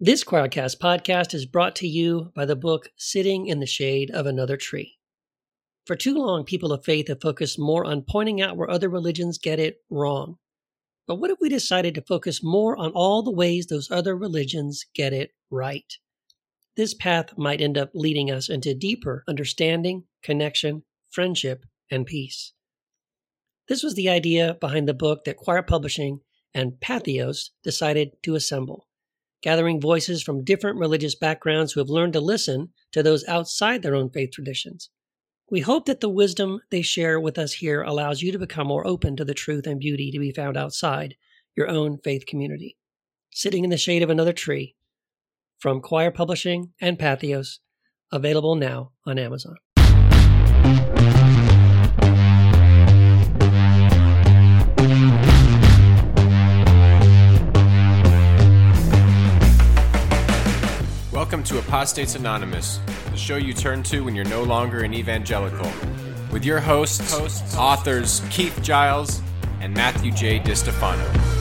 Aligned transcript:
This 0.00 0.22
Quoircast 0.22 0.78
podcast 0.78 1.34
is 1.34 1.44
brought 1.44 1.74
to 1.76 1.88
you 1.88 2.30
by 2.32 2.44
the 2.44 2.54
book 2.54 2.90
Sitting 2.96 3.48
in 3.48 3.58
the 3.58 3.66
Shade 3.66 4.12
of 4.12 4.26
Another 4.26 4.56
Tree. 4.56 4.96
For 5.86 5.96
too 5.96 6.14
long, 6.14 6.44
people 6.44 6.72
of 6.72 6.84
faith 6.84 7.08
have 7.08 7.20
focused 7.20 7.58
more 7.58 7.84
on 7.84 8.04
pointing 8.08 8.40
out 8.40 8.56
where 8.56 8.70
other 8.70 8.88
religions 8.88 9.38
get 9.38 9.58
it 9.58 9.78
wrong. 9.90 10.36
But 11.08 11.16
what 11.16 11.32
if 11.32 11.38
we 11.40 11.48
decided 11.48 11.96
to 11.96 12.02
focus 12.02 12.44
more 12.44 12.76
on 12.76 12.92
all 12.92 13.24
the 13.24 13.32
ways 13.32 13.66
those 13.66 13.90
other 13.90 14.16
religions 14.16 14.86
get 14.94 15.12
it 15.12 15.32
right? 15.50 15.92
This 16.76 16.94
path 16.94 17.36
might 17.36 17.60
end 17.60 17.76
up 17.76 17.90
leading 17.92 18.30
us 18.30 18.48
into 18.48 18.74
deeper 18.74 19.24
understanding, 19.26 20.04
connection, 20.22 20.84
friendship, 21.10 21.64
and 21.90 22.06
peace. 22.06 22.52
This 23.66 23.82
was 23.82 23.96
the 23.96 24.08
idea 24.08 24.58
behind 24.60 24.86
the 24.86 24.94
book 24.94 25.24
that 25.24 25.38
Quoir 25.38 25.64
Publishing 25.64 26.20
and 26.54 26.74
Patheos 26.74 27.50
decided 27.64 28.10
to 28.22 28.36
assemble, 28.36 28.86
gathering 29.42 29.80
voices 29.80 30.22
from 30.22 30.44
different 30.44 30.78
religious 30.78 31.14
backgrounds 31.14 31.72
who 31.72 31.80
have 31.80 31.88
learned 31.88 32.12
to 32.14 32.20
listen 32.20 32.70
to 32.92 33.02
those 33.02 33.26
outside 33.28 33.82
their 33.82 33.94
own 33.94 34.10
faith 34.10 34.30
traditions. 34.32 34.90
We 35.50 35.60
hope 35.60 35.86
that 35.86 36.00
the 36.00 36.08
wisdom 36.08 36.60
they 36.70 36.82
share 36.82 37.18
with 37.18 37.38
us 37.38 37.54
here 37.54 37.82
allows 37.82 38.20
you 38.20 38.32
to 38.32 38.38
become 38.38 38.66
more 38.66 38.86
open 38.86 39.16
to 39.16 39.24
the 39.24 39.34
truth 39.34 39.66
and 39.66 39.80
beauty 39.80 40.10
to 40.10 40.18
be 40.18 40.32
found 40.32 40.56
outside 40.56 41.14
your 41.56 41.68
own 41.68 41.98
faith 42.04 42.26
community. 42.26 42.76
Sitting 43.30 43.64
in 43.64 43.70
the 43.70 43.76
shade 43.76 44.02
of 44.02 44.10
another 44.10 44.32
tree, 44.32 44.74
from 45.58 45.80
Quoir 45.80 46.10
Publishing 46.10 46.72
and 46.80 46.98
Patheos, 46.98 47.58
available 48.12 48.54
now 48.54 48.92
on 49.06 49.18
Amazon. 49.18 49.56
Welcome 61.28 61.44
to 61.44 61.58
Apostates 61.58 62.14
Anonymous, 62.14 62.80
the 63.10 63.16
show 63.18 63.36
you 63.36 63.52
turn 63.52 63.82
to 63.82 64.00
when 64.00 64.16
you're 64.16 64.24
no 64.24 64.42
longer 64.42 64.80
an 64.82 64.94
evangelical. 64.94 65.70
With 66.32 66.42
your 66.42 66.58
hosts, 66.58 67.54
authors 67.54 68.22
Keith 68.30 68.58
Giles 68.62 69.20
and 69.60 69.74
Matthew 69.74 70.10
J. 70.10 70.40
DiStefano. 70.40 71.37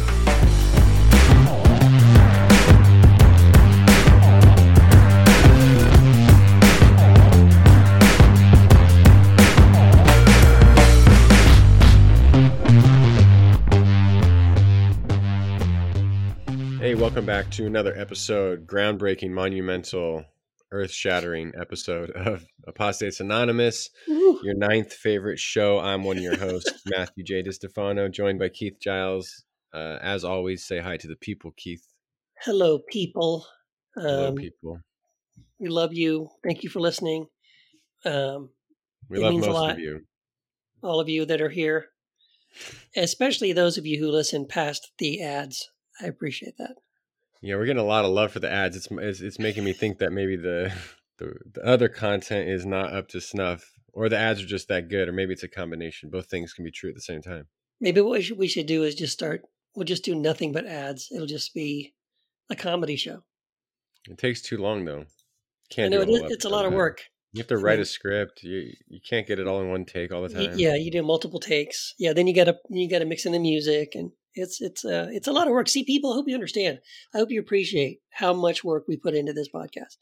Hey, 16.87 16.95
welcome 16.95 17.25
back 17.25 17.49
to 17.51 17.65
another 17.65 17.93
episode, 17.97 18.65
groundbreaking, 18.65 19.31
monumental, 19.31 20.23
earth 20.71 20.89
shattering 20.89 21.51
episode 21.59 22.11
of 22.11 22.45
Apostates 22.65 23.19
Anonymous, 23.19 23.89
your 24.07 24.53
ninth 24.55 24.93
favorite 24.93 25.37
show. 25.37 25.79
I'm 25.79 26.05
one 26.05 26.15
of 26.15 26.23
your 26.23 26.37
hosts, 26.37 26.83
Matthew 26.85 27.25
J. 27.25 27.43
DiStefano, 27.43 28.09
joined 28.09 28.39
by 28.39 28.47
Keith 28.47 28.77
Giles. 28.79 29.43
Uh, 29.73 29.97
as 30.01 30.23
always, 30.23 30.63
say 30.65 30.79
hi 30.79 30.95
to 30.95 31.09
the 31.09 31.17
people, 31.17 31.51
Keith. 31.57 31.85
Hello, 32.43 32.79
people. 32.89 33.45
Hello, 33.93 34.29
Um, 34.29 34.35
people. 34.35 34.79
we 35.59 35.67
love 35.67 35.93
you. 35.93 36.29
Thank 36.41 36.63
you 36.63 36.69
for 36.69 36.79
listening. 36.79 37.25
Um, 38.05 38.51
We 39.09 39.19
love 39.19 39.33
most 39.33 39.71
of 39.73 39.77
you. 39.79 40.05
all 40.81 41.01
of 41.01 41.09
you 41.09 41.25
that 41.25 41.41
are 41.41 41.49
here, 41.49 41.87
especially 42.95 43.51
those 43.51 43.77
of 43.77 43.85
you 43.85 43.99
who 43.99 44.09
listen 44.09 44.47
past 44.47 44.93
the 44.99 45.21
ads. 45.21 45.67
I 46.01 46.05
appreciate 46.05 46.57
that. 46.57 46.75
Yeah, 47.41 47.55
we're 47.55 47.65
getting 47.65 47.81
a 47.81 47.85
lot 47.85 48.05
of 48.05 48.11
love 48.11 48.31
for 48.31 48.39
the 48.39 48.51
ads. 48.51 48.75
It's 48.75 48.87
it's, 48.91 49.21
it's 49.21 49.39
making 49.39 49.63
me 49.63 49.73
think 49.73 49.99
that 49.99 50.11
maybe 50.11 50.35
the, 50.35 50.73
the 51.17 51.33
the 51.53 51.65
other 51.65 51.87
content 51.87 52.49
is 52.49 52.65
not 52.65 52.93
up 52.93 53.07
to 53.09 53.21
snuff, 53.21 53.71
or 53.93 54.09
the 54.09 54.17
ads 54.17 54.41
are 54.41 54.47
just 54.47 54.67
that 54.69 54.89
good, 54.89 55.07
or 55.07 55.13
maybe 55.13 55.33
it's 55.33 55.43
a 55.43 55.47
combination. 55.47 56.09
Both 56.09 56.29
things 56.29 56.53
can 56.53 56.65
be 56.65 56.71
true 56.71 56.89
at 56.89 56.95
the 56.95 57.01
same 57.01 57.21
time. 57.21 57.47
Maybe 57.79 58.01
what 58.01 58.11
we 58.11 58.21
should, 58.21 58.37
we 58.37 58.47
should 58.47 58.65
do 58.65 58.83
is 58.83 58.95
just 58.95 59.13
start. 59.13 59.43
We'll 59.75 59.85
just 59.85 60.03
do 60.03 60.15
nothing 60.15 60.51
but 60.51 60.65
ads. 60.65 61.09
It'll 61.11 61.27
just 61.27 61.53
be 61.53 61.93
a 62.49 62.55
comedy 62.55 62.95
show. 62.95 63.23
It 64.09 64.17
takes 64.17 64.41
too 64.41 64.57
long 64.57 64.85
though. 64.85 65.05
Can't 65.69 65.93
I 65.93 65.97
know 65.97 66.05
do 66.05 66.15
it 66.15 66.23
a 66.23 66.27
it's 66.27 66.45
a 66.45 66.49
lot 66.49 66.65
of 66.65 66.73
work. 66.73 67.03
You 67.33 67.41
have 67.41 67.47
to 67.47 67.57
write 67.57 67.79
a 67.79 67.85
script. 67.85 68.41
You 68.43 68.71
you 68.87 68.99
can't 69.07 69.27
get 69.27 69.37
it 69.37 69.47
all 69.47 69.61
in 69.61 69.69
one 69.69 69.85
take 69.85 70.11
all 70.11 70.23
the 70.23 70.29
time. 70.29 70.57
yeah, 70.57 70.75
you 70.75 70.89
do 70.89 71.03
multiple 71.03 71.39
takes. 71.39 71.93
Yeah, 71.99 72.13
then 72.13 72.25
you 72.25 72.33
got 72.33 72.45
to 72.45 72.55
you 72.69 72.89
got 72.89 72.99
to 72.99 73.05
mix 73.05 73.25
in 73.25 73.33
the 73.33 73.39
music, 73.39 73.91
and 73.93 74.11
it's 74.37 74.61
it's 74.61 74.85
uh 74.85 75.07
it's 75.11 75.27
a 75.27 75.31
lot 75.31 75.47
of 75.47 75.53
work. 75.53 75.67
See, 75.67 75.83
people, 75.83 76.11
I 76.11 76.15
hope 76.15 76.27
you 76.27 76.33
understand. 76.35 76.79
I 77.13 77.17
hope 77.17 77.31
you 77.31 77.39
appreciate 77.39 77.99
how 78.09 78.33
much 78.33 78.63
work 78.63 78.85
we 78.87 78.97
put 78.97 79.13
into 79.15 79.33
this 79.33 79.49
podcast, 79.49 79.97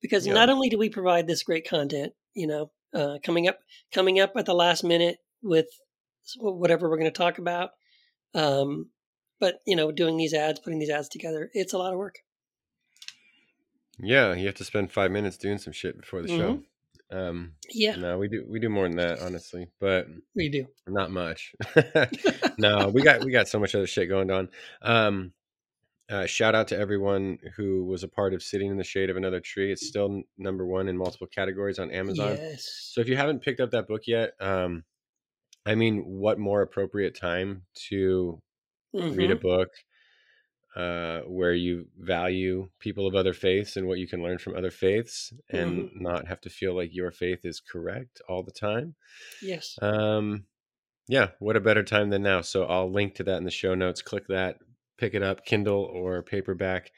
because 0.00 0.26
Yeah. 0.26 0.34
not 0.34 0.48
only 0.50 0.68
do 0.68 0.78
we 0.78 0.88
provide 0.88 1.26
this 1.26 1.42
great 1.42 1.68
content, 1.68 2.12
you 2.34 2.46
know, 2.46 2.70
uh, 2.94 3.18
coming 3.22 3.48
up 3.48 3.58
coming 3.92 4.20
up 4.20 4.32
at 4.36 4.46
the 4.46 4.54
last 4.54 4.84
minute 4.84 5.18
with 5.42 5.66
whatever 6.38 6.88
we're 6.88 6.98
going 6.98 7.10
to 7.10 7.18
talk 7.18 7.38
about, 7.38 7.70
um, 8.34 8.90
but 9.40 9.60
you 9.66 9.76
know, 9.76 9.90
doing 9.90 10.16
these 10.16 10.34
ads, 10.34 10.60
putting 10.60 10.78
these 10.78 10.90
ads 10.90 11.08
together, 11.08 11.50
it's 11.52 11.72
a 11.72 11.78
lot 11.78 11.92
of 11.92 11.98
work. 11.98 12.18
Yeah, 13.98 14.34
you 14.34 14.46
have 14.46 14.54
to 14.56 14.64
spend 14.64 14.90
five 14.92 15.10
minutes 15.10 15.36
doing 15.36 15.58
some 15.58 15.72
shit 15.72 16.00
before 16.00 16.22
the 16.22 16.28
show. 16.28 16.62
Mm-hmm. 17.12 17.18
Um, 17.28 17.52
Yeah, 17.70 17.96
no, 17.96 18.18
we 18.18 18.28
do 18.28 18.44
we 18.48 18.58
do 18.60 18.68
more 18.68 18.86
than 18.88 18.96
that, 18.96 19.20
honestly, 19.20 19.68
but 19.80 20.06
we 20.34 20.48
do. 20.48 20.66
not 20.86 21.10
much. 21.10 21.54
no, 22.58 22.88
we 22.88 23.02
got 23.02 23.24
we 23.24 23.32
got 23.32 23.48
so 23.48 23.58
much 23.58 23.74
other 23.74 23.86
shit 23.86 24.08
going 24.08 24.30
on. 24.30 24.48
Um, 24.82 25.32
uh, 26.10 26.26
shout 26.26 26.54
out 26.54 26.68
to 26.68 26.78
everyone 26.78 27.38
who 27.56 27.84
was 27.84 28.02
a 28.02 28.08
part 28.08 28.34
of 28.34 28.42
sitting 28.42 28.70
in 28.70 28.76
the 28.76 28.84
shade 28.84 29.08
of 29.08 29.16
another 29.16 29.40
tree. 29.40 29.72
It's 29.72 29.86
still 29.86 30.06
n- 30.06 30.24
number 30.36 30.66
one 30.66 30.88
in 30.88 30.96
multiple 30.96 31.26
categories 31.26 31.78
on 31.78 31.90
Amazon. 31.90 32.36
Yes. 32.36 32.90
So 32.92 33.00
if 33.00 33.08
you 33.08 33.16
haven't 33.16 33.40
picked 33.40 33.60
up 33.60 33.70
that 33.70 33.86
book 33.88 34.02
yet, 34.06 34.32
um, 34.40 34.84
I 35.64 35.74
mean, 35.74 36.02
what 36.04 36.38
more 36.38 36.60
appropriate 36.60 37.18
time 37.18 37.62
to 37.88 38.38
read 38.92 39.30
a 39.30 39.36
Mhm. 39.36 39.40
book 39.40 39.68
uh, 40.76 41.20
where 41.20 41.52
you 41.52 41.86
value 41.98 42.68
people 42.78 43.06
of 43.06 43.14
other 43.14 43.32
faiths 43.32 43.76
and 43.76 43.86
what 43.86 43.98
you 43.98 44.08
can 44.08 44.22
learn 44.22 44.38
from 44.38 44.56
other 44.56 44.70
faiths, 44.70 45.32
and 45.50 45.90
not 45.94 46.26
have 46.28 46.40
to 46.42 46.50
feel 46.50 46.74
like 46.74 46.94
your 46.94 47.10
faith 47.10 47.44
is 47.44 47.60
correct 47.60 48.20
all 48.28 48.42
the 48.42 48.52
time? 48.52 48.94
Yes. 49.42 49.78
Um, 49.82 50.44
yeah, 51.08 51.28
what 51.40 51.56
a 51.56 51.60
better 51.60 51.82
time 51.82 52.10
than 52.10 52.22
now. 52.22 52.40
So 52.40 52.64
I'll 52.64 52.90
link 52.90 53.16
to 53.16 53.24
that 53.24 53.36
in 53.36 53.44
the 53.44 53.50
show 53.50 53.74
notes. 53.74 54.02
Click 54.02 54.26
that, 54.28 54.58
pick 54.98 55.14
it 55.14 55.22
up, 55.22 55.44
Kindle 55.44 55.90
or 55.92 56.22
paperback, 56.22 56.90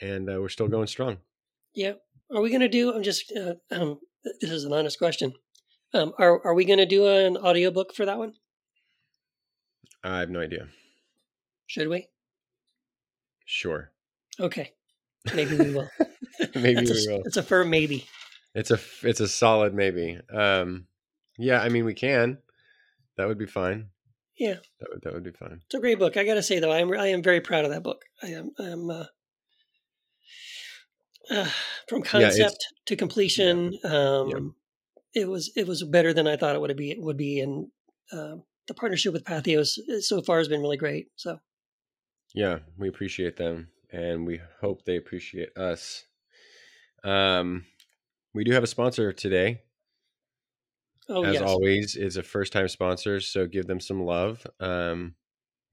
and 0.00 0.28
uh, 0.28 0.40
we're 0.40 0.48
still 0.48 0.68
going 0.68 0.86
strong. 0.86 1.18
Yeah. 1.74 1.92
Are 2.34 2.40
we 2.40 2.48
going 2.48 2.62
to 2.62 2.68
do? 2.68 2.92
I'm 2.92 3.02
just. 3.02 3.32
Uh, 3.32 3.54
um, 3.70 4.00
this 4.40 4.50
is 4.50 4.64
an 4.64 4.72
honest 4.72 4.98
question. 4.98 5.34
Um, 5.92 6.14
are 6.18 6.44
are 6.46 6.54
we 6.54 6.64
going 6.64 6.78
to 6.78 6.86
do 6.86 7.06
an 7.06 7.36
audiobook 7.36 7.94
for 7.94 8.06
that 8.06 8.18
one? 8.18 8.32
I 10.02 10.20
have 10.20 10.30
no 10.30 10.40
idea. 10.40 10.68
Should 11.66 11.88
we? 11.88 12.08
Sure, 13.44 13.92
Okay. 14.40 14.72
Maybe 15.34 15.56
we 15.56 15.70
will. 15.72 15.88
maybe 16.54 16.84
we 16.84 16.90
a, 16.90 17.12
will. 17.12 17.22
It's 17.24 17.36
a 17.36 17.42
firm 17.42 17.70
maybe. 17.70 18.06
It's 18.54 18.70
a 18.70 18.78
it's 19.02 19.20
a 19.20 19.28
solid 19.28 19.74
maybe. 19.74 20.18
Um, 20.32 20.86
yeah, 21.38 21.60
I 21.60 21.68
mean 21.68 21.84
we 21.84 21.94
can. 21.94 22.38
That 23.16 23.28
would 23.28 23.38
be 23.38 23.46
fine. 23.46 23.88
Yeah. 24.38 24.56
That 24.80 24.88
would 24.90 25.02
that 25.02 25.12
would 25.12 25.22
be 25.22 25.30
fine. 25.30 25.60
It's 25.64 25.74
a 25.74 25.80
great 25.80 25.98
book. 25.98 26.16
I 26.16 26.24
got 26.24 26.34
to 26.34 26.42
say 26.42 26.58
though, 26.58 26.72
I 26.72 26.80
am 26.80 26.92
I 26.92 27.08
am 27.08 27.22
very 27.22 27.40
proud 27.40 27.64
of 27.64 27.70
that 27.70 27.82
book. 27.82 28.02
I 28.22 28.28
am 28.28 28.50
I'm 28.58 28.90
uh, 28.90 29.04
uh, 31.30 31.48
from 31.88 32.00
Yeah, 32.00 32.04
concept 32.10 32.66
to 32.86 32.96
completion. 32.96 33.78
Um, 33.84 34.54
It 35.14 35.28
was 35.28 35.52
it 35.54 35.66
was 35.66 35.84
better 35.84 36.14
than 36.14 36.26
I 36.26 36.36
thought 36.36 36.56
it 36.56 36.60
would 36.60 36.76
be. 36.76 36.90
It 36.90 37.00
Would 37.00 37.18
be, 37.18 37.40
and 37.40 37.68
uh, 38.10 38.36
the 38.66 38.74
partnership 38.74 39.12
with 39.12 39.24
Patheos 39.24 39.78
uh, 39.78 40.00
so 40.00 40.22
far 40.22 40.38
has 40.38 40.48
been 40.48 40.62
really 40.62 40.78
great. 40.78 41.08
So 41.16 41.38
Yeah, 42.34 42.60
we 42.78 42.88
appreciate 42.88 43.36
them, 43.36 43.70
and 43.90 44.26
we 44.26 44.40
hope 44.60 44.84
they 44.84 44.96
appreciate 44.96 45.56
us. 45.56 46.06
Um, 47.04 47.66
we 48.34 48.44
do 48.44 48.52
have 48.52 48.64
a 48.64 48.68
sponsor 48.68 49.12
today. 49.12 49.62
oh 51.08 51.24
as 51.24 51.34
yes, 51.34 51.40
always, 51.40 51.96
is 51.96 52.16
a 52.16 52.22
first 52.22 52.52
time 52.52 52.68
sponsor, 52.68 53.20
so 53.20 53.46
give 53.46 53.66
them 53.66 53.80
some 53.80 54.04
love. 54.04 54.46
Um, 54.60 55.14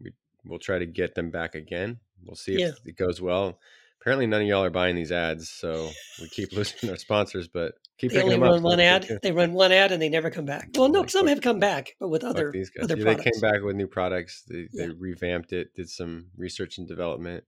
we, 0.02 0.14
we'll 0.46 0.60
try 0.60 0.80
to 0.80 0.86
get 0.86 1.16
them 1.16 1.32
back 1.32 1.56
again. 1.56 2.00
We'll 2.24 2.36
see 2.36 2.56
if 2.58 2.62
Yeah. 2.62 2.72
it 2.86 2.98
goes 2.98 3.22
well. 3.22 3.60
Apparently, 4.02 4.28
none 4.28 4.42
of 4.42 4.48
y'all 4.48 4.64
are 4.64 4.70
buying 4.70 4.96
these 4.96 5.12
ads, 5.12 5.50
so 5.50 5.90
we 6.22 6.30
keep 6.30 6.54
losing 6.54 6.90
our 6.90 6.96
sponsors, 6.96 7.50
but 7.50 7.74
keep 7.98 8.12
they 8.12 8.18
picking 8.22 8.34
only 8.34 8.36
them 8.36 8.44
up. 8.44 8.52
run 8.52 8.60
so 8.62 8.64
one 8.66 8.80
ad. 8.80 9.20
They 9.22 9.32
run 9.34 9.52
one 9.54 9.72
ad 9.74 9.92
and 9.92 10.02
they 10.02 10.08
never 10.08 10.30
come 10.30 10.46
back. 10.46 10.70
Well, 10.76 10.88
no, 10.88 11.06
some 11.08 11.28
have 11.28 11.42
come 11.42 11.60
back, 11.60 11.96
but 12.00 12.08
with 12.08 12.24
other 12.24 12.50
these 12.52 12.70
guys. 12.70 12.86
other 12.86 12.96
Yeah, 12.98 13.16
they 13.16 13.24
came 13.24 13.42
back 13.42 13.62
with 13.62 13.76
new 13.76 13.88
products. 13.88 14.44
They, 14.48 14.68
Yeah. 14.72 14.86
they 14.86 14.90
revamped 14.92 15.52
it, 15.52 15.74
did 15.76 15.90
some 15.90 16.28
research 16.38 16.78
and 16.78 16.88
development. 16.88 17.44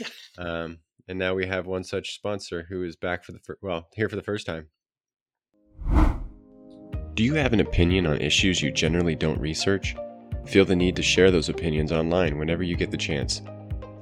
Yeah. 0.00 0.06
Um, 0.38 0.78
and 1.08 1.18
now 1.20 1.34
we 1.34 1.46
have 1.46 1.66
one 1.66 1.84
such 1.84 2.14
sponsor 2.14 2.66
who 2.68 2.82
is 2.82 2.96
back 2.96 3.24
for 3.24 3.32
the 3.32 3.38
fir- 3.38 3.58
well 3.62 3.88
here 3.94 4.08
for 4.08 4.16
the 4.16 4.22
first 4.22 4.44
time. 4.46 4.68
Do 7.14 7.22
you 7.22 7.34
have 7.34 7.52
an 7.52 7.60
opinion 7.60 8.06
on 8.06 8.20
issues 8.20 8.60
you 8.62 8.70
generally 8.72 9.14
don't 9.14 9.38
research? 9.40 9.94
Feel 10.46 10.64
the 10.64 10.74
need 10.74 10.96
to 10.96 11.02
share 11.02 11.30
those 11.30 11.48
opinions 11.48 11.92
online 11.92 12.38
whenever 12.38 12.62
you 12.62 12.74
get 12.74 12.90
the 12.90 12.96
chance. 12.96 13.42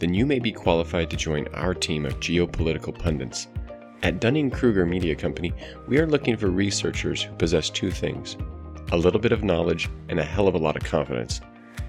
Then 0.01 0.15
you 0.15 0.27
may 0.27 0.39
be 0.39 0.51
qualified 0.51 1.11
to 1.11 1.17
join 1.17 1.47
our 1.55 1.75
team 1.75 2.05
of 2.07 2.19
geopolitical 2.19 2.99
pundits. 2.99 3.49
At 4.03 4.19
Dunning 4.19 4.51
Kruger 4.51 4.87
Media 4.87 5.15
Company, 5.15 5.53
we 5.87 5.99
are 5.99 6.07
looking 6.07 6.37
for 6.37 6.49
researchers 6.49 7.23
who 7.23 7.35
possess 7.35 7.71
two 7.71 7.91
things 7.91 8.37
a 8.93 8.97
little 8.97 9.21
bit 9.21 9.31
of 9.31 9.45
knowledge 9.45 9.89
and 10.09 10.19
a 10.19 10.25
hell 10.25 10.49
of 10.49 10.55
a 10.55 10.59
lot 10.59 10.77
of 10.77 10.83
confidence. 10.83 11.41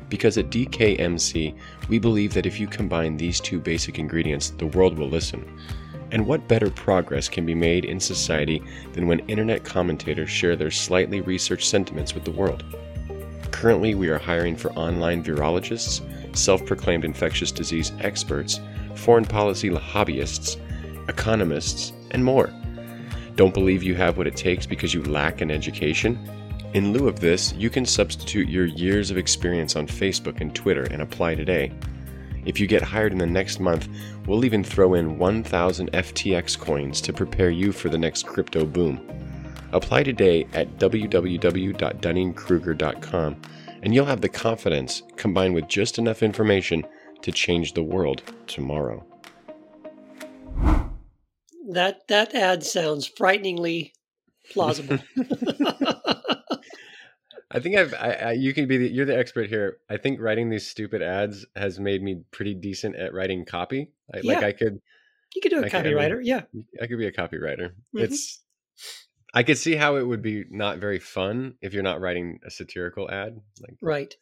Because 0.09 0.37
at 0.37 0.51
DKMC, 0.51 1.57
we 1.87 1.97
believe 1.97 2.33
that 2.33 2.45
if 2.45 2.59
you 2.59 2.67
combine 2.67 3.17
these 3.17 3.39
two 3.39 3.59
basic 3.59 3.97
ingredients, 3.97 4.51
the 4.51 4.67
world 4.67 4.99
will 4.99 5.09
listen. 5.09 5.57
And 6.11 6.27
what 6.27 6.47
better 6.47 6.69
progress 6.69 7.29
can 7.29 7.45
be 7.45 7.55
made 7.55 7.85
in 7.85 7.99
society 7.99 8.61
than 8.93 9.07
when 9.07 9.19
internet 9.21 9.63
commentators 9.63 10.29
share 10.29 10.55
their 10.55 10.69
slightly 10.69 11.21
researched 11.21 11.69
sentiments 11.69 12.13
with 12.13 12.25
the 12.25 12.31
world? 12.31 12.63
Currently, 13.51 13.95
we 13.95 14.09
are 14.09 14.19
hiring 14.19 14.55
for 14.55 14.71
online 14.73 15.23
virologists, 15.23 16.01
self 16.38 16.66
proclaimed 16.66 17.06
infectious 17.06 17.51
disease 17.51 17.92
experts, 18.00 18.60
foreign 18.95 19.25
policy 19.25 19.69
hobbyists, 19.69 20.57
economists, 21.10 21.94
and 22.12 22.24
more. 22.24 22.54
Don't 23.36 23.54
believe 23.54 23.83
you 23.83 23.95
have 23.95 24.18
what 24.18 24.28
it 24.28 24.36
takes 24.36 24.66
because 24.66 24.94
you 24.94 25.04
lack 25.04 25.42
an 25.42 25.51
education? 25.51 26.19
In 26.74 26.94
lieu 26.94 27.07
of 27.07 27.19
this, 27.19 27.54
you 27.54 27.69
can 27.69 27.86
substitute 27.86 28.48
your 28.48 28.66
years 28.66 29.12
of 29.12 29.18
experience 29.18 29.75
on 29.75 29.88
Facebook 29.88 30.42
and 30.42 30.56
Twitter 30.56 30.83
and 30.83 31.01
apply 31.01 31.36
today. 31.36 31.72
If 32.45 32.60
you 32.60 32.68
get 32.68 32.81
hired 32.81 33.12
in 33.12 33.18
the 33.18 33.25
next 33.25 33.60
month, 33.60 33.88
we'll 34.25 34.45
even 34.45 34.63
throw 34.63 34.94
in 34.94 35.18
1,000 35.18 35.92
FTX 35.92 36.57
coins 36.57 37.01
to 37.01 37.13
prepare 37.13 37.50
you 37.50 37.72
for 37.72 37.89
the 37.89 37.98
next 37.98 38.25
crypto 38.25 38.66
boom. 38.66 39.07
Apply 39.74 40.04
today 40.04 40.48
at 40.54 40.78
www.dunningkruger.com 40.78 43.42
and 43.81 43.94
you'll 43.94 44.06
have 44.06 44.22
the 44.22 44.30
confidence 44.30 45.04
combined 45.16 45.54
with 45.56 45.68
just 45.68 45.98
enough 45.98 46.22
information 46.24 46.86
to 47.22 47.31
change 47.31 47.74
the 47.74 47.83
world 47.83 48.22
tomorrow. 48.48 49.06
That 51.69 52.07
that 52.07 52.33
ad 52.36 52.63
sounds 52.63 53.07
frighteningly 53.07 53.94
plausible. 54.51 54.98
I 57.54 57.60
think 57.60 57.75
I've 57.78 57.94
I, 57.94 58.12
I, 58.12 58.31
you 58.33 58.54
can 58.54 58.68
be 58.68 58.78
the, 58.78 58.88
you're 58.89 59.06
the 59.06 59.18
expert 59.18 59.50
here. 59.50 59.78
I 59.89 59.98
think 59.98 60.19
writing 60.22 60.50
these 60.50 60.68
stupid 60.68 61.01
ads 61.01 61.45
has 61.56 61.80
made 61.80 62.01
me 62.01 62.24
pretty 62.31 62.54
decent 62.56 62.95
at 62.95 63.13
writing 63.13 63.45
copy. 63.45 63.92
I, 64.13 64.19
Yeah. 64.24 64.33
Like 64.36 64.44
I 64.44 64.51
could 64.54 64.80
you 65.36 65.42
could 65.42 65.50
do 65.50 65.60
a 65.62 65.66
I 65.66 65.69
could- 65.69 65.86
copywriter, 65.86 66.18
mean- 66.18 66.25
yeah. 66.25 66.42
I 66.81 66.88
could 66.88 66.98
be 66.98 67.07
a 67.07 67.12
copywriter. 67.12 67.72
Mhm. 67.95 68.04
It's 68.04 68.42
I 69.33 69.44
could 69.44 69.57
see 69.57 69.75
how 69.75 69.95
it 69.95 70.04
would 70.06 70.22
be 70.22 70.45
not 70.50 70.80
very 70.80 71.00
fun 71.00 71.56
if 71.62 71.74
you're 71.74 71.83
not 71.83 72.01
writing 72.01 72.39
a 72.45 72.51
satirical 72.51 73.10
ad. 73.10 73.39
Like 73.62 73.78
Right. 73.81 74.13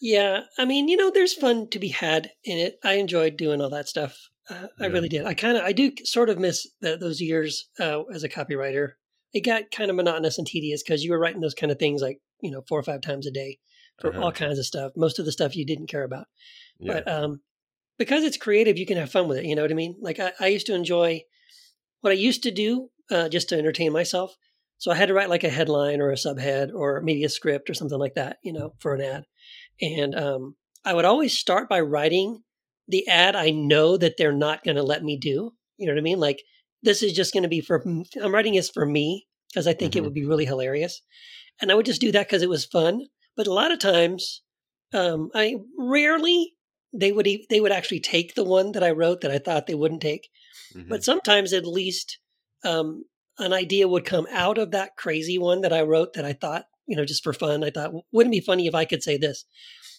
Yeah, 0.00 0.42
I 0.56 0.64
mean, 0.64 0.88
you 0.88 0.96
know, 0.96 1.10
there's 1.10 1.34
fun 1.34 1.68
to 1.70 1.78
be 1.78 1.88
had 1.88 2.30
in 2.44 2.56
it. 2.58 2.78
I 2.84 2.94
enjoyed 2.94 3.36
doing 3.36 3.60
all 3.60 3.70
that 3.70 3.88
stuff. 3.88 4.16
Uh, 4.48 4.68
I 4.80 4.86
Yeah. 4.86 4.92
really 4.92 5.08
did. 5.08 5.26
I 5.26 5.34
kind 5.34 5.56
of, 5.56 5.64
I 5.64 5.72
do 5.72 5.92
sort 6.04 6.30
of 6.30 6.38
miss 6.38 6.66
the, 6.80 6.96
those 6.96 7.20
years 7.20 7.68
uh, 7.80 8.04
as 8.04 8.22
a 8.22 8.28
copywriter. 8.28 8.92
It 9.34 9.44
got 9.44 9.70
kind 9.72 9.90
of 9.90 9.96
monotonous 9.96 10.38
and 10.38 10.46
tedious 10.46 10.82
because 10.82 11.02
you 11.04 11.10
were 11.10 11.18
writing 11.18 11.40
those 11.40 11.54
kind 11.54 11.70
of 11.72 11.78
things 11.78 12.00
like 12.00 12.20
you 12.40 12.50
know 12.50 12.62
four 12.68 12.78
or 12.78 12.82
five 12.84 13.00
times 13.02 13.26
a 13.26 13.30
day 13.30 13.58
for 14.00 14.10
Uh-huh. 14.10 14.22
all 14.22 14.32
kinds 14.32 14.58
of 14.58 14.64
stuff. 14.64 14.92
Most 14.96 15.18
of 15.18 15.24
the 15.26 15.32
stuff 15.32 15.56
you 15.56 15.66
didn't 15.66 15.88
care 15.88 16.04
about, 16.04 16.28
yeah. 16.78 16.94
but 16.94 17.08
um, 17.08 17.40
because 17.98 18.24
it's 18.24 18.36
creative, 18.38 18.78
you 18.78 18.86
can 18.86 18.96
have 18.96 19.10
fun 19.10 19.28
with 19.28 19.38
it. 19.38 19.44
You 19.44 19.56
know 19.56 19.62
what 19.62 19.70
I 19.72 19.74
mean? 19.74 19.96
Like 20.00 20.18
I, 20.20 20.32
I 20.40 20.46
used 20.46 20.66
to 20.68 20.74
enjoy 20.74 21.22
what 22.00 22.12
I 22.12 22.14
used 22.14 22.44
to 22.44 22.50
do 22.52 22.90
uh, 23.10 23.28
just 23.28 23.48
to 23.50 23.58
entertain 23.58 23.92
myself. 23.92 24.36
So 24.78 24.90
I 24.92 24.94
had 24.94 25.06
to 25.08 25.14
write 25.14 25.28
like 25.28 25.44
a 25.44 25.48
headline 25.48 26.00
or 26.00 26.10
a 26.10 26.16
subhead 26.16 26.72
or 26.72 27.00
maybe 27.00 27.24
a 27.24 27.28
script 27.28 27.68
or 27.68 27.74
something 27.74 27.98
like 27.98 28.14
that, 28.14 28.38
you 28.44 28.52
know, 28.52 28.74
for 28.78 28.94
an 28.94 29.00
ad. 29.00 29.24
And 29.80 30.14
um, 30.14 30.56
I 30.84 30.94
would 30.94 31.04
always 31.04 31.36
start 31.36 31.68
by 31.68 31.80
writing 31.80 32.42
the 32.86 33.06
ad 33.08 33.34
I 33.36 33.50
know 33.50 33.96
that 33.96 34.16
they're 34.16 34.32
not 34.32 34.64
going 34.64 34.76
to 34.76 34.82
let 34.82 35.02
me 35.02 35.16
do. 35.18 35.52
You 35.76 35.86
know 35.86 35.92
what 35.92 35.98
I 35.98 36.02
mean? 36.02 36.20
Like 36.20 36.42
this 36.82 37.02
is 37.02 37.12
just 37.12 37.32
going 37.32 37.42
to 37.42 37.48
be 37.48 37.60
for 37.60 37.82
I'm 38.22 38.34
writing 38.34 38.54
this 38.54 38.70
for 38.70 38.86
me 38.86 39.26
because 39.50 39.66
I 39.66 39.72
think 39.72 39.96
it 39.96 40.00
Mhm. 40.00 40.04
would 40.04 40.14
be 40.14 40.24
really 40.24 40.44
hilarious. 40.46 41.02
And 41.60 41.72
I 41.72 41.74
would 41.74 41.86
just 41.86 42.00
do 42.00 42.12
that 42.12 42.28
because 42.28 42.42
it 42.42 42.48
was 42.48 42.64
fun. 42.64 43.06
But 43.36 43.46
a 43.46 43.52
lot 43.52 43.72
of 43.72 43.78
times, 43.78 44.42
um, 44.92 45.30
I 45.34 45.56
rarely 45.76 46.54
they 46.92 47.12
would 47.12 47.28
they 47.50 47.60
would 47.60 47.72
actually 47.72 48.00
take 48.00 48.34
the 48.34 48.44
one 48.44 48.72
that 48.72 48.82
I 48.82 48.90
wrote 48.92 49.20
that 49.20 49.30
I 49.30 49.38
thought 49.38 49.66
they 49.66 49.74
wouldn't 49.74 50.02
take. 50.02 50.28
Mhm. 50.74 50.88
But 50.88 51.04
sometimes 51.04 51.52
at 51.52 51.66
least 51.66 52.18
um, 52.64 53.04
an 53.38 53.52
idea 53.52 53.88
would 53.88 54.04
come 54.04 54.26
out 54.30 54.58
of 54.58 54.72
that 54.72 54.96
crazy 54.96 55.38
one 55.38 55.60
that 55.62 55.72
I 55.72 55.82
wrote 55.82 56.14
that 56.14 56.24
I 56.24 56.32
thought, 56.32 56.64
you 56.86 56.96
know, 56.96 57.04
just 57.04 57.22
for 57.22 57.32
fun. 57.32 57.62
I 57.62 57.70
thought, 57.70 57.92
wouldn't 58.12 58.34
it 58.34 58.40
be 58.40 58.44
funny 58.44 58.66
if 58.66 58.74
I 58.74 58.84
could 58.84 59.02
say 59.02 59.16
this? 59.16 59.44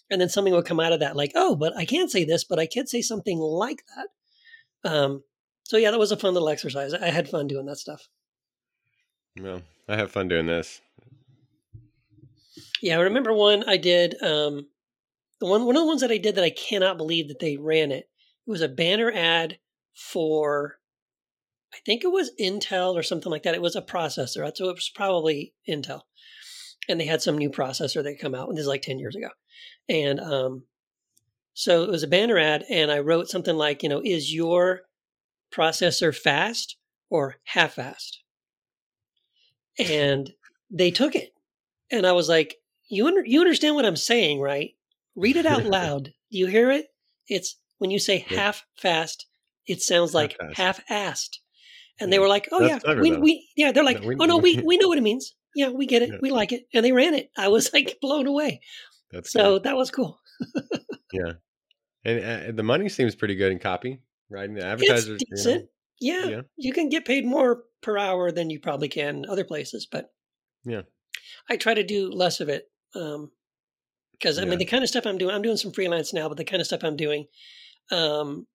And 0.09 0.19
then 0.19 0.29
something 0.29 0.53
would 0.53 0.65
come 0.65 0.79
out 0.79 0.93
of 0.93 0.99
that, 1.01 1.15
like, 1.15 1.31
oh, 1.35 1.55
but 1.55 1.75
I 1.77 1.85
can't 1.85 2.11
say 2.11 2.25
this, 2.25 2.43
but 2.43 2.59
I 2.59 2.65
could 2.65 2.89
say 2.89 3.01
something 3.01 3.37
like 3.37 3.83
that. 3.95 4.91
Um, 4.91 5.23
so 5.63 5.77
yeah, 5.77 5.91
that 5.91 5.99
was 5.99 6.11
a 6.11 6.17
fun 6.17 6.33
little 6.33 6.49
exercise. 6.49 6.93
I 6.93 7.09
had 7.09 7.29
fun 7.29 7.47
doing 7.47 7.67
that 7.67 7.77
stuff. 7.77 8.07
well, 9.39 9.61
I 9.87 9.97
have 9.97 10.11
fun 10.11 10.27
doing 10.27 10.47
this. 10.47 10.81
Yeah, 12.81 12.97
I 12.97 13.01
remember 13.01 13.33
one 13.33 13.63
I 13.67 13.77
did. 13.77 14.15
Um, 14.21 14.67
the 15.39 15.47
one 15.47 15.65
one 15.65 15.75
of 15.75 15.81
the 15.81 15.87
ones 15.87 16.01
that 16.01 16.11
I 16.11 16.17
did 16.17 16.35
that 16.35 16.43
I 16.43 16.49
cannot 16.49 16.97
believe 16.97 17.27
that 17.27 17.39
they 17.39 17.57
ran 17.57 17.91
it. 17.91 18.09
It 18.47 18.51
was 18.51 18.61
a 18.61 18.67
banner 18.67 19.11
ad 19.11 19.59
for, 19.93 20.78
I 21.73 21.77
think 21.85 22.03
it 22.03 22.11
was 22.11 22.31
Intel 22.39 22.95
or 22.95 23.03
something 23.03 23.31
like 23.31 23.43
that. 23.43 23.55
It 23.55 23.61
was 23.61 23.75
a 23.75 23.81
processor, 23.81 24.55
so 24.55 24.69
it 24.69 24.75
was 24.75 24.91
probably 24.93 25.53
Intel, 25.67 26.01
and 26.87 26.99
they 26.99 27.05
had 27.05 27.21
some 27.21 27.37
new 27.37 27.49
processor 27.49 28.03
that 28.03 28.19
come 28.19 28.33
out. 28.33 28.49
And 28.49 28.57
this 28.57 28.63
is 28.63 28.67
like 28.67 28.81
ten 28.81 28.99
years 28.99 29.15
ago, 29.15 29.29
and 29.87 30.19
um, 30.19 30.63
so 31.53 31.83
it 31.83 31.89
was 31.89 32.03
a 32.03 32.07
banner 32.07 32.37
ad, 32.37 32.65
and 32.69 32.91
I 32.91 32.99
wrote 32.99 33.29
something 33.29 33.55
like, 33.55 33.83
you 33.83 33.89
know, 33.89 34.01
is 34.03 34.33
your 34.33 34.81
processor 35.53 36.15
fast 36.15 36.77
or 37.09 37.35
half 37.43 37.73
fast? 37.73 38.21
And 39.77 40.31
they 40.71 40.91
took 40.91 41.15
it, 41.15 41.33
and 41.91 42.05
I 42.05 42.11
was 42.13 42.29
like, 42.29 42.55
you 42.89 43.07
under, 43.07 43.25
you 43.25 43.39
understand 43.41 43.75
what 43.75 43.85
I'm 43.85 43.95
saying, 43.95 44.39
right? 44.39 44.71
Read 45.15 45.35
it 45.37 45.45
out 45.45 45.63
loud. 45.65 46.05
Do 46.31 46.37
you 46.37 46.47
hear 46.47 46.71
it? 46.71 46.87
It's 47.27 47.57
when 47.77 47.91
you 47.91 47.99
say 47.99 48.19
half 48.19 48.65
fast, 48.77 49.27
it 49.67 49.81
sounds 49.81 50.13
like 50.13 50.35
Half-assed. 50.55 50.55
half 50.57 50.85
assed. 50.87 51.37
And 51.99 52.11
they 52.13 52.19
were 52.19 52.27
like, 52.27 52.47
"Oh 52.51 52.59
That's 52.59 52.71
yeah, 52.71 52.79
clever, 52.79 53.01
we, 53.01 53.09
though. 53.11 53.19
we 53.19 53.49
yeah." 53.55 53.71
They're 53.71 53.83
like, 53.83 54.01
No, 54.01 54.07
we- 54.07 54.15
"Oh 54.19 54.25
no, 54.25 54.37
we 54.45 54.61
we 54.65 54.77
know 54.77 54.87
what 54.87 54.97
it 54.97 55.01
means. 55.01 55.35
Yeah, 55.55 55.69
we 55.69 55.85
get 55.85 56.01
it. 56.01 56.09
Yeah. 56.09 56.17
We 56.21 56.31
like 56.31 56.51
it." 56.51 56.63
And 56.73 56.83
they 56.85 56.91
ran 56.91 57.13
it. 57.13 57.29
I 57.37 57.47
was 57.49 57.71
like 57.73 57.97
blown 58.01 58.27
away. 58.27 58.61
That's 59.11 59.31
So 59.31 59.59
that 59.59 59.75
was 59.75 59.91
cool. 59.91 60.19
yeah, 61.11 61.33
and 62.05 62.49
uh, 62.49 62.51
the 62.55 62.63
money 62.63 62.89
seems 62.89 63.15
pretty 63.15 63.35
good 63.35 63.51
in 63.51 63.59
copy, 63.59 64.01
right? 64.29 64.53
The 64.53 64.63
advertisers, 64.65 65.21
it's 65.21 65.45
you 65.45 65.51
know, 65.51 65.57
decent. 65.59 65.69
yeah, 65.99 66.25
Yeah. 66.25 66.41
you 66.57 66.71
can 66.73 66.89
get 66.89 67.05
paid 67.05 67.25
more 67.25 67.63
per 67.81 67.97
hour 67.97 68.31
than 68.31 68.49
you 68.49 68.59
probably 68.59 68.87
can 68.87 69.25
other 69.27 69.43
places, 69.43 69.87
but 69.91 70.11
Yeah. 70.65 70.83
I 71.49 71.57
try 71.57 71.73
to 71.73 71.83
do 71.83 72.09
less 72.11 72.39
of 72.39 72.49
it. 72.49 72.69
Um, 72.95 73.31
because 74.13 74.37
I 74.37 74.43
Yeah. 74.43 74.49
mean, 74.49 74.59
the 74.59 74.65
kind 74.65 74.83
of 74.83 74.89
stuff 74.89 75.05
I'm 75.05 75.17
doing, 75.17 75.33
I'm 75.33 75.41
doing 75.41 75.57
some 75.57 75.71
freelance 75.71 76.13
now, 76.13 76.27
but 76.27 76.37
the 76.37 76.43
kind 76.45 76.59
of 76.61 76.67
stuff 76.67 76.83
I'm 76.83 76.97
doing, 76.97 77.25
um, 77.91 78.47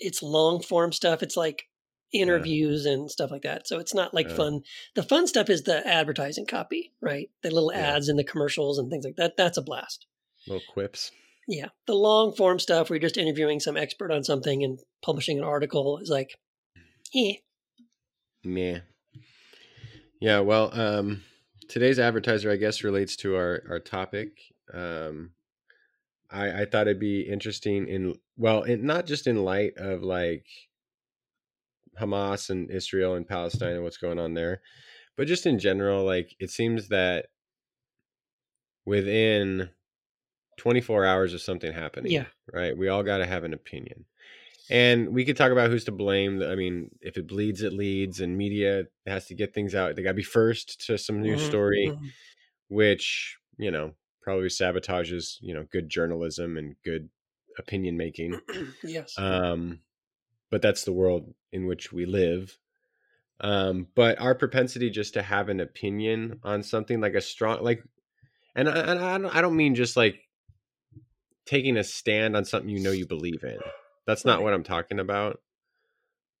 it's 0.00 0.22
long 0.22 0.60
form 0.62 0.92
stuff. 0.92 1.22
It's 1.22 1.36
like 1.36 1.64
interviews 2.12 2.86
and 2.86 3.10
stuff 3.10 3.30
like 3.30 3.42
that. 3.42 3.66
So 3.66 3.78
it's 3.78 3.94
not 3.94 4.14
like 4.14 4.28
Yeah. 4.28 4.34
fun. 4.36 4.60
The 4.94 5.02
fun 5.02 5.26
stuff 5.26 5.50
is 5.50 5.62
the 5.64 5.86
advertising 5.86 6.46
copy, 6.46 6.92
right? 7.00 7.30
The 7.42 7.50
little 7.50 7.72
Yeah. 7.72 7.96
ads 7.96 8.08
and 8.08 8.18
the 8.18 8.24
commercials 8.24 8.78
and 8.78 8.90
things 8.90 9.04
like 9.04 9.16
that. 9.16 9.36
That's 9.36 9.58
a 9.58 9.62
blast. 9.62 10.06
little 10.48 10.62
quips. 10.72 11.10
Yeah. 11.48 11.70
The 11.86 11.94
long 11.94 12.32
form 12.32 12.60
stuff 12.60 12.88
where 12.88 12.94
you're 12.96 13.00
just 13.08 13.16
interviewing 13.16 13.58
some 13.58 13.76
expert 13.76 14.12
on 14.12 14.22
something 14.22 14.62
and 14.62 14.78
publishing 15.02 15.38
an 15.38 15.44
article 15.44 15.98
is 15.98 16.08
like, 16.08 16.38
eh. 17.16 17.34
Meh. 18.44 18.80
Yeah, 20.20 20.40
well, 20.40 20.70
um, 20.78 21.24
today's 21.68 21.98
advertiser, 21.98 22.50
I 22.50 22.56
guess, 22.56 22.84
relates 22.84 23.16
to 23.16 23.34
our 23.36 23.62
our 23.68 23.80
topic. 23.80 24.38
Um, 24.72 25.32
I 26.30 26.62
I 26.62 26.64
thought 26.64 26.86
it'd 26.86 27.00
be 27.00 27.22
interesting 27.22 27.88
in 27.88 28.14
well, 28.36 28.62
in, 28.62 28.86
not 28.86 29.06
just 29.06 29.26
in 29.26 29.44
light 29.44 29.74
of 29.76 30.02
like 30.02 30.46
Hamas 32.00 32.50
and 32.50 32.70
Israel 32.70 33.14
and 33.14 33.26
Palestine 33.26 33.74
and 33.74 33.84
what's 33.84 33.96
going 33.98 34.18
on 34.18 34.34
there, 34.34 34.62
but 35.16 35.28
just 35.28 35.46
in 35.46 35.58
general. 35.58 36.04
Like, 36.04 36.36
it 36.40 36.50
seems 36.50 36.88
that 36.88 37.28
within 38.84 39.70
24 40.58 41.04
hours 41.04 41.34
of 41.34 41.42
something 41.42 41.72
happening, 41.72 42.12
Yeah. 42.12 42.26
right, 42.52 42.76
we 42.76 42.88
all 42.88 43.02
got 43.02 43.18
to 43.18 43.26
have 43.26 43.44
an 43.44 43.54
opinion. 43.54 44.06
And 44.70 45.10
we 45.14 45.24
could 45.24 45.36
talk 45.36 45.52
about 45.52 45.70
who's 45.70 45.84
to 45.86 45.92
blame. 45.92 46.42
I 46.42 46.54
mean, 46.56 46.90
if 47.02 47.18
it 47.18 47.26
bleeds, 47.28 47.62
it 47.62 47.72
leads, 47.72 48.20
and 48.20 48.38
media 48.38 48.84
has 49.06 49.26
to 49.26 49.34
get 49.34 49.54
things 49.54 49.74
out. 49.74 49.96
They 49.96 50.02
got 50.02 50.10
to 50.10 50.14
be 50.14 50.22
first 50.24 50.86
to 50.86 50.98
some 50.98 51.22
news 51.22 51.42
Mhm, 51.42 51.46
story, 51.46 51.96
mhm. 51.96 52.12
which 52.68 53.38
you 53.58 53.70
know 53.70 53.94
probably 54.22 54.48
sabotages 54.48 55.38
you 55.40 55.54
know 55.54 55.64
good 55.72 55.88
journalism 55.90 56.56
and 56.58 56.76
good 56.84 57.10
opinion 57.58 57.96
making. 57.96 58.40
yes. 58.82 59.16
Um, 59.18 59.82
but 60.50 60.62
that's 60.62 60.84
the 60.84 60.92
world 60.92 61.34
in 61.56 61.66
which 61.66 61.92
we 61.92 62.06
live. 62.06 62.56
Um, 63.40 63.88
but 63.94 64.20
our 64.20 64.34
propensity 64.34 64.90
just 64.90 65.14
to 65.14 65.22
have 65.22 65.48
an 65.48 65.60
opinion 65.60 66.40
on 66.42 66.62
something 66.62 67.00
like 67.00 67.14
a 67.14 67.20
strong 67.20 67.62
like, 67.62 67.82
and 68.54 68.68
I, 68.68 68.78
and 68.78 68.98
I 68.98 69.18
don't 69.18 69.36
I 69.36 69.40
don't 69.40 69.56
mean 69.56 69.74
just 69.74 69.96
like 69.96 70.20
taking 71.44 71.76
a 71.76 71.84
stand 71.84 72.36
on 72.36 72.44
something 72.44 72.70
you 72.70 72.80
know 72.80 72.92
you 72.92 73.06
believe 73.06 73.44
in. 73.44 73.58
That's 74.06 74.24
not 74.24 74.42
what 74.42 74.54
I'm 74.54 74.64
talking 74.64 75.00
about. 75.00 75.40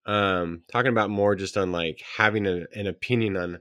Um, 0.06 0.62
talking 0.70 0.92
about 0.92 1.10
more 1.10 1.34
just 1.34 1.56
on 1.56 1.72
like 1.72 2.00
having 2.16 2.46
a, 2.46 2.64
an 2.74 2.86
opinion 2.86 3.36
on 3.36 3.58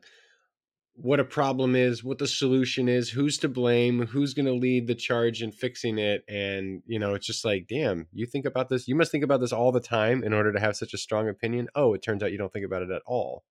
what 0.96 1.20
a 1.20 1.25
problem 1.25 1.75
is, 1.75 2.04
what 2.04 2.20
the 2.20 2.28
solution 2.28 2.88
is, 2.88 3.10
who's 3.10 3.38
to 3.40 3.50
blame, 3.50 4.08
who's 4.08 4.34
going 4.34 4.46
to 4.46 4.54
lead 4.54 4.88
the 4.88 4.96
charge 4.96 5.42
in 5.42 5.52
fixing 5.52 5.98
it. 5.98 6.24
And, 6.28 6.82
you 6.86 7.00
know, 7.00 7.14
it's 7.14 7.28
just 7.28 7.44
like, 7.44 7.68
damn, 7.68 8.08
you 8.14 8.25
think 8.25 8.46
about 8.46 8.70
this, 8.70 8.88
you 8.88 8.96
must 8.96 9.12
think 9.12 9.24
about 9.24 9.42
this 9.42 9.52
all 9.52 9.72
the 9.72 9.82
time 9.82 10.24
in 10.24 10.34
order 10.34 10.54
to 10.54 10.60
have 10.60 10.78
such 10.78 10.94
a 10.94 10.98
strong 10.98 11.28
opinion. 11.28 11.68
Oh, 11.75 11.94
it 11.94 12.02
turns 12.02 12.24
out 12.24 12.32
you 12.32 12.38
don't 12.38 12.52
think 12.52 12.66
about 12.66 12.82
it 12.82 12.92
at 12.92 13.02
all. 13.06 13.44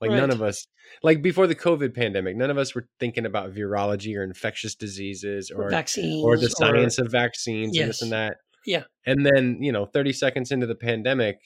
Like 0.00 0.10
none 0.10 0.30
of 0.30 0.42
us, 0.42 0.66
like 1.02 1.22
before 1.22 1.46
the 1.46 1.54
COVID 1.54 1.94
pandemic, 1.94 2.36
none 2.36 2.50
of 2.50 2.58
us 2.58 2.74
were 2.74 2.86
thinking 3.00 3.24
about 3.24 3.54
virology 3.54 4.14
or 4.14 4.22
infectious 4.22 4.74
diseases 4.74 5.50
Or 5.50 5.64
or 5.64 5.70
vaccines 5.70 6.22
or 6.22 6.36
the 6.36 6.50
science 6.50 6.98
of 6.98 7.10
vaccines 7.10 7.76
and 7.78 7.88
this 7.88 8.02
and 8.02 8.12
that. 8.12 8.36
Yeah. 8.66 8.84
And 9.06 9.24
then, 9.24 9.58
you 9.62 9.72
know, 9.72 9.86
30 9.86 10.12
seconds 10.12 10.50
into 10.50 10.66
the 10.66 10.74
pandemic, 10.74 11.38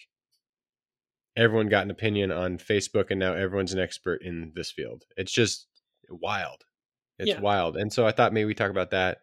everyone 1.36 1.68
got 1.68 1.84
an 1.84 1.90
opinion 1.90 2.32
on 2.32 2.58
Facebook 2.58 3.06
and 3.10 3.20
now 3.20 3.34
everyone's 3.34 3.72
an 3.72 3.78
expert 3.80 4.22
in 4.22 4.52
this 4.54 4.70
field. 4.70 5.04
It's 5.16 5.32
just 5.32 5.66
wild. 6.08 6.64
It's 7.18 7.30
Yeah. 7.30 7.40
wild. 7.40 7.76
And 7.76 7.92
so 7.92 8.06
I 8.06 8.12
thought 8.12 8.32
maybe 8.32 8.46
we 8.46 8.54
talk 8.54 8.70
about 8.70 8.90
that 8.90 9.18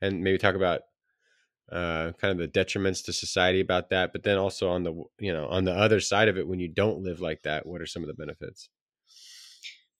and 0.00 0.22
maybe 0.22 0.38
talk 0.38 0.54
about 0.54 0.82
uh 1.70 2.10
kind 2.20 2.32
of 2.32 2.38
the 2.38 2.48
detriments 2.48 3.04
to 3.04 3.12
society 3.12 3.60
about 3.60 3.90
that, 3.90 4.12
but 4.12 4.22
then 4.24 4.38
also 4.38 4.70
on 4.70 4.82
the 4.82 4.92
you 5.18 5.32
know, 5.32 5.46
on 5.48 5.64
the 5.64 5.72
other 5.72 6.00
side 6.00 6.28
of 6.28 6.36
it 6.38 6.48
when 6.48 6.60
you 6.60 6.68
don't 6.68 7.02
live 7.02 7.20
like 7.20 7.42
that, 7.42 7.66
what 7.66 7.80
are 7.80 7.86
some 7.86 8.02
of 8.02 8.08
the 8.08 8.14
benefits? 8.14 8.68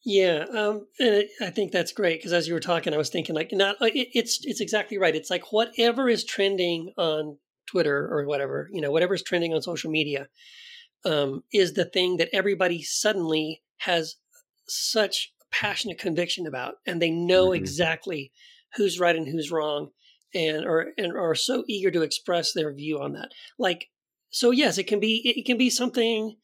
Yeah, 0.03 0.47
um, 0.55 0.87
and 0.99 1.25
I 1.43 1.51
think 1.51 1.73
that's 1.73 1.93
great 1.93 2.19
because 2.21 2.33
as 2.33 2.49
you 2.49 2.55
were 2.55 2.61
talking, 2.61 2.95
I 2.95 2.97
was 2.97 3.11
thinking 3.11 3.35
like, 3.35 3.51
not 3.53 3.77
it, 3.83 4.09
it's 4.15 4.41
it's 4.45 4.61
exactly 4.61 4.97
right. 4.97 5.15
It's 5.15 5.29
like 5.31 5.53
whatever 5.53 6.09
is 6.09 6.25
trending 6.25 6.93
on 6.97 7.37
Twitter 7.67 8.09
or 8.11 8.25
whatever, 8.25 8.71
you 8.73 8.81
know, 8.81 8.91
whatever 8.91 9.13
is 9.15 9.23
trending 9.23 9.53
on 9.53 9.61
social 9.61 9.91
media, 9.91 10.29
um, 11.05 11.43
is 11.53 11.75
the 11.75 11.85
thing 11.85 12.17
that 12.19 12.29
everybody 12.33 12.83
suddenly 12.83 13.63
has 13.79 14.17
such 14.69 15.33
passionate 15.51 15.99
conviction 15.99 16.47
about, 16.47 16.75
and 16.87 17.01
they 17.01 17.11
know 17.11 17.49
Mhm. 17.49 17.57
exactly 17.57 18.33
who's 18.75 19.01
right 19.01 19.17
and 19.17 19.27
who's 19.27 19.51
wrong, 19.51 19.91
and 20.35 20.65
or 20.65 20.93
and 20.97 21.13
are 21.17 21.35
so 21.35 21.65
eager 21.67 21.91
to 21.91 22.03
express 22.03 22.53
their 22.53 22.73
view 22.73 23.01
on 23.01 23.13
that. 23.15 23.31
Like, 23.59 23.89
so 24.31 24.51
yes, 24.51 24.79
it 24.79 24.85
can 24.87 25.01
be 25.01 25.23
it 25.25 25.45
can 25.45 25.59
be 25.59 25.71
something 25.71 26.37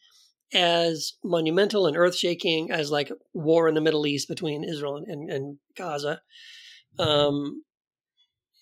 as 0.53 1.15
monumental 1.25 1.87
and 1.87 1.97
earth 1.97 2.17
shaking 2.17 2.71
as 2.71 2.91
like 2.91 3.11
war 3.33 3.69
in 3.69 3.75
the 3.75 3.81
Middle 3.81 4.07
East 4.07 4.29
between 4.29 4.65
Israel 4.65 4.97
and, 4.97 5.07
and, 5.09 5.31
and 5.31 5.59
Gaza. 5.77 6.23
Um, 6.99 7.65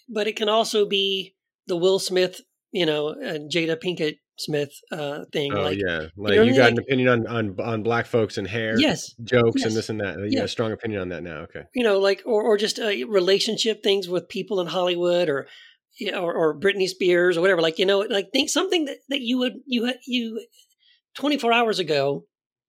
but 0.09 0.27
it 0.27 0.37
can 0.37 0.49
also 0.49 0.87
be 0.87 1.35
the 1.67 1.77
Will 1.77 1.99
Smith, 1.99 2.41
you 2.73 2.87
know, 2.87 3.09
and 3.11 3.51
Jada 3.51 3.77
Pinkett 3.77 4.19
Smith 4.37 4.73
uh, 4.91 5.25
thing. 5.33 5.53
Oh 5.55 5.63
like, 5.63 5.79
yeah. 5.79 5.99
Like 5.99 6.13
what 6.17 6.33
I 6.39 6.43
you 6.43 6.55
got 6.57 6.73
an 6.73 6.79
opinion 6.79 7.09
on 7.09 7.27
on 7.27 7.61
on 7.61 7.83
black 7.83 8.07
folks 8.07 8.37
and 8.39 8.47
hair 8.49 8.75
yes, 8.79 9.15
jokes 9.23 9.61
Yes. 9.61 9.67
and 9.67 9.77
this 9.77 9.89
and 9.89 10.01
that. 10.01 10.19
You 10.19 10.27
Yeah. 10.31 10.39
got 10.41 10.45
a 10.47 10.49
strong 10.49 10.73
opinion 10.73 11.01
on 11.03 11.09
that 11.11 11.23
now. 11.23 11.39
Okay. 11.43 11.63
you 11.75 11.85
know, 11.85 11.99
like 12.01 12.23
or 12.27 12.43
or 12.43 12.57
just 12.59 12.79
uh, 12.79 12.89
relationship 13.09 13.83
things 13.83 14.09
with 14.09 14.29
people 14.29 14.61
in 14.61 14.67
Hollywood 14.67 15.29
or. 15.29 15.47
yeah, 16.01 16.19
Or, 16.19 16.35
or 16.35 16.59
Britney 16.59 16.89
Spears 16.89 17.37
or 17.37 17.41
whatever, 17.41 17.63
like 17.63 17.79
you 17.79 17.87
know, 17.87 18.01
like 18.01 18.31
think 18.33 18.49
something 18.51 18.87
that, 18.87 18.97
that 19.11 19.21
you 19.21 19.39
would 19.39 19.53
you 19.65 19.85
had 19.85 19.99
you 20.07 20.45
twenty 21.15 21.39
four 21.39 21.53
hours 21.53 21.79
ago 21.79 22.25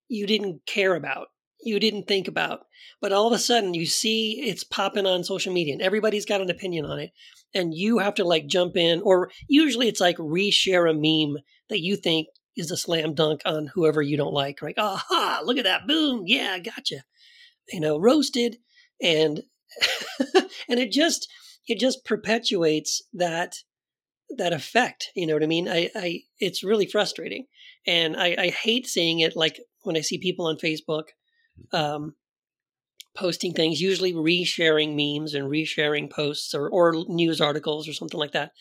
you 0.08 0.28
didn't 0.28 0.62
care 0.68 0.94
about, 0.94 1.28
you 1.66 1.80
didn't 1.80 2.08
think 2.08 2.28
about, 2.28 2.66
but 3.02 3.12
all 3.12 3.28
of 3.28 3.34
a 3.34 3.40
sudden 3.40 3.74
you 3.74 3.86
see 3.86 4.42
it's 4.46 4.64
popping 4.64 5.06
on 5.06 5.24
social 5.24 5.52
media 5.52 5.74
and 5.74 5.82
everybody's 5.82 6.26
got 6.26 6.42
an 6.42 6.50
opinion 6.50 6.86
on 6.86 7.00
it, 7.00 7.12
and 7.54 7.74
you 7.74 7.98
have 7.98 8.16
to 8.16 8.24
like 8.24 8.48
jump 8.48 8.78
in, 8.78 9.02
or 9.02 9.32
usually 9.48 9.88
it's 9.88 10.02
like 10.02 10.18
reshare 10.18 10.90
a 10.90 10.94
meme 10.94 11.42
that 11.70 11.82
you 11.82 11.96
think 11.96 12.28
is 12.56 12.72
a 12.72 12.78
slam 12.78 13.14
dunk 13.14 13.42
on 13.46 13.68
whoever 13.74 14.02
you 14.02 14.16
don't 14.16 14.34
like, 14.34 14.62
right? 14.62 14.78
Aha! 14.78 15.42
Look 15.44 15.58
at 15.58 15.64
that! 15.64 15.88
Boom! 15.88 16.24
Yeah, 16.26 16.60
gotcha. 16.60 17.04
You 17.72 17.80
know, 17.80 18.00
roasted, 18.00 18.58
and 19.02 19.42
and 20.70 20.80
it 20.80 20.92
just 20.92 21.28
it 21.68 21.80
just 21.80 22.06
perpetuates 22.06 23.02
that 23.14 23.56
that 24.38 24.54
effect. 24.54 25.12
You 25.16 25.28
know 25.28 25.34
what 25.34 25.44
I 25.44 25.48
mean? 25.48 25.68
I, 25.68 25.90
I 25.96 26.22
it's 26.40 26.64
really 26.64 26.86
frustrating, 26.86 27.48
and 27.88 28.16
I, 28.16 28.36
I 28.38 28.50
hate 28.50 28.88
seeing 28.88 29.20
it. 29.20 29.36
Like 29.36 29.60
when 29.82 29.98
I 29.98 30.02
see 30.02 30.18
people 30.18 30.46
on 30.46 30.58
Facebook, 30.58 31.10
um, 31.72 32.16
posting 33.16 33.54
things, 33.54 33.82
usually 33.82 34.14
resharing 34.14 34.96
memes 34.96 35.34
and 35.34 35.50
resharing 35.50 36.10
posts 36.10 36.54
or 36.54 36.70
or 36.70 37.06
news 37.08 37.42
articles 37.42 37.88
or 37.88 37.94
something 37.94 38.20
like 38.20 38.34
that. 38.34 38.52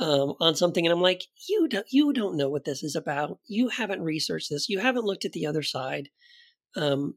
Um, 0.00 0.34
on 0.38 0.54
something, 0.54 0.86
and 0.86 0.92
I'm 0.92 1.00
like, 1.00 1.24
you 1.48 1.66
don't, 1.66 1.86
you 1.90 2.12
don't 2.12 2.36
know 2.36 2.48
what 2.48 2.64
this 2.64 2.84
is 2.84 2.94
about. 2.94 3.40
You 3.48 3.68
haven't 3.68 4.00
researched 4.00 4.48
this. 4.48 4.68
You 4.68 4.78
haven't 4.78 5.04
looked 5.04 5.24
at 5.24 5.32
the 5.32 5.44
other 5.46 5.64
side. 5.64 6.08
Um, 6.76 7.16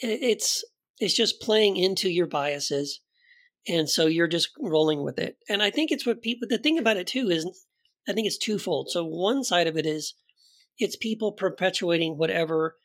it, 0.00 0.20
it's 0.22 0.64
it's 1.00 1.14
just 1.14 1.40
playing 1.40 1.76
into 1.76 2.08
your 2.08 2.28
biases, 2.28 3.00
and 3.66 3.90
so 3.90 4.06
you're 4.06 4.28
just 4.28 4.50
rolling 4.60 5.02
with 5.02 5.18
it. 5.18 5.36
And 5.48 5.64
I 5.64 5.70
think 5.70 5.90
it's 5.90 6.06
what 6.06 6.22
people. 6.22 6.46
The 6.48 6.58
thing 6.58 6.78
about 6.78 6.96
it 6.96 7.08
too 7.08 7.28
is, 7.28 7.44
I 8.08 8.12
think 8.12 8.28
it's 8.28 8.38
twofold. 8.38 8.90
So 8.90 9.04
one 9.04 9.42
side 9.42 9.66
of 9.66 9.76
it 9.76 9.84
is, 9.84 10.14
it's 10.78 10.94
people 10.94 11.32
perpetuating 11.32 12.18
whatever 12.18 12.76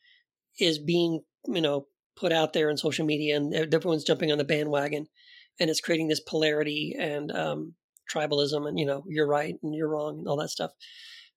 is 0.60 0.80
being 0.80 1.22
you 1.46 1.62
know 1.62 1.88
put 2.16 2.32
out 2.32 2.54
there 2.54 2.70
in 2.70 2.78
social 2.78 3.06
media, 3.06 3.38
and 3.38 3.54
everyone's 3.54 4.04
jumping 4.04 4.32
on 4.32 4.38
the 4.38 4.44
bandwagon, 4.44 5.08
and 5.60 5.70
it's 5.70 5.82
creating 5.82 6.08
this 6.08 6.20
polarity 6.20 6.96
and 6.98 7.32
um, 7.32 7.76
tribalism, 8.12 8.68
and 8.68 8.80
you 8.80 8.86
know 8.86 9.04
you're 9.08 9.28
right 9.28 9.56
and 9.64 9.76
you're 9.76 9.90
wrong 9.90 10.20
and 10.20 10.28
all 10.28 10.38
that 10.38 10.50
stuff. 10.50 10.72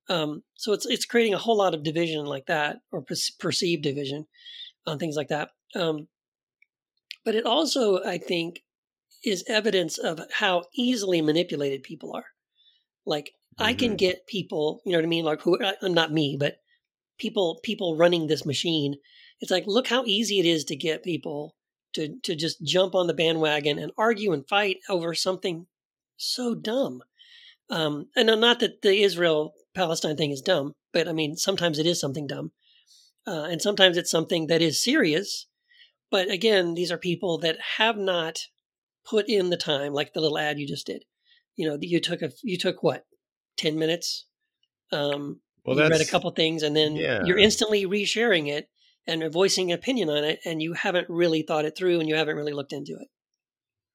Um, 0.09 0.43
so 0.57 0.73
it's 0.73 0.87
it's 0.87 1.05
creating 1.05 1.35
a 1.35 1.39
whole 1.39 1.57
lot 1.57 1.75
of 1.75 1.83
division 1.85 2.25
like 2.27 2.47
that, 2.47 2.79
or 2.93 3.03
per- 3.03 3.15
perceived 3.39 3.83
division 3.83 4.27
on 4.87 4.99
things 4.99 5.17
like 5.17 5.29
that. 5.29 5.51
Um, 5.75 6.09
but 7.25 7.35
it 7.35 7.47
also, 7.47 8.03
I 8.05 8.19
think, 8.19 8.63
is 9.25 9.45
evidence 9.49 9.99
of 9.99 10.21
how 10.33 10.65
easily 10.75 11.21
manipulated 11.23 11.83
people 11.83 12.15
are. 12.15 12.27
Like 13.07 13.35
I 13.59 13.75
can 13.75 13.93
Mhm. 13.95 13.99
get 13.99 14.27
people, 14.27 14.83
you 14.85 14.93
know 14.93 14.99
what 14.99 15.05
I 15.05 15.09
mean? 15.09 15.25
Like 15.25 15.43
who? 15.43 15.59
Not 15.83 16.13
me, 16.13 16.37
but 16.39 16.61
people 17.19 17.61
people 17.63 17.97
running 17.97 18.27
this 18.27 18.47
machine. 18.47 18.97
It's 19.41 19.51
like 19.51 19.65
look 19.67 19.89
how 19.89 20.05
easy 20.05 20.39
it 20.39 20.47
is 20.47 20.65
to 20.65 20.77
get 20.77 21.03
people 21.03 21.55
to 21.95 22.19
to 22.23 22.35
just 22.37 22.63
jump 22.63 22.95
on 22.95 23.07
the 23.07 23.15
bandwagon 23.15 23.79
and 23.79 23.93
argue 23.97 24.33
and 24.33 24.47
fight 24.47 24.79
over 24.89 25.15
something 25.15 25.67
so 26.17 26.55
dumb. 26.55 27.03
Um, 27.71 28.09
and 28.17 28.27
not 28.41 28.61
that 28.61 28.83
the 28.83 29.03
Israel 29.03 29.55
Palestine 29.75 30.17
thing 30.17 30.31
is 30.31 30.43
dumb, 30.43 30.75
but 30.93 31.09
I 31.09 31.13
mean 31.13 31.37
sometimes 31.37 31.79
it 31.79 31.87
is 31.87 32.01
something 32.01 32.27
dumb, 32.27 32.53
uh, 33.27 33.45
and 33.45 33.63
sometimes 33.63 33.97
it's 33.97 34.11
something 34.11 34.49
that 34.49 34.63
is 34.63 34.83
serious. 34.83 35.47
But 36.11 36.29
again, 36.31 36.75
these 36.75 36.91
are 36.91 36.99
people 36.99 37.39
that 37.39 37.59
have 37.77 37.97
not 37.97 38.41
put 39.09 39.29
in 39.29 39.51
the 39.51 39.57
time, 39.57 39.93
like 39.93 40.13
the 40.13 40.21
little 40.21 40.39
ad 40.39 40.59
you 40.59 40.67
just 40.67 40.87
did. 40.87 41.05
You 41.57 41.69
know, 41.69 41.79
you 41.81 42.01
took 42.01 42.23
a 42.23 42.31
you 42.43 42.59
took 42.59 42.83
what 42.83 43.07
ten 43.57 43.79
minutes. 43.79 44.27
Um, 44.93 45.41
Well, 45.65 45.77
you 45.77 45.89
read 45.89 46.01
a 46.01 46.07
couple 46.07 46.31
things, 46.33 46.63
and 46.63 46.75
then 46.75 46.97
yeah. 46.97 47.23
you're 47.25 47.39
instantly 47.39 47.87
resharing 47.87 48.49
it 48.49 48.69
and 49.11 49.33
voicing 49.33 49.73
an 49.73 49.79
opinion 49.79 50.09
on 50.09 50.25
it, 50.25 50.41
and 50.45 50.63
you 50.63 50.73
haven't 50.73 51.09
really 51.11 51.43
thought 51.43 51.65
it 51.65 51.77
through, 51.77 52.01
and 52.01 52.09
you 52.09 52.15
haven't 52.15 52.37
really 52.37 52.53
looked 52.53 52.73
into 52.73 52.93
it. 52.93 53.09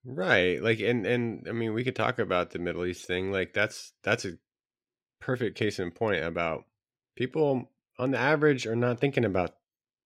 right. 0.04 0.62
Like, 0.62 0.80
and 0.80 1.06
and 1.06 1.48
I 1.50 1.52
mean, 1.52 1.74
we 1.74 1.84
could 1.84 1.96
talk 1.96 2.20
about 2.20 2.52
the 2.52 2.60
Middle 2.60 2.86
East 2.86 3.06
thing. 3.06 3.32
Like, 3.32 3.54
that's 3.54 3.94
that's 4.04 4.26
a 4.26 4.34
perfect 5.20 5.58
case 5.58 5.80
in 5.80 5.92
point 5.92 6.24
about 6.24 6.66
people 7.16 7.72
on 7.98 8.12
the 8.12 8.18
average 8.20 8.68
are 8.68 8.76
not 8.76 9.00
thinking 9.00 9.26
about 9.26 9.56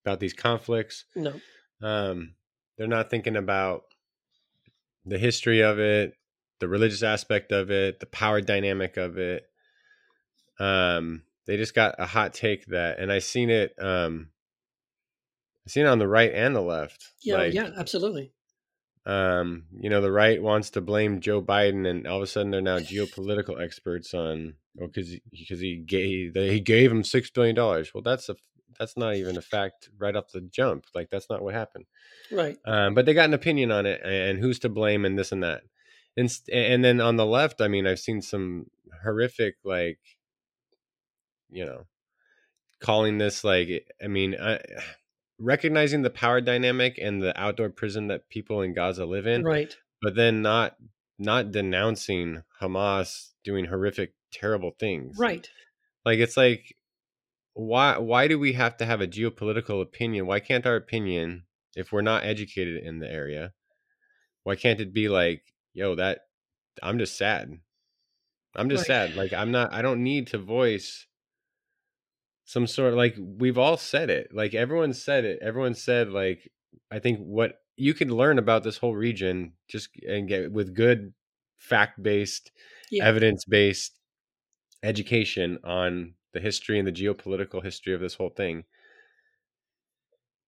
about 0.05 0.19
these 0.19 0.33
conflicts. 0.33 1.05
No, 1.15 1.33
Um, 1.81 2.35
they're 2.77 2.87
not 2.87 3.09
thinking 3.09 3.35
about 3.35 3.83
the 5.05 5.17
history 5.17 5.61
of 5.61 5.79
it, 5.79 6.13
the 6.59 6.67
religious 6.67 7.03
aspect 7.03 7.51
of 7.51 7.71
it, 7.71 7.99
the 7.99 8.05
power 8.05 8.41
dynamic 8.41 8.95
of 8.97 9.17
it. 9.17 9.43
Um, 10.59 11.23
they 11.47 11.57
just 11.57 11.73
got 11.73 11.95
a 11.97 12.05
hot 12.05 12.33
take 12.33 12.65
that, 12.67 12.99
and 12.99 13.11
I 13.11 13.19
seen 13.19 13.49
it. 13.49 13.73
Um, 13.81 14.29
I 15.67 15.69
seen 15.69 15.85
it 15.85 15.89
on 15.89 15.99
the 15.99 16.07
right 16.07 16.33
and 16.33 16.55
the 16.55 16.61
left. 16.61 17.11
yeah, 17.21 17.37
like, 17.37 17.53
yeah, 17.53 17.69
absolutely. 17.77 18.31
um, 19.05 19.65
you 19.79 19.89
know, 19.89 20.01
the 20.01 20.11
right 20.11 20.41
wants 20.41 20.71
to 20.71 20.81
blame 20.81 21.19
Joe 21.21 21.41
Biden, 21.41 21.87
and 21.89 22.05
all 22.05 22.17
of 22.17 22.23
a 22.23 22.27
sudden 22.27 22.51
they're 22.51 22.61
now 22.61 22.79
geopolitical 22.79 23.61
experts 23.61 24.13
on, 24.13 24.55
oh, 24.81 24.87
because 24.87 25.15
because 25.31 25.59
he 25.59 25.77
gave 25.77 26.33
they, 26.33 26.51
he 26.53 26.59
gave 26.59 26.91
him 26.91 27.03
six 27.03 27.29
billion 27.29 27.55
dollars. 27.55 27.93
Well, 27.93 28.03
that's 28.03 28.29
a 28.29 28.35
that's 28.77 28.95
not 28.97 29.15
even 29.15 29.37
a 29.37 29.41
fact 29.41 29.89
right 29.97 30.15
off 30.15 30.31
the 30.31 30.41
jump. 30.41 30.85
Like 30.93 31.09
that's 31.09 31.29
not 31.29 31.41
what 31.41 31.53
happened. 31.53 31.85
Right. 32.31 32.57
Um, 32.65 32.93
but 32.93 33.05
they 33.05 33.13
got 33.13 33.25
an 33.25 33.33
opinion 33.33 33.71
on 33.71 33.85
it, 33.85 34.01
and 34.03 34.39
who's 34.39 34.59
to 34.59 34.69
blame, 34.69 35.05
and 35.05 35.17
this 35.17 35.31
and 35.31 35.43
that. 35.43 35.63
And 36.17 36.31
and 36.51 36.83
then 36.83 37.01
on 37.01 37.15
the 37.15 37.25
left, 37.25 37.61
I 37.61 37.67
mean, 37.67 37.87
I've 37.87 37.99
seen 37.99 38.21
some 38.21 38.67
horrific, 39.03 39.55
like, 39.63 39.99
you 41.49 41.65
know, 41.65 41.85
calling 42.81 43.17
this 43.17 43.43
like, 43.43 43.87
I 44.03 44.07
mean, 44.07 44.35
uh, 44.35 44.59
recognizing 45.39 46.01
the 46.01 46.09
power 46.09 46.41
dynamic 46.41 46.97
and 47.01 47.21
the 47.21 47.39
outdoor 47.39 47.69
prison 47.69 48.07
that 48.07 48.29
people 48.29 48.61
in 48.61 48.73
Gaza 48.73 49.05
live 49.05 49.25
in, 49.27 49.43
Right. 49.43 49.75
but 50.01 50.15
then 50.15 50.41
not 50.41 50.75
not 51.17 51.51
denouncing 51.51 52.43
Hamas 52.61 53.31
doing 53.43 53.65
horrific, 53.65 54.13
terrible 54.31 54.71
things. 54.79 55.17
Right. 55.17 55.49
Like 56.05 56.19
it's 56.19 56.37
like 56.37 56.75
why 57.53 57.97
why 57.97 58.27
do 58.27 58.39
we 58.39 58.53
have 58.53 58.77
to 58.77 58.85
have 58.85 59.01
a 59.01 59.07
geopolitical 59.07 59.81
opinion? 59.81 60.27
Why 60.27 60.39
can't 60.39 60.65
our 60.65 60.75
opinion, 60.75 61.43
if 61.75 61.91
we're 61.91 62.01
not 62.01 62.23
educated 62.23 62.83
in 62.83 62.99
the 62.99 63.11
area, 63.11 63.53
why 64.43 64.55
can't 64.55 64.79
it 64.79 64.93
be 64.93 65.09
like, 65.09 65.43
yo, 65.73 65.95
that 65.95 66.21
I'm 66.81 66.99
just 66.99 67.17
sad. 67.17 67.59
I'm 68.55 68.69
just 68.69 68.87
Right. 68.89 69.09
sad. 69.09 69.15
Like 69.15 69.33
I'm 69.33 69.51
not 69.51 69.73
I 69.73 69.81
don't 69.81 70.03
need 70.03 70.27
to 70.27 70.37
voice 70.37 71.05
some 72.49 72.65
sort 72.65 72.93
of 72.93 72.97
like 72.97 73.15
we've 73.19 73.59
all 73.59 73.77
said 73.77 74.09
it. 74.09 74.33
Like 74.33 74.55
everyone 74.55 74.91
said 74.93 75.23
it. 75.23 75.37
Everyone 75.39 75.75
said 75.75 76.09
like 76.09 76.51
I 76.89 76.97
think 76.97 77.19
what 77.19 77.61
you 77.77 77.93
can 77.93 78.09
learn 78.09 78.39
about 78.39 78.63
this 78.63 78.77
whole 78.79 78.95
region 78.95 79.53
just 79.67 79.89
and 80.07 80.27
get 80.27 80.51
with 80.51 80.73
good 80.73 81.13
fact-based, 81.59 82.51
Yeah. 82.89 83.05
evidence-based 83.05 83.93
education 84.81 85.59
on 85.63 86.15
the 86.33 86.39
history 86.39 86.79
and 86.79 86.87
the 86.87 86.91
geopolitical 86.91 87.63
history 87.63 87.93
of 87.93 88.01
this 88.01 88.15
whole 88.15 88.31
thing. 88.31 88.63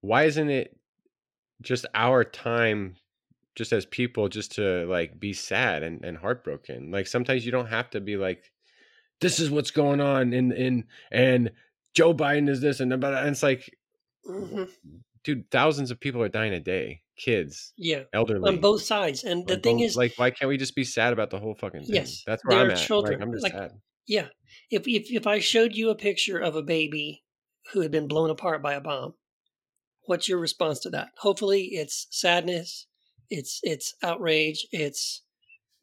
Why 0.01 0.24
isn't 0.24 0.50
it 0.50 0.75
just 1.62 1.86
our 1.93 2.24
time 2.24 2.96
just 3.55 3.74
as 3.74 3.86
people 3.86 4.29
just 4.29 4.53
to 4.53 4.86
like 4.88 5.20
be 5.20 5.34
sad 5.34 5.84
and, 5.84 6.03
and 6.05 6.17
heartbroken 6.17 6.91
like 6.91 7.08
sometimes 7.08 7.46
you 7.46 7.51
don't 7.51 7.67
have 7.67 7.89
to 7.89 8.01
be 8.01 8.17
like 8.17 8.51
this 9.22 9.39
is 9.39 9.51
what's 9.51 9.72
going 9.72 10.01
on 10.01 10.34
in 10.34 10.51
in 10.51 10.86
and 11.12 11.51
joe 11.93 12.13
biden 12.13 12.50
is 12.50 12.62
this 12.62 12.79
and 12.79 12.93
about 12.93 13.13
and 13.15 13.29
it's 13.29 13.43
like 13.43 13.69
Mhm. 14.27 14.69
dude 15.24 15.50
thousands 15.51 15.91
of 15.91 16.00
people 16.00 16.21
are 16.21 16.29
dying 16.29 16.53
a 16.53 16.60
day 16.60 17.01
kids 17.17 17.74
Yeah. 17.77 18.03
elderly 18.13 18.48
On 18.50 18.60
both 18.62 18.81
sides. 18.83 19.24
And 19.24 19.45
the 19.48 19.57
thing 19.57 19.77
both- 19.77 19.86
is, 19.86 19.95
like 19.98 20.13
why 20.17 20.31
can't 20.31 20.50
we 20.50 20.57
just 20.57 20.75
be 20.75 20.83
sad 20.83 21.13
about 21.13 21.29
the 21.29 21.39
whole 21.39 21.55
fucking 21.55 21.81
thing 21.86 21.95
Yes, 21.95 22.24
that's 22.25 22.43
where 22.45 22.57
i'm 22.60 22.71
at 22.71 22.77
children, 22.77 23.19
like 23.19 23.21
i'm 23.27 23.31
just 23.33 23.43
like- 23.43 23.53
sad 23.53 23.71
yeah, 24.07 24.29
if, 24.71 24.88
if 24.88 25.12
if 25.12 25.27
I 25.27 25.39
showed 25.39 25.75
you 25.75 25.89
a 25.89 25.95
picture 25.95 26.39
of 26.39 26.55
a 26.55 26.63
baby 26.63 27.24
who 27.71 27.81
had 27.81 27.91
been 27.91 28.07
blown 28.07 28.29
apart 28.31 28.62
by 28.62 28.74
a 28.74 28.81
bomb, 28.81 29.13
what's 30.05 30.27
your 30.27 30.39
response 30.39 30.79
to 30.81 30.89
that? 30.89 31.10
Hopefully, 31.19 31.69
it's 31.74 32.07
sadness, 32.10 32.88
it's 33.29 33.60
it's 33.63 33.93
outrage, 34.01 34.67
it's 34.71 35.24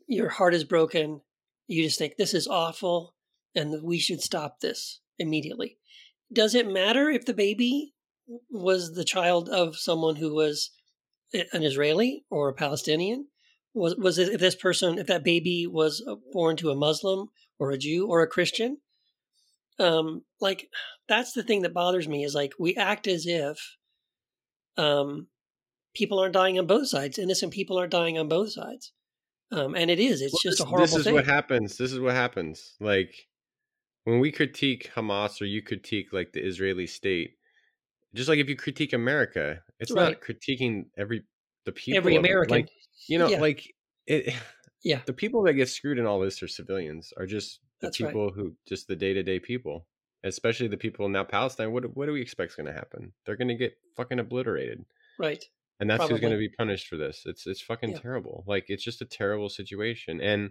your 0.08 0.30
heart 0.30 0.52
is 0.52 0.64
broken. 0.64 1.20
You 1.68 1.84
just 1.84 1.96
think 1.98 2.16
this 2.16 2.34
is 2.34 2.48
awful, 2.48 3.14
and 3.54 3.82
we 3.82 3.98
should 4.00 4.20
stop 4.20 4.60
this 4.60 5.00
immediately. 5.18 5.78
Does 6.32 6.54
it 6.54 6.70
matter 6.70 7.08
if 7.08 7.24
the 7.24 7.34
baby 7.34 7.94
was 8.50 8.94
the 8.94 9.04
child 9.04 9.48
of 9.48 9.76
someone 9.76 10.16
who 10.16 10.34
was 10.34 10.70
an 11.32 11.62
Israeli 11.62 12.24
or 12.30 12.48
a 12.48 12.54
Palestinian? 12.54 13.28
Was 13.74 13.96
was 13.96 14.18
it 14.18 14.28
if 14.30 14.40
this 14.40 14.56
person 14.56 14.98
if 14.98 15.06
that 15.06 15.24
baby 15.24 15.66
was 15.66 16.02
uh, 16.06 16.16
born 16.32 16.56
to 16.56 16.70
a 16.70 16.76
Muslim 16.76 17.28
or 17.58 17.70
a 17.70 17.78
Jew 17.78 18.06
or 18.06 18.22
a 18.22 18.26
Christian? 18.26 18.78
Um, 19.78 20.24
like 20.40 20.68
that's 21.08 21.32
the 21.32 21.42
thing 21.42 21.62
that 21.62 21.74
bothers 21.74 22.08
me 22.08 22.24
is 22.24 22.34
like 22.34 22.52
we 22.58 22.74
act 22.76 23.06
as 23.06 23.26
if 23.26 23.58
um, 24.76 25.28
people 25.94 26.18
aren't 26.18 26.34
dying 26.34 26.58
on 26.58 26.66
both 26.66 26.88
sides. 26.88 27.18
Innocent 27.18 27.52
people 27.52 27.78
aren't 27.78 27.92
dying 27.92 28.18
on 28.18 28.28
both 28.28 28.52
sides, 28.52 28.92
um, 29.52 29.74
and 29.74 29.90
it 29.90 30.00
is. 30.00 30.20
It's 30.20 30.32
Well, 30.32 30.40
just 30.42 30.58
this, 30.58 30.60
a 30.60 30.68
horrible 30.68 30.86
this 30.86 30.96
is 30.96 31.04
thing. 31.04 31.14
what 31.14 31.26
happens 31.26 31.76
this 31.76 31.92
is 31.92 32.00
what 32.00 32.14
happens 32.14 32.74
like 32.80 33.14
when 34.04 34.20
we 34.20 34.32
critique 34.32 34.90
hamas 34.94 35.40
or 35.40 35.44
you 35.44 35.62
critique 35.62 36.12
like 36.12 36.32
the 36.32 36.44
israeli 36.44 36.86
state 36.86 37.34
just 38.14 38.28
like 38.28 38.38
if 38.38 38.48
you 38.48 38.56
critique 38.56 38.92
america 38.92 39.62
it's 39.80 39.94
Right. 39.94 40.18
not 40.18 40.22
critiquing 40.22 40.86
every 40.96 41.24
the 41.64 41.72
people 41.72 41.98
Every. 41.98 42.16
American, 42.16 42.50
like 42.50 42.70
you 43.08 43.18
know 43.18 43.30
Yeah. 43.30 43.40
like 43.40 43.74
it 44.06 44.34
Yeah. 44.84 45.02
the 45.06 45.12
people 45.12 45.42
that 45.44 45.54
get 45.54 45.68
screwed 45.68 45.98
in 45.98 46.06
all 46.06 46.20
this 46.20 46.42
are 46.42 46.48
civilians 46.48 47.12
are 47.16 47.26
just 47.26 47.60
the 47.80 47.86
That's 47.88 48.00
right. 48.00 48.08
people 48.08 48.32
who 48.32 48.54
just 48.66 48.88
the 48.88 48.96
day-to-day 48.96 49.40
people 49.40 49.86
especially 50.24 50.68
the 50.68 50.76
people 50.76 51.06
in 51.06 51.12
now 51.12 51.24
palestine 51.24 51.72
what, 51.72 51.96
what 51.96 52.06
do 52.06 52.12
we 52.12 52.20
expect 52.22 52.52
is 52.52 52.56
going 52.56 52.66
to 52.66 52.72
happen 52.72 53.12
they're 53.24 53.36
going 53.36 53.48
to 53.48 53.54
get 53.54 53.76
fucking 53.96 54.18
obliterated 54.18 54.84
right? 55.18 55.44
and 55.80 55.88
that's 55.90 56.06
who's 56.08 56.20
going 56.20 56.32
to 56.32 56.38
be 56.38 56.48
punished 56.48 56.88
for 56.88 56.96
this 56.96 57.22
it's 57.26 57.46
it's 57.46 57.60
fucking 57.60 57.90
Yeah. 57.92 57.98
terrible 58.00 58.44
like 58.46 58.66
it's 58.68 58.82
just 58.84 59.02
a 59.02 59.06
terrible 59.06 59.48
situation 59.48 60.20
and 60.20 60.50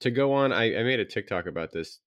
to 0.00 0.10
go 0.10 0.32
on 0.32 0.52
I, 0.52 0.76
I 0.78 0.82
made 0.82 1.00
a 1.00 1.04
tiktok 1.04 1.46
about 1.46 1.72
this 1.72 2.00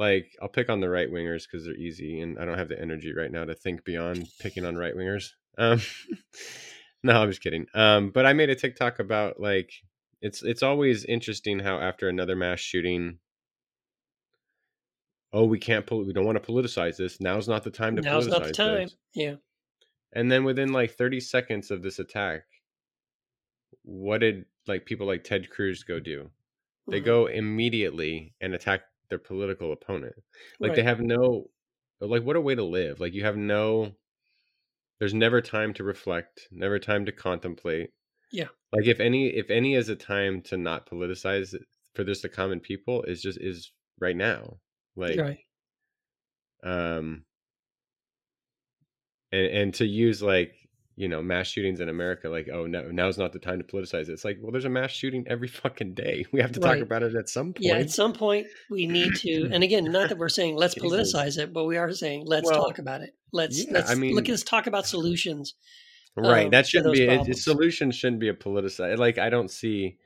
like 0.00 0.34
i'll 0.40 0.48
pick 0.48 0.68
on 0.70 0.80
the 0.80 0.88
right 0.88 1.10
wingers 1.12 1.44
because 1.44 1.64
they're 1.64 1.76
easy 1.76 2.20
and 2.20 2.38
i 2.38 2.44
don't 2.44 2.58
have 2.58 2.68
the 2.68 2.80
energy 2.80 3.12
right 3.14 3.30
now 3.30 3.44
to 3.44 3.54
think 3.54 3.84
beyond 3.84 4.26
picking 4.40 4.64
on 4.64 4.74
right 4.76 4.96
wingers 4.96 5.30
um 5.58 5.78
no 7.02 7.20
i'm 7.22 7.28
just 7.30 7.42
kidding 7.42 7.66
um 7.74 8.10
but 8.10 8.24
i 8.24 8.32
made 8.32 8.48
a 8.50 8.54
tiktok 8.54 8.98
about 8.98 9.38
like 9.38 9.70
it's 10.22 10.42
it's 10.42 10.62
always 10.62 11.04
interesting 11.04 11.58
how 11.60 11.78
after 11.78 12.08
another 12.08 12.34
mass 12.34 12.60
shooting 12.60 13.18
oh 15.32 15.44
we 15.44 15.58
can't 15.58 15.86
pol- 15.86 16.04
we 16.06 16.12
don't 16.12 16.24
want 16.26 16.42
to 16.42 16.52
politicize 16.52 16.96
this 16.96 17.20
now's 17.20 17.48
not 17.48 17.62
the 17.62 17.70
time 17.70 17.94
to 17.96 18.02
Now's 18.02 18.26
politicize 18.26 18.30
not 18.30 18.42
the 18.44 18.52
time. 18.52 18.80
this. 18.82 18.96
Yeah, 19.14 19.34
And 20.12 20.30
then 20.32 20.44
within 20.44 20.72
like 20.72 20.92
30 20.92 21.20
seconds 21.20 21.70
of 21.70 21.82
this 21.82 21.98
attack, 21.98 22.42
what 23.82 24.18
did 24.18 24.44
like 24.66 24.86
people 24.86 25.06
like 25.06 25.24
Ted 25.24 25.50
Cruz 25.50 25.82
go 25.84 25.98
do? 26.00 26.30
They 26.88 27.00
Mhm. 27.00 27.04
go 27.04 27.26
immediately 27.26 28.34
and 28.40 28.54
attack 28.54 28.82
their 29.10 29.18
political 29.18 29.72
opponent. 29.72 30.14
Like 30.58 30.74
they 30.74 30.82
have 30.82 31.00
no 31.00 31.50
like 32.00 32.22
what 32.22 32.36
a 32.36 32.40
way 32.40 32.54
to 32.54 32.64
live. 32.64 33.00
Like 33.00 33.12
you 33.12 33.24
have 33.24 33.36
no 33.36 33.92
there's 34.98 35.14
never 35.14 35.40
time 35.40 35.74
to 35.74 35.84
reflect, 35.84 36.48
never 36.50 36.78
time 36.78 37.06
to 37.06 37.12
contemplate. 37.12 37.90
Yeah. 38.32 38.48
Like 38.72 38.86
if 38.86 39.00
any 39.00 39.28
if 39.28 39.50
any 39.50 39.74
is 39.74 39.88
a 39.88 39.96
time 39.96 40.42
to 40.42 40.56
not 40.56 40.88
politicize 40.88 41.54
for 41.94 42.04
this 42.04 42.22
the 42.22 42.28
common 42.28 42.60
people 42.60 43.02
is 43.02 43.20
just 43.20 43.38
is 43.40 43.72
right 44.00 44.16
now. 44.16 44.58
Like 44.96 45.18
right. 45.18 45.38
um 46.62 47.24
and 49.32 49.46
and 49.46 49.74
to 49.74 49.86
use 49.86 50.22
like 50.22 50.54
you 51.00 51.08
know 51.08 51.22
mass 51.22 51.46
shootings 51.46 51.80
in 51.80 51.88
america 51.88 52.28
like 52.28 52.48
oh 52.52 52.66
no 52.66 52.82
now's 52.90 53.16
not 53.16 53.32
the 53.32 53.38
time 53.38 53.58
to 53.58 53.64
politicize 53.64 54.08
it 54.08 54.10
it's 54.10 54.24
like 54.24 54.36
well 54.42 54.52
there's 54.52 54.66
a 54.66 54.68
mass 54.68 54.90
shooting 54.90 55.24
every 55.28 55.48
fucking 55.48 55.94
day 55.94 56.26
we 56.32 56.40
have 56.40 56.52
to 56.52 56.60
talk 56.60 56.78
about 56.78 57.02
it 57.02 57.14
at 57.14 57.28
some 57.28 57.54
point 57.54 57.64
Yeah, 57.64 57.76
at 57.76 57.90
some 57.90 58.12
point 58.12 58.46
we 58.70 58.86
need 58.86 59.14
to, 59.24 59.48
and 59.52 59.62
again, 59.64 59.84
not 59.90 60.10
that 60.10 60.18
we're 60.18 60.28
saying 60.28 60.56
let's 60.56 60.74
politicize 60.74 61.38
it, 61.38 61.52
but 61.54 61.64
we 61.64 61.76
are 61.78 61.90
saying 61.92 62.24
let's 62.26 62.50
Well, 62.50 62.62
talk 62.64 62.78
about 62.78 63.00
it. 63.00 63.14
Let's 63.32 63.64
yeah, 63.64 63.72
let's 63.72 63.90
I 63.90 63.94
mean- 63.94 64.14
look. 64.14 64.28
Let's 64.28 64.42
talk 64.42 64.66
about 64.66 64.86
solutions. 64.86 65.54
right 66.16 66.44
um, 66.46 66.50
that 66.50 66.66
shouldn't 66.66 66.92
be 66.94 67.06
a, 67.06 67.20
a 67.20 67.34
solution 67.34 67.90
shouldn't 67.92 68.20
be 68.20 68.28
a 68.28 68.34
politicized 68.34 68.98
like 68.98 69.16
i 69.16 69.30
don't 69.30 69.50
see 69.50 69.96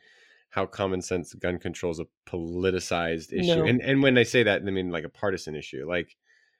how 0.50 0.64
common 0.66 1.00
sense 1.02 1.32
gun 1.34 1.58
control 1.58 1.90
is 1.92 1.98
a 1.98 2.06
politicized 2.30 3.32
issue 3.32 3.56
No. 3.56 3.64
and 3.64 3.80
and 3.82 4.02
when 4.02 4.16
i 4.18 4.22
say 4.22 4.42
that 4.44 4.62
i 4.62 4.70
mean 4.70 4.90
like 4.90 5.04
a 5.04 5.08
partisan 5.08 5.54
issue 5.56 5.86
like 5.88 6.14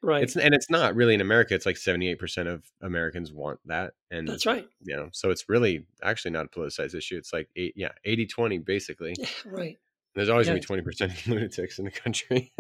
Right. 0.05 0.23
it's 0.23 0.37
and 0.37 0.55
it's 0.55 0.69
not 0.69 0.95
really 0.95 1.15
in 1.15 1.21
america 1.23 1.55
it's 1.55 1.65
like 1.67 1.77
78% 1.77 2.47
of 2.47 2.63
americans 2.83 3.33
want 3.33 3.59
that 3.67 3.95
and 4.11 4.29
That's 4.29 4.45
right. 4.45 4.67
you 4.83 4.95
know 4.97 5.09
so 5.13 5.31
it's 5.31 5.49
really 5.49 5.87
actually 6.03 6.33
not 6.33 6.47
a 6.47 6.49
politicized 6.49 6.95
issue 6.95 7.17
it's 7.17 7.33
like 7.33 7.49
eight 7.57 7.73
yeah 7.77 7.93
80 8.05 8.27
20 8.27 8.59
basically 8.59 9.15
Right. 9.47 9.79
There's 10.15 10.29
always 10.29 10.47
Yeah. 10.47 10.53
gonna 10.53 10.61
be 10.61 10.67
twenty 10.67 10.83
percent 10.83 11.13
of 11.13 11.27
lunatics 11.27 11.79
in 11.81 11.87
the 11.87 11.91
country. 11.91 12.53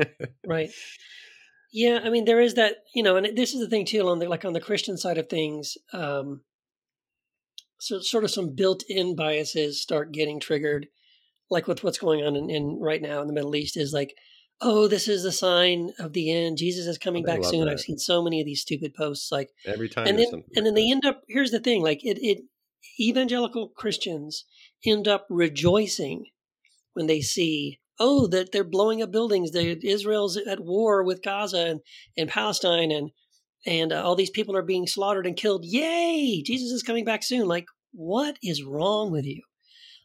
Right. 0.46 0.70
Yeah, 1.76 1.98
I 2.04 2.10
mean 2.10 2.24
there 2.24 2.40
is 2.40 2.54
that, 2.54 2.76
you 2.94 3.02
know, 3.02 3.16
and 3.16 3.36
this 3.36 3.52
is 3.52 3.58
the 3.60 3.68
thing 3.68 3.84
too 3.84 4.08
on 4.08 4.20
the 4.20 4.28
like 4.28 4.44
on 4.44 4.52
the 4.52 4.60
Christian 4.60 4.96
side 4.96 5.18
of 5.18 5.28
things, 5.28 5.76
um 5.92 6.42
so 7.80 7.98
sort 8.00 8.22
of 8.24 8.30
some 8.30 8.54
built-in 8.54 9.16
biases 9.16 9.82
start 9.82 10.12
getting 10.12 10.38
triggered 10.40 10.86
like 11.50 11.66
with 11.66 11.82
what's 11.84 11.98
going 11.98 12.24
on 12.24 12.36
in, 12.36 12.48
in 12.48 12.78
right 12.80 13.02
now 13.02 13.20
in 13.20 13.26
the 13.26 13.32
Middle 13.32 13.54
East 13.56 13.76
is 13.76 13.92
like, 13.92 14.14
oh, 14.64 14.88
this 14.88 15.06
is 15.08 15.22
the 15.22 15.30
sign 15.32 15.92
of 15.98 16.12
the 16.14 16.32
end. 16.32 16.56
Jesus 16.58 16.86
is 16.86 16.98
coming 16.98 17.22
Oh, 17.24 17.26
back 17.26 17.44
soon. 17.44 17.66
that. 17.66 17.72
I've 17.72 17.80
seen 17.80 17.98
so 17.98 18.22
many 18.22 18.40
of 18.40 18.46
these 18.46 18.62
stupid 18.62 18.94
posts 18.94 19.30
like 19.30 19.50
Every 19.66 19.88
time, 19.88 20.06
and 20.08 20.18
then 20.18 20.26
and 20.32 20.42
like 20.56 20.64
then 20.64 20.74
they 20.74 20.90
end 20.90 21.04
up 21.04 21.22
here's 21.28 21.50
the 21.50 21.60
thing 21.60 21.82
like 21.82 22.04
it, 22.04 22.18
it 22.20 22.44
evangelical 23.00 23.68
christians 23.68 24.44
end 24.84 25.08
up 25.08 25.26
rejoicing 25.30 26.26
when 26.92 27.06
they 27.06 27.20
see 27.20 27.80
oh 27.98 28.26
that 28.26 28.52
they're 28.52 28.62
blowing 28.64 29.00
up 29.02 29.10
buildings 29.10 29.50
that 29.52 29.82
israel's 29.84 30.36
at 30.36 30.60
war 30.60 31.02
with 31.02 31.22
gaza 31.22 31.58
and, 31.66 31.80
and 32.16 32.28
palestine 32.28 32.90
and 32.90 33.10
and 33.66 33.92
uh, 33.92 34.02
all 34.04 34.14
these 34.14 34.30
people 34.30 34.54
are 34.56 34.62
being 34.62 34.86
slaughtered 34.86 35.26
and 35.26 35.36
killed 35.36 35.64
yay 35.64 36.42
jesus 36.42 36.70
is 36.70 36.82
coming 36.82 37.04
back 37.04 37.22
soon 37.22 37.46
like 37.48 37.64
what 37.92 38.38
is 38.42 38.62
wrong 38.62 39.10
with 39.10 39.24
you 39.24 39.40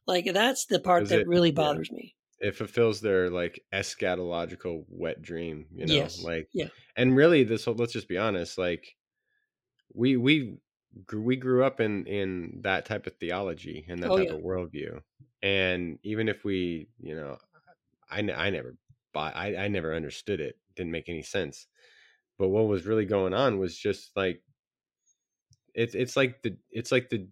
like 0.07 0.25
that's 0.33 0.65
the 0.65 0.79
part 0.79 1.03
Is 1.03 1.09
that 1.09 1.19
it- 1.21 1.27
really 1.27 1.49
yeah. 1.49 1.55
bothers 1.55 1.91
me 1.91 2.15
it 2.39 2.55
fulfills 2.55 3.01
their 3.01 3.29
like 3.29 3.65
eschatological 3.73 4.85
wet 4.89 5.21
dream. 5.21 5.67
You 5.73 5.87
know, 5.87 6.11
Yes. 6.11 6.17
like 6.17 6.49
Yeah. 6.53 6.69
And 6.95 7.15
really, 7.15 7.43
this 7.43 7.65
whole 7.65 7.75
let's 7.75 7.93
just 7.93 8.07
be 8.09 8.17
honest. 8.17 8.57
Like 8.57 8.97
we 9.93 10.17
we 10.17 10.57
we 11.13 11.35
grew 11.35 11.63
up 11.63 11.79
in 11.79 12.05
in 12.07 12.61
that 12.63 12.85
type 12.85 13.07
of 13.07 13.17
theology 13.17 13.85
and 13.87 14.03
that 14.03 14.13
Oh, 14.13 14.17
type 14.17 14.29
yeah. 14.29 14.33
of 14.33 14.41
worldview. 14.41 15.01
And 15.41 15.99
even 16.03 16.27
if 16.27 16.43
we, 16.43 16.89
you 16.99 17.15
know, 17.15 17.37
I 18.09 18.19
I 18.19 18.49
never 18.49 18.77
bought, 19.13 19.35
I 19.35 19.55
I 19.57 19.67
never 19.69 19.95
understood 19.95 20.41
it. 20.41 20.59
Didn't 20.75 20.91
make 20.93 21.09
any 21.09 21.23
sense. 21.23 21.67
But 22.37 22.49
what 22.49 22.67
was 22.67 22.85
really 22.87 23.05
going 23.05 23.33
on 23.33 23.59
was 23.59 23.77
just 23.77 24.15
like 24.17 24.43
it's 25.73 25.95
it's 25.95 26.15
like 26.15 26.41
the 26.41 26.57
it's 26.71 26.91
like 26.91 27.09
the 27.09 27.27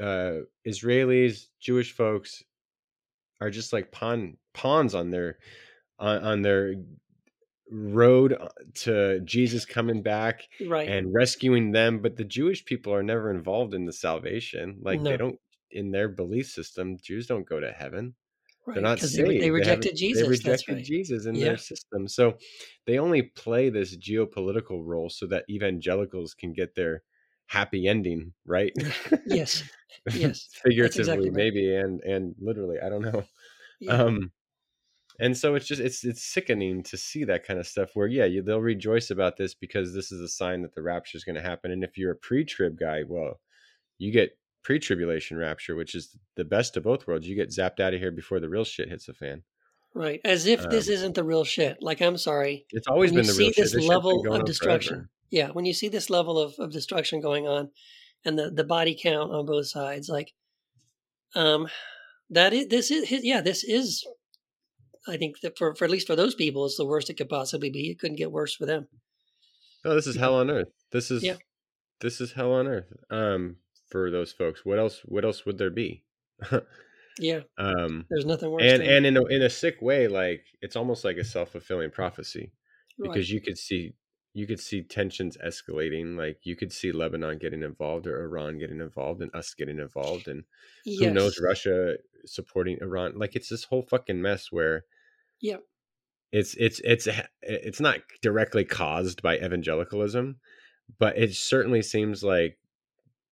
uh 0.00 0.44
Israelis, 0.66 1.48
Jewish 1.60 1.92
folks 1.92 2.44
are 3.40 3.50
just 3.50 3.72
like 3.72 3.92
pawn 3.92 4.36
pawns 4.54 4.94
on 4.94 5.10
their 5.10 5.38
on, 5.98 6.24
on 6.24 6.42
their 6.42 6.74
road 7.70 8.32
uh, 8.32 8.48
to 8.74 9.20
Jesus 9.20 9.64
coming 9.64 10.02
back 10.02 10.48
right. 10.66 10.88
and 10.88 11.12
rescuing 11.12 11.70
them, 11.72 12.00
but 12.00 12.16
the 12.16 12.24
Jewish 12.24 12.64
people 12.64 12.94
are 12.94 13.02
never 13.02 13.30
involved 13.30 13.74
in 13.74 13.84
the 13.84 13.92
salvation. 13.92 14.78
Like 14.82 15.00
No. 15.00 15.10
they 15.10 15.16
don't 15.16 15.38
in 15.70 15.90
their 15.90 16.08
belief 16.08 16.48
system, 16.48 16.96
Jews 17.02 17.26
don't 17.26 17.46
go 17.46 17.60
to 17.60 17.70
heaven. 17.70 18.14
right. 18.66 18.74
They're 18.74 18.82
not 18.82 19.00
saved. 19.00 19.28
they, 19.28 19.38
they 19.38 19.50
rejected 19.50 19.96
Jesus. 19.96 20.22
They 20.22 20.28
rejected 20.28 20.74
right. 20.76 20.84
Jesus 20.84 21.26
in 21.26 21.34
Yeah. 21.34 21.44
their 21.44 21.56
system. 21.58 22.08
So 22.08 22.38
they 22.86 22.98
only 22.98 23.22
play 23.22 23.68
this 23.68 23.96
geopolitical 23.96 24.82
role 24.84 25.10
so 25.10 25.26
that 25.26 25.44
evangelicals 25.50 26.32
can 26.32 26.52
get 26.54 26.74
their 26.74 27.02
happy 27.48 27.88
ending, 27.88 28.32
right? 28.46 28.72
Yes. 29.26 29.64
Yes. 30.14 30.48
Figuratively, 30.64 31.00
exactly 31.00 31.30
right. 31.30 31.36
maybe, 31.36 31.74
and 31.74 32.00
and 32.02 32.34
literally, 32.40 32.78
I 32.80 32.88
don't 32.88 33.02
know. 33.02 33.24
Yeah. 33.80 33.92
Um, 33.92 34.32
and 35.20 35.36
so 35.36 35.54
it's 35.54 35.66
just 35.66 35.80
it's 35.80 36.04
it's 36.04 36.24
sickening 36.24 36.82
to 36.84 36.96
see 36.96 37.24
that 37.24 37.44
kind 37.44 37.58
of 37.58 37.66
stuff 37.66 37.90
where 37.94 38.06
yeah 38.06 38.24
you, 38.24 38.42
they'll 38.42 38.60
rejoice 38.60 39.10
about 39.10 39.36
this 39.36 39.54
because 39.54 39.94
this 39.94 40.10
is 40.10 40.20
a 40.20 40.28
sign 40.28 40.62
that 40.62 40.74
the 40.74 40.82
rapture 40.82 41.16
is 41.16 41.24
going 41.24 41.36
to 41.36 41.42
happen 41.42 41.70
and 41.70 41.84
if 41.84 41.96
you're 41.96 42.12
a 42.12 42.16
pre-trib 42.16 42.78
guy 42.78 43.02
well 43.06 43.40
you 43.98 44.12
get 44.12 44.36
pre-tribulation 44.64 45.36
rapture 45.36 45.76
which 45.76 45.94
is 45.94 46.16
the 46.36 46.44
best 46.44 46.76
of 46.76 46.82
both 46.82 47.06
worlds 47.06 47.28
you 47.28 47.36
get 47.36 47.50
zapped 47.50 47.80
out 47.80 47.94
of 47.94 48.00
here 48.00 48.10
before 48.12 48.40
the 48.40 48.48
real 48.48 48.64
shit 48.64 48.88
hits 48.88 49.06
the 49.06 49.14
fan 49.14 49.42
right. 49.94 50.20
As 50.24 50.46
if 50.46 50.68
this 50.70 50.88
um, 50.88 50.94
isn't 50.94 51.14
the 51.14 51.24
real 51.24 51.44
shit. 51.44 51.78
Like, 51.80 52.00
I'm 52.00 52.16
sorry. 52.16 52.66
it's 52.70 52.86
always 52.86 53.10
been 53.10 53.24
you 53.24 53.32
the 53.32 53.38
real 53.38 53.48
see 53.48 53.52
shit 53.52 53.56
this 53.56 53.72
This 53.72 53.82
shit's 53.82 53.88
level 53.88 54.34
of 54.34 54.44
destruction 54.44 54.94
forever. 54.94 55.10
Yeah 55.30 55.48
when 55.48 55.64
you 55.64 55.74
see 55.74 55.88
this 55.88 56.10
level 56.10 56.38
of, 56.38 56.54
of 56.58 56.72
destruction 56.72 57.20
going 57.20 57.46
on 57.46 57.70
and 58.24 58.38
the, 58.38 58.50
the 58.50 58.64
body 58.64 58.98
count 59.00 59.32
on 59.32 59.46
both 59.46 59.66
sides 59.66 60.08
like 60.08 60.32
um 61.34 61.68
that 62.30 62.52
is 62.52 62.68
this 62.68 62.90
is 62.90 63.10
yeah 63.24 63.40
this 63.40 63.64
is 63.64 64.06
i 65.06 65.16
think 65.16 65.40
that 65.40 65.56
for, 65.56 65.74
for 65.74 65.84
at 65.84 65.90
least 65.90 66.06
for 66.06 66.16
those 66.16 66.34
people 66.34 66.66
it's 66.66 66.76
the 66.76 66.86
worst 66.86 67.10
it 67.10 67.14
could 67.14 67.28
possibly 67.28 67.70
be. 67.70 67.90
It 67.90 67.98
couldn't 67.98 68.16
get 68.16 68.32
worse 68.32 68.54
for 68.54 68.66
them. 68.66 68.88
Oh, 69.84 69.94
this 69.94 70.06
is 70.06 70.16
hell 70.16 70.34
on 70.34 70.50
earth. 70.50 70.68
This 70.92 71.10
is 71.10 71.22
Yeah. 71.22 71.36
this 72.00 72.20
is 72.20 72.32
hell 72.32 72.52
on 72.52 72.66
earth 72.66 72.92
um 73.10 73.56
for 73.90 74.10
those 74.10 74.32
folks. 74.32 74.64
What 74.64 74.78
else 74.78 75.00
what 75.04 75.24
else 75.24 75.46
would 75.46 75.58
there 75.58 75.70
be? 75.70 76.04
Yeah. 77.20 77.40
Um 77.58 78.06
there's 78.10 78.26
nothing 78.26 78.50
worse 78.50 78.62
and 78.62 78.80
and 78.80 79.04
in 79.04 79.16
a, 79.16 79.24
in 79.24 79.42
a 79.42 79.50
sick 79.50 79.82
way 79.82 80.06
like 80.06 80.44
it's 80.62 80.76
almost 80.76 81.04
like 81.04 81.16
a 81.16 81.24
self-fulfilling 81.24 81.90
prophecy 81.90 82.52
right. 82.96 83.10
because 83.10 83.28
you 83.28 83.40
could 83.40 83.58
see 83.58 83.94
you 84.34 84.46
could 84.46 84.60
see 84.60 84.82
tensions 84.82 85.36
escalating 85.44 86.16
like 86.16 86.40
you 86.44 86.54
could 86.56 86.72
see 86.72 86.92
lebanon 86.92 87.38
getting 87.38 87.62
involved 87.62 88.06
or 88.06 88.22
iran 88.22 88.58
getting 88.58 88.80
involved 88.80 89.20
and 89.22 89.34
us 89.34 89.54
getting 89.54 89.78
involved 89.78 90.28
and 90.28 90.44
who 90.98 91.10
knows 91.10 91.40
russia 91.40 91.96
supporting 92.24 92.78
iran. 92.80 93.18
Like 93.18 93.36
it's 93.36 93.48
this 93.48 93.64
whole 93.64 93.82
fucking 93.82 94.20
mess 94.20 94.50
where 94.50 94.84
Yep. 95.40 95.64
it's 96.32 96.54
it's 96.58 96.80
it's 96.84 97.08
it's 97.42 97.80
not 97.80 98.00
directly 98.22 98.64
caused 98.64 99.22
by 99.22 99.36
evangelicalism 99.38 100.38
but 100.98 101.16
it 101.18 101.34
certainly 101.34 101.82
seems 101.82 102.22
like 102.22 102.58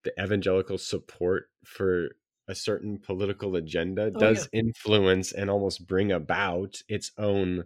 the 0.04 0.12
evangelical 0.22 0.78
support 0.78 1.50
for 1.64 2.10
a 2.48 2.54
certain 2.54 2.98
political 2.98 3.56
agenda 3.56 4.10
Oh, 4.14 4.20
does 4.20 4.48
influence 4.52 5.32
and 5.32 5.50
almost 5.50 5.86
bring 5.86 6.12
about 6.12 6.80
its 6.88 7.10
own 7.18 7.64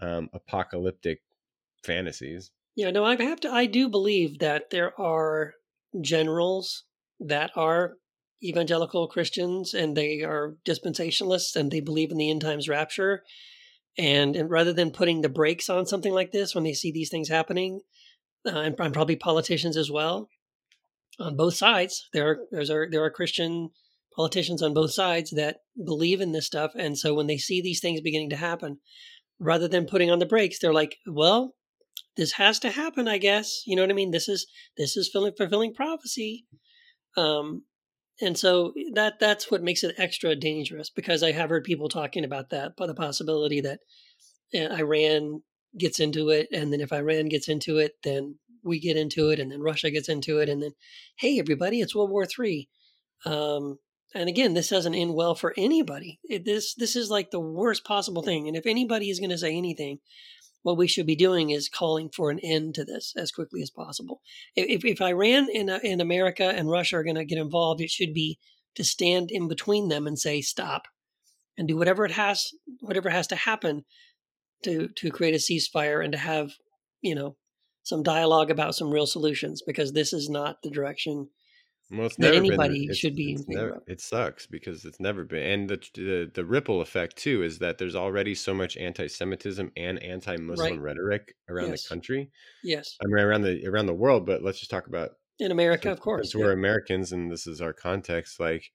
um, 0.00 0.30
apocalyptic 0.32 1.22
fantasies. 1.84 2.50
Yeah, 2.76 2.90
no, 2.90 3.04
I 3.04 3.20
have 3.22 3.40
to. 3.40 3.50
I 3.50 3.66
do 3.66 3.88
believe 3.88 4.40
that 4.40 4.70
there 4.70 4.98
are 5.00 5.54
generals 6.00 6.84
that 7.20 7.50
are 7.54 7.94
evangelical 8.42 9.06
Christians 9.08 9.74
and 9.74 9.96
they 9.96 10.22
are 10.22 10.56
dispensationalists 10.66 11.56
and 11.56 11.70
they 11.70 11.80
believe 11.80 12.10
in 12.10 12.18
the 12.18 12.30
end 12.30 12.42
times 12.42 12.68
rapture. 12.68 13.22
And, 13.96 14.34
and 14.34 14.50
rather 14.50 14.72
than 14.72 14.90
putting 14.90 15.20
the 15.20 15.28
brakes 15.28 15.70
on 15.70 15.86
something 15.86 16.12
like 16.12 16.32
this 16.32 16.54
when 16.54 16.64
they 16.64 16.72
see 16.72 16.90
these 16.90 17.10
things 17.10 17.28
happening, 17.28 17.80
uh, 18.44 18.58
and, 18.58 18.74
and 18.78 18.92
probably 18.92 19.16
politicians 19.16 19.76
as 19.76 19.90
well, 19.90 20.28
on 21.20 21.36
both 21.36 21.54
sides, 21.54 22.08
there 22.12 22.28
are 22.28 22.38
there's 22.50 22.70
are 22.70 22.88
there 22.90 23.04
are 23.04 23.10
Christian 23.10 23.70
politicians 24.16 24.62
on 24.62 24.74
both 24.74 24.92
sides 24.92 25.30
that 25.30 25.58
believe 25.82 26.20
in 26.20 26.32
this 26.32 26.46
stuff, 26.46 26.72
and 26.76 26.98
so 26.98 27.14
when 27.14 27.28
they 27.28 27.38
see 27.38 27.62
these 27.62 27.80
things 27.80 28.00
beginning 28.00 28.30
to 28.30 28.36
happen, 28.36 28.80
rather 29.38 29.68
than 29.68 29.86
putting 29.86 30.10
on 30.10 30.18
the 30.18 30.26
brakes, 30.26 30.58
they're 30.58 30.74
like, 30.74 30.96
well 31.06 31.54
this 32.16 32.32
has 32.32 32.58
to 32.60 32.70
happen 32.70 33.08
i 33.08 33.18
guess 33.18 33.62
you 33.66 33.76
know 33.76 33.82
what 33.82 33.90
i 33.90 33.94
mean? 33.94 34.10
This 34.10 34.28
is 34.28 34.46
this 34.76 34.96
is 34.96 35.08
fulfilling, 35.08 35.34
fulfilling 35.36 35.74
prophecy. 35.74 36.46
Um 37.16 37.64
and 38.20 38.38
so 38.38 38.72
that 38.92 39.18
that's 39.18 39.50
what 39.50 39.62
makes 39.62 39.82
it 39.82 39.94
extra 39.98 40.36
dangerous 40.36 40.90
because 40.90 41.22
i 41.22 41.32
have 41.32 41.50
heard 41.50 41.64
people 41.64 41.88
talking 41.88 42.24
about 42.24 42.50
that 42.50 42.72
but 42.76 42.86
the 42.86 42.94
possibility 42.94 43.60
that 43.60 43.80
uh, 44.54 44.72
iran 44.74 45.42
gets 45.78 45.98
into 45.98 46.28
it 46.28 46.46
and 46.52 46.72
then 46.72 46.80
if 46.80 46.92
iran 46.92 47.28
gets 47.28 47.48
into 47.48 47.78
it 47.78 47.92
then 48.04 48.36
we 48.62 48.78
get 48.78 48.96
into 48.96 49.30
it 49.30 49.40
and 49.40 49.50
then 49.50 49.60
russia 49.60 49.90
gets 49.90 50.08
into 50.08 50.38
it 50.38 50.48
and 50.48 50.62
then 50.62 50.72
hey 51.18 51.38
everybody 51.38 51.80
it's 51.80 51.94
world 51.94 52.10
war 52.10 52.26
three. 52.26 52.68
Um 53.26 53.78
and 54.14 54.28
again 54.28 54.54
this 54.54 54.68
doesn't 54.68 54.94
end 54.94 55.14
well 55.14 55.34
for 55.34 55.52
anybody. 55.56 56.20
It, 56.24 56.44
this 56.44 56.74
this 56.74 56.94
is 56.94 57.10
like 57.10 57.30
the 57.30 57.40
worst 57.40 57.84
possible 57.84 58.22
thing 58.22 58.46
and 58.46 58.56
if 58.56 58.66
anybody 58.66 59.10
is 59.10 59.18
going 59.18 59.30
to 59.30 59.38
say 59.38 59.56
anything 59.56 59.98
what 60.64 60.78
we 60.78 60.88
should 60.88 61.06
be 61.06 61.14
doing 61.14 61.50
is 61.50 61.68
calling 61.68 62.08
for 62.08 62.30
an 62.30 62.40
end 62.40 62.74
to 62.74 62.84
this 62.84 63.12
as 63.16 63.30
quickly 63.30 63.62
as 63.62 63.70
possible. 63.70 64.22
If, 64.56 64.84
if 64.84 65.00
Iran 65.00 65.46
and, 65.54 65.68
uh, 65.68 65.78
and 65.84 66.00
America 66.00 66.44
and 66.48 66.70
Russia 66.70 66.96
are 66.96 67.04
going 67.04 67.16
to 67.16 67.24
get 67.24 67.38
involved, 67.38 67.82
it 67.82 67.90
should 67.90 68.14
be 68.14 68.38
to 68.74 68.82
stand 68.82 69.30
in 69.30 69.46
between 69.46 69.88
them 69.88 70.06
and 70.06 70.18
say 70.18 70.40
stop, 70.40 70.86
and 71.56 71.68
do 71.68 71.76
whatever 71.76 72.04
it 72.04 72.12
has, 72.12 72.50
whatever 72.80 73.10
has 73.10 73.28
to 73.28 73.36
happen 73.36 73.84
to 74.64 74.88
to 74.88 75.10
create 75.10 75.34
a 75.34 75.38
ceasefire 75.38 76.02
and 76.02 76.12
to 76.12 76.18
have 76.18 76.52
you 77.02 77.14
know 77.14 77.36
some 77.82 78.02
dialogue 78.02 78.50
about 78.50 78.74
some 78.74 78.90
real 78.90 79.06
solutions 79.06 79.62
because 79.64 79.92
this 79.92 80.12
is 80.12 80.28
not 80.28 80.62
the 80.62 80.70
direction 80.70 81.28
Well, 81.90 82.06
it's 82.06 82.16
that 82.16 82.22
never 82.22 82.34
been- 82.40 82.44
anybody 82.52 82.82
it's- 82.84 82.96
should 82.96 83.14
be 83.14 83.34
it's 83.34 83.46
never- 83.46 83.82
it 83.86 84.00
sucks 84.00 84.46
because 84.46 84.84
it's 84.84 84.98
never 85.00 85.24
been, 85.24 85.42
and 85.42 85.68
the, 85.70 85.76
the 85.94 86.30
the 86.32 86.44
ripple 86.44 86.80
effect 86.80 87.16
too 87.16 87.42
is 87.42 87.58
that 87.58 87.78
there's 87.78 87.94
already 87.94 88.34
so 88.34 88.54
much 88.54 88.76
anti-Semitism 88.76 89.70
and 89.76 90.02
anti-Muslim 90.02 90.72
Right. 90.72 90.80
rhetoric 90.80 91.36
around 91.48 91.70
Yes. 91.70 91.82
the 91.84 91.88
country. 91.90 92.30
Yes, 92.62 92.96
I 93.02 93.06
mean, 93.06 93.18
around 93.24 93.42
the 93.42 93.66
around 93.66 93.86
the 93.86 93.94
world, 93.94 94.24
but 94.26 94.42
let's 94.42 94.58
just 94.58 94.70
talk 94.70 94.86
about 94.86 95.10
in 95.38 95.50
America, 95.52 95.90
of 95.92 96.00
course. 96.00 96.32
since 96.32 96.40
we're 96.42 96.52
Americans 96.52 97.12
and 97.12 97.30
this 97.30 97.46
is 97.46 97.60
our 97.60 97.72
context, 97.72 98.40
like 98.40 98.70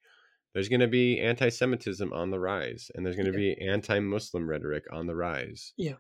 there's 0.53 0.69
going 0.69 0.79
to 0.81 0.87
be 0.87 1.19
anti-Semitism 1.19 2.11
on 2.13 2.29
the 2.31 2.39
rise, 2.39 2.89
and 2.95 3.05
there's 3.05 3.15
going 3.15 3.31
to 3.31 3.37
be 3.37 3.55
anti-Muslim 3.59 4.47
rhetoric 4.49 4.85
on 4.91 5.07
the 5.07 5.15
rise. 5.15 5.73
Yeah. 5.77 5.97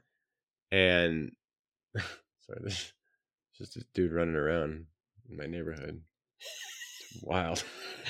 And 0.71 1.31
sorry, 1.95 2.59
this 2.63 2.93
just 3.57 3.73
this 3.75 3.83
dude 3.93 4.11
running 4.13 4.35
around 4.35 4.85
in 5.29 5.37
my 5.37 5.47
neighborhood. 5.47 6.01
Wild. 7.21 7.63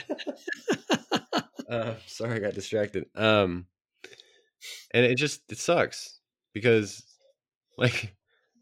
uh, 1.69 1.95
sorry, 2.07 2.35
I 2.35 2.39
got 2.39 2.53
distracted. 2.53 3.05
Um, 3.15 3.67
and 4.93 5.05
it 5.05 5.15
just 5.15 5.41
it 5.51 5.57
sucks 5.57 6.19
because, 6.53 7.03
like, 7.77 8.15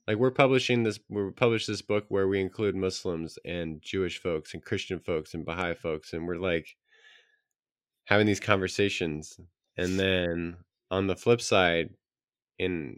like 0.08 0.18
we're 0.18 0.32
publishing 0.32 0.84
this, 0.84 1.00
we 1.10 1.32
published 1.32 1.68
this 1.68 1.82
book 1.82 2.06
where 2.10 2.28
we 2.28 2.40
include 2.40 2.76
Muslims 2.76 3.38
and 3.46 3.82
Jewish 3.82 4.20
folks 4.22 4.54
and 4.54 4.64
Christian 4.64 5.00
folks 5.00 5.34
and 5.34 5.46
Baha'i 5.46 5.74
folks, 5.74 6.14
and 6.14 6.28
we're 6.28 6.38
like 6.38 6.76
having 8.06 8.28
these 8.28 8.40
conversations, 8.40 9.40
and 9.78 10.00
then 10.00 10.58
on 10.92 11.08
the 11.08 11.16
flip 11.16 11.42
side, 11.42 11.90
in 12.60 12.98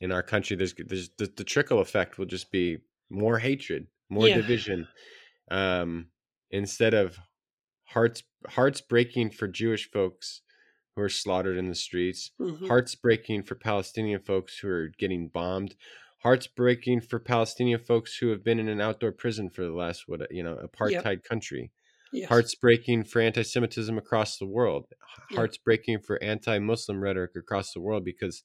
in 0.00 0.12
our 0.12 0.22
country, 0.22 0.56
there's 0.56 0.74
there's 0.74 1.10
the, 1.18 1.32
the 1.36 1.44
trickle 1.44 1.80
effect 1.80 2.18
will 2.18 2.26
just 2.26 2.50
be 2.50 2.78
more 3.10 3.38
hatred, 3.38 3.86
more 4.10 4.28
Yeah. 4.28 4.36
division, 4.36 4.88
um, 5.50 6.08
instead 6.54 6.94
of 6.94 7.18
hearts 7.84 8.22
hearts 8.48 8.80
breaking 8.80 9.30
for 9.30 9.48
Jewish 9.48 9.90
folks 9.90 10.42
who 10.96 11.02
are 11.02 11.08
slaughtered 11.08 11.56
in 11.58 11.68
the 11.68 11.74
streets, 11.74 12.32
Mhm. 12.40 12.68
hearts 12.68 12.94
breaking 12.94 13.44
for 13.44 13.54
Palestinian 13.56 14.20
folks 14.22 14.58
who 14.58 14.68
are 14.68 14.88
getting 14.98 15.28
bombed, 15.28 15.76
hearts 16.22 16.46
breaking 16.46 17.00
for 17.02 17.18
Palestinian 17.20 17.80
folks 17.80 18.16
who 18.18 18.28
have 18.30 18.44
been 18.44 18.58
in 18.60 18.68
an 18.68 18.80
outdoor 18.80 19.12
prison 19.12 19.50
for 19.50 19.64
the 19.64 19.72
last 19.72 20.04
what 20.08 20.26
you 20.30 20.42
know 20.42 20.56
apartheid 20.56 21.22
country, 21.24 21.72
Yes. 22.12 22.28
hearts 22.28 22.54
breaking 22.54 23.04
for 23.04 23.20
anti-Semitism 23.20 23.98
across 23.98 24.38
the 24.38 24.46
world, 24.46 24.86
hearts 25.30 25.58
breaking 25.58 26.00
for 26.00 26.22
anti-Muslim 26.22 27.00
rhetoric 27.02 27.32
across 27.36 27.72
the 27.74 27.80
world 27.80 28.04
because 28.04 28.44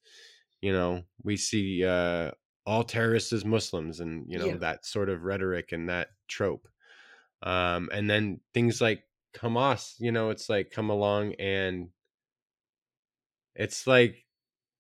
you 0.62 0.72
know 0.74 1.04
we 1.24 1.38
see 1.38 1.84
uh, 1.86 2.32
all 2.66 2.84
terrorists 2.84 3.34
as 3.34 3.46
Muslims 3.46 4.00
and 4.00 4.26
you 4.32 4.40
know 4.40 4.48
Yeah. 4.48 4.58
that 4.58 4.86
sort 4.86 5.10
of 5.10 5.24
rhetoric 5.24 5.72
and 5.72 5.90
that 5.90 6.10
trope, 6.28 6.68
um, 7.44 7.90
and 7.94 8.10
then 8.10 8.40
things 8.54 8.82
like 8.82 9.04
Hamas, 9.36 9.96
you 10.00 10.12
know, 10.12 10.30
it's 10.30 10.50
like 10.50 10.72
come 10.72 10.90
along 10.90 11.34
and 11.36 11.90
it's 13.56 13.88
like 13.88 14.26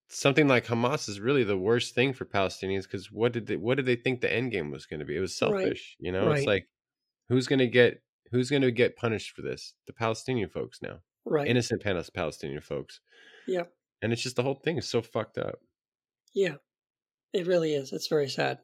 something 0.07 0.47
like 0.47 0.65
Hamas 0.65 1.07
is 1.09 1.19
really 1.19 1.43
the 1.43 1.57
worst 1.57 1.93
thing 1.95 2.13
for 2.13 2.25
Palestinians 2.25 2.83
because 2.83 3.11
what 3.11 3.31
did 3.31 3.47
they 3.47 3.55
what 3.57 3.75
did 3.77 3.85
they 3.85 3.95
think 3.95 4.21
the 4.21 4.33
end 4.33 4.51
game 4.51 4.71
was 4.71 4.85
going 4.85 4.99
to 4.99 5.05
be? 5.05 5.15
It 5.15 5.19
was 5.19 5.39
Right. 5.41 5.49
selfish, 5.51 5.95
you 5.99 6.11
know. 6.11 6.27
Right. 6.27 6.37
It's 6.39 6.47
like 6.47 6.67
who's 7.29 7.47
going 7.47 7.59
to 7.59 7.67
get 7.67 8.01
who's 8.31 8.49
going 8.49 8.61
to 8.63 8.71
get 8.71 8.95
punished 8.95 9.35
for 9.35 9.41
this? 9.41 9.73
The 9.87 9.93
Palestinian 9.93 10.49
folks 10.49 10.81
now. 10.81 10.99
right. 11.25 11.47
innocent 11.47 11.83
Palestinian 12.13 12.61
folks. 12.61 13.01
Yeah. 13.47 13.63
And 14.01 14.13
it's 14.13 14.21
just 14.21 14.35
the 14.35 14.43
whole 14.43 14.55
thing 14.55 14.77
is 14.77 14.87
so 14.87 15.01
fucked 15.01 15.37
up. 15.37 15.59
Yeah, 16.33 16.55
it 17.33 17.47
really 17.47 17.73
is. 17.73 17.91
It's 17.91 18.07
very 18.07 18.29
sad. 18.29 18.59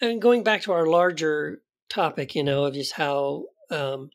And 0.00 0.20
going 0.20 0.42
back 0.42 0.62
to 0.62 0.72
our 0.72 0.86
larger 0.86 1.62
topic, 1.94 2.34
you 2.34 2.44
know, 2.44 2.64
of 2.64 2.74
just 2.74 2.92
how 2.94 3.44
um, 3.70 4.10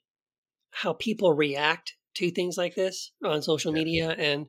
how 0.71 0.93
people 0.93 1.33
react 1.33 1.95
to 2.15 2.31
things 2.31 2.57
like 2.57 2.75
this 2.75 3.11
on 3.23 3.41
social 3.41 3.71
Yeah. 3.71 3.83
media 3.83 4.11
and 4.11 4.47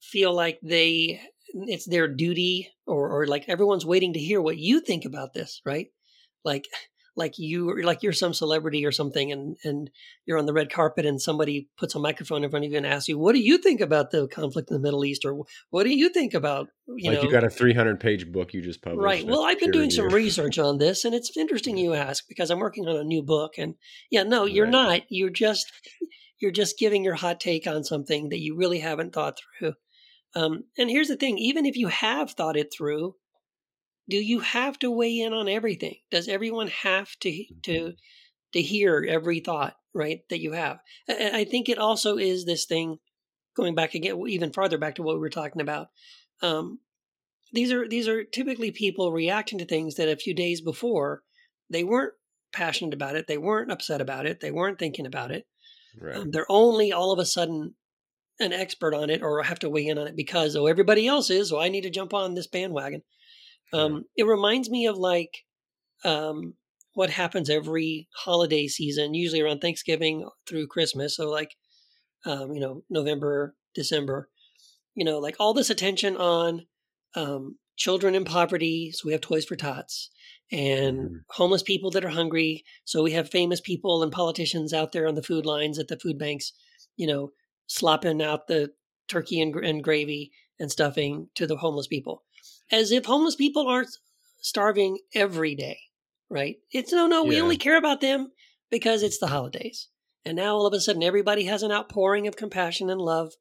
feel 0.00 0.34
like 0.34 0.58
they 0.62 1.20
it's 1.54 1.86
their 1.86 2.08
duty 2.08 2.70
or 2.86 3.10
or 3.10 3.26
like 3.26 3.48
everyone's 3.48 3.86
waiting 3.86 4.12
to 4.14 4.18
hear 4.18 4.40
what 4.40 4.58
you 4.58 4.80
think 4.80 5.04
about 5.04 5.32
this, 5.34 5.60
right? 5.64 5.88
Like 6.44 6.66
like 7.16 7.38
you 7.38 7.82
like 7.82 8.02
you're 8.02 8.12
some 8.12 8.32
celebrity 8.32 8.86
or 8.86 8.92
something 8.92 9.32
and 9.32 9.56
and 9.64 9.90
you're 10.24 10.38
on 10.38 10.46
the 10.46 10.52
red 10.52 10.70
carpet 10.72 11.04
and 11.04 11.20
somebody 11.20 11.68
puts 11.76 11.94
a 11.94 11.98
microphone 11.98 12.42
in 12.42 12.50
front 12.50 12.64
of 12.64 12.70
you 12.70 12.76
and 12.76 12.86
asks 12.86 13.08
you 13.08 13.18
what 13.18 13.34
do 13.34 13.40
you 13.40 13.58
think 13.58 13.80
about 13.80 14.10
the 14.10 14.26
conflict 14.28 14.70
in 14.70 14.74
the 14.74 14.80
middle 14.82 15.04
east 15.04 15.24
or 15.24 15.44
what 15.70 15.84
do 15.84 15.94
you 15.94 16.08
think 16.08 16.32
about 16.32 16.68
you 16.96 17.10
like 17.10 17.18
know 17.20 17.24
you 17.24 17.30
got 17.30 17.44
a 17.44 17.50
300 17.50 18.00
page 18.00 18.30
book 18.32 18.52
you 18.54 18.60
just 18.62 18.82
published. 18.82 19.02
Right. 19.02 19.26
Well, 19.26 19.44
I've 19.44 19.60
been 19.60 19.70
doing 19.70 19.90
some 19.90 20.08
research 20.12 20.58
on 20.58 20.78
this, 20.78 21.04
and 21.04 21.14
it's 21.14 21.36
interesting 21.36 21.76
you 21.76 21.94
ask 21.94 22.24
because 22.28 22.50
I'm 22.50 22.58
working 22.58 22.86
on 22.88 22.96
a 22.96 23.04
new 23.04 23.22
book. 23.22 23.52
And 23.56 23.74
yeah, 24.10 24.24
no, 24.24 24.44
you're 24.44 24.64
Right. 24.64 24.72
not. 24.72 25.00
You're 25.08 25.30
just 25.30 25.70
you're 26.38 26.50
just 26.50 26.78
giving 26.78 27.04
your 27.04 27.14
hot 27.14 27.40
take 27.40 27.66
on 27.66 27.84
something 27.84 28.30
that 28.30 28.40
you 28.40 28.56
really 28.56 28.80
haven't 28.80 29.14
thought 29.14 29.38
through. 29.58 29.74
Um, 30.34 30.64
and 30.76 30.90
here's 30.90 31.08
the 31.08 31.16
thing: 31.16 31.38
even 31.38 31.66
if 31.66 31.76
you 31.76 31.88
have 31.88 32.32
thought 32.32 32.56
it 32.56 32.72
through, 32.76 33.14
do 34.12 34.18
you 34.18 34.40
have 34.40 34.78
to 34.80 34.90
weigh 34.90 35.20
in 35.20 35.32
on 35.32 35.48
everything? 35.48 35.96
Does 36.10 36.28
everyone 36.28 36.68
have 36.68 37.08
to 37.20 37.30
Mm-hmm. 37.30 37.60
to 37.62 37.94
to 38.52 38.60
hear 38.60 39.06
every 39.08 39.40
thought 39.40 39.74
right 39.94 40.20
that 40.28 40.42
you 40.42 40.52
have? 40.52 40.80
And 41.08 41.34
I 41.34 41.44
think 41.44 41.70
it 41.70 41.78
also 41.78 42.18
is 42.18 42.44
this 42.44 42.66
thing 42.66 42.98
going 43.56 43.74
back 43.74 43.94
again 43.94 44.22
even 44.28 44.52
farther 44.52 44.76
back 44.76 44.96
to 44.96 45.02
what 45.02 45.14
we 45.14 45.20
were 45.20 45.30
talking 45.30 45.62
about. 45.62 45.86
Um, 46.42 46.80
these 47.54 47.72
are 47.72 47.88
these 47.88 48.06
are 48.06 48.22
typically 48.22 48.70
people 48.70 49.12
reacting 49.12 49.58
to 49.60 49.64
things 49.64 49.94
that 49.94 50.10
a 50.10 50.16
few 50.16 50.34
days 50.34 50.60
before 50.60 51.22
they 51.70 51.82
weren't 51.82 52.12
passionate 52.52 52.92
about 52.92 53.16
it, 53.16 53.26
they 53.26 53.38
weren't 53.38 53.72
upset 53.72 54.02
about 54.02 54.26
it, 54.26 54.40
they 54.40 54.50
weren't 54.50 54.78
thinking 54.78 55.06
about 55.06 55.30
it. 55.30 55.46
Right. 55.98 56.16
Um, 56.16 56.30
they're 56.32 56.44
only 56.50 56.92
all 56.92 57.12
of 57.12 57.18
a 57.18 57.24
sudden 57.24 57.76
an 58.38 58.52
expert 58.52 58.92
on 58.92 59.08
it 59.08 59.22
or 59.22 59.42
have 59.42 59.60
to 59.60 59.70
weigh 59.70 59.86
in 59.86 59.96
on 59.96 60.06
it 60.06 60.16
because 60.16 60.54
oh 60.54 60.66
everybody 60.66 61.06
else 61.06 61.30
is, 61.30 61.48
so 61.48 61.58
I 61.58 61.70
need 61.70 61.84
to 61.84 61.90
jump 61.98 62.12
on 62.12 62.34
this 62.34 62.46
bandwagon. 62.46 63.02
Um, 63.72 64.04
It 64.16 64.24
reminds 64.24 64.70
me 64.70 64.86
of 64.86 64.96
like 64.98 65.44
um, 66.04 66.54
what 66.94 67.10
happens 67.10 67.50
every 67.50 68.08
holiday 68.14 68.68
season, 68.68 69.14
usually 69.14 69.40
around 69.40 69.60
Thanksgiving 69.60 70.28
through 70.46 70.68
Christmas. 70.68 71.16
So 71.16 71.30
like 71.30 71.56
um, 72.26 72.52
you 72.54 72.60
know 72.60 72.84
November, 72.90 73.56
December. 73.74 74.28
You 74.94 75.04
know, 75.04 75.18
like 75.18 75.36
all 75.40 75.54
this 75.54 75.70
attention 75.70 76.16
on 76.16 76.66
um, 77.14 77.58
children 77.76 78.14
in 78.14 78.24
poverty, 78.24 78.92
so 78.92 79.06
we 79.06 79.12
have 79.12 79.22
Toys 79.22 79.44
for 79.44 79.56
Tots, 79.56 80.10
and 80.50 80.98
Mhm. 80.98 81.24
homeless 81.30 81.62
people 81.62 81.90
that 81.92 82.04
are 82.04 82.08
hungry, 82.10 82.64
so 82.84 83.02
we 83.02 83.12
have 83.12 83.30
famous 83.30 83.60
people 83.60 84.02
and 84.02 84.12
politicians 84.12 84.72
out 84.74 84.92
there 84.92 85.06
on 85.08 85.14
the 85.14 85.22
food 85.22 85.46
lines 85.46 85.78
at 85.78 85.88
the 85.88 85.98
food 85.98 86.18
banks, 86.18 86.52
you 86.96 87.06
know, 87.06 87.32
slopping 87.66 88.22
out 88.22 88.48
the 88.48 88.72
turkey 89.08 89.40
and, 89.40 89.54
and 89.56 89.82
gravy 89.84 90.32
and 90.58 90.70
stuffing 90.70 91.28
to 91.34 91.46
the 91.46 91.56
homeless 91.56 91.86
people, 91.86 92.24
as 92.70 92.90
if 92.92 93.04
homeless 93.06 93.36
people 93.36 93.66
aren't 93.68 93.96
starving 94.40 94.98
every 95.14 95.54
day, 95.54 95.78
right? 96.28 96.56
It's 96.70 96.92
no, 96.92 97.06
no, 97.06 97.24
we 97.24 97.36
Yeah. 97.36 97.42
only 97.42 97.56
care 97.56 97.76
about 97.76 98.00
them 98.00 98.32
because 98.70 99.02
it's 99.02 99.18
the 99.18 99.28
holidays. 99.28 99.88
And 100.24 100.36
now 100.36 100.54
all 100.54 100.66
of 100.66 100.74
a 100.74 100.80
sudden, 100.80 101.02
everybody 101.02 101.44
has 101.44 101.62
an 101.62 101.72
outpouring 101.72 102.26
of 102.26 102.36
compassion 102.36 102.88
and 102.90 103.00
love 103.00 103.32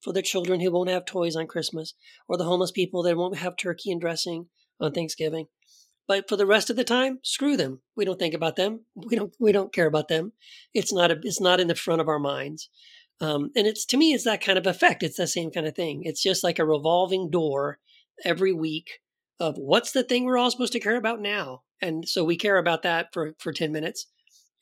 for 0.00 0.12
the 0.12 0.22
children 0.22 0.60
who 0.60 0.70
won't 0.70 0.90
have 0.90 1.04
toys 1.06 1.34
on 1.36 1.46
Christmas, 1.46 1.94
or 2.28 2.36
the 2.36 2.44
homeless 2.44 2.70
people 2.70 3.02
that 3.04 3.16
won't 3.16 3.38
have 3.38 3.56
turkey 3.56 3.90
and 3.90 4.00
dressing 4.00 4.48
on 4.80 4.92
Thanksgiving. 4.92 5.46
But 6.06 6.28
for 6.28 6.36
the 6.36 6.44
rest 6.44 6.68
of 6.68 6.76
the 6.76 6.84
time, 6.84 7.20
screw 7.22 7.56
them. 7.56 7.80
We 7.96 8.04
don't 8.04 8.18
think 8.18 8.34
about 8.34 8.56
them. 8.56 8.84
We 8.94 9.16
don't. 9.16 9.34
We 9.40 9.52
don't 9.52 9.72
care 9.72 9.86
about 9.86 10.08
them. 10.08 10.32
It's 10.74 10.92
not. 10.92 11.10
A, 11.10 11.18
it's 11.22 11.40
not 11.40 11.60
in 11.60 11.68
the 11.68 11.74
front 11.74 12.02
of 12.02 12.08
our 12.08 12.18
minds. 12.18 12.68
Um, 13.20 13.50
and 13.56 13.66
it's 13.66 13.86
to 13.86 13.96
me, 13.96 14.12
it's 14.12 14.24
that 14.24 14.42
kind 14.42 14.58
of 14.58 14.66
effect. 14.66 15.02
It's 15.02 15.16
the 15.16 15.26
same 15.26 15.50
kind 15.50 15.66
of 15.66 15.74
thing. 15.74 16.02
It's 16.04 16.22
just 16.22 16.44
like 16.44 16.58
a 16.58 16.66
revolving 16.66 17.30
door 17.30 17.78
every 18.24 18.52
week 18.52 19.00
of 19.40 19.56
what's 19.56 19.92
the 19.92 20.02
thing 20.02 20.24
we're 20.24 20.38
all 20.38 20.50
supposed 20.50 20.72
to 20.74 20.80
care 20.80 20.96
about 20.96 21.20
now, 21.20 21.62
and 21.80 22.08
so 22.08 22.24
we 22.24 22.36
care 22.36 22.58
about 22.58 22.82
that 22.82 23.08
for 23.12 23.34
for 23.38 23.52
ten 23.52 23.72
minutes 23.72 24.06